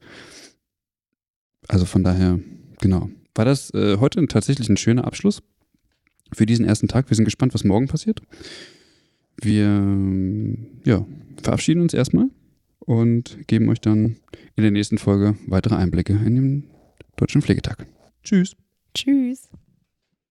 Also 1.68 1.84
von 1.84 2.02
daher, 2.04 2.38
genau. 2.80 3.10
War 3.34 3.44
das 3.44 3.72
äh, 3.74 3.98
heute 3.98 4.26
tatsächlich 4.28 4.68
ein 4.68 4.76
schöner 4.76 5.04
Abschluss 5.04 5.42
für 6.32 6.46
diesen 6.46 6.64
ersten 6.64 6.88
Tag? 6.88 7.10
Wir 7.10 7.16
sind 7.16 7.24
gespannt, 7.24 7.52
was 7.52 7.64
morgen 7.64 7.88
passiert. 7.88 8.22
Wir 9.36 9.82
ja, 10.84 11.04
verabschieden 11.42 11.82
uns 11.82 11.92
erstmal 11.92 12.28
und 12.86 13.38
geben 13.46 13.68
euch 13.68 13.80
dann 13.80 14.16
in 14.56 14.62
der 14.62 14.70
nächsten 14.70 14.98
Folge 14.98 15.36
weitere 15.46 15.76
Einblicke 15.76 16.12
in 16.12 16.34
den 16.34 16.70
Deutschen 17.16 17.42
Pflegetag. 17.42 17.86
Tschüss. 18.22 18.56
Tschüss. 18.94 19.50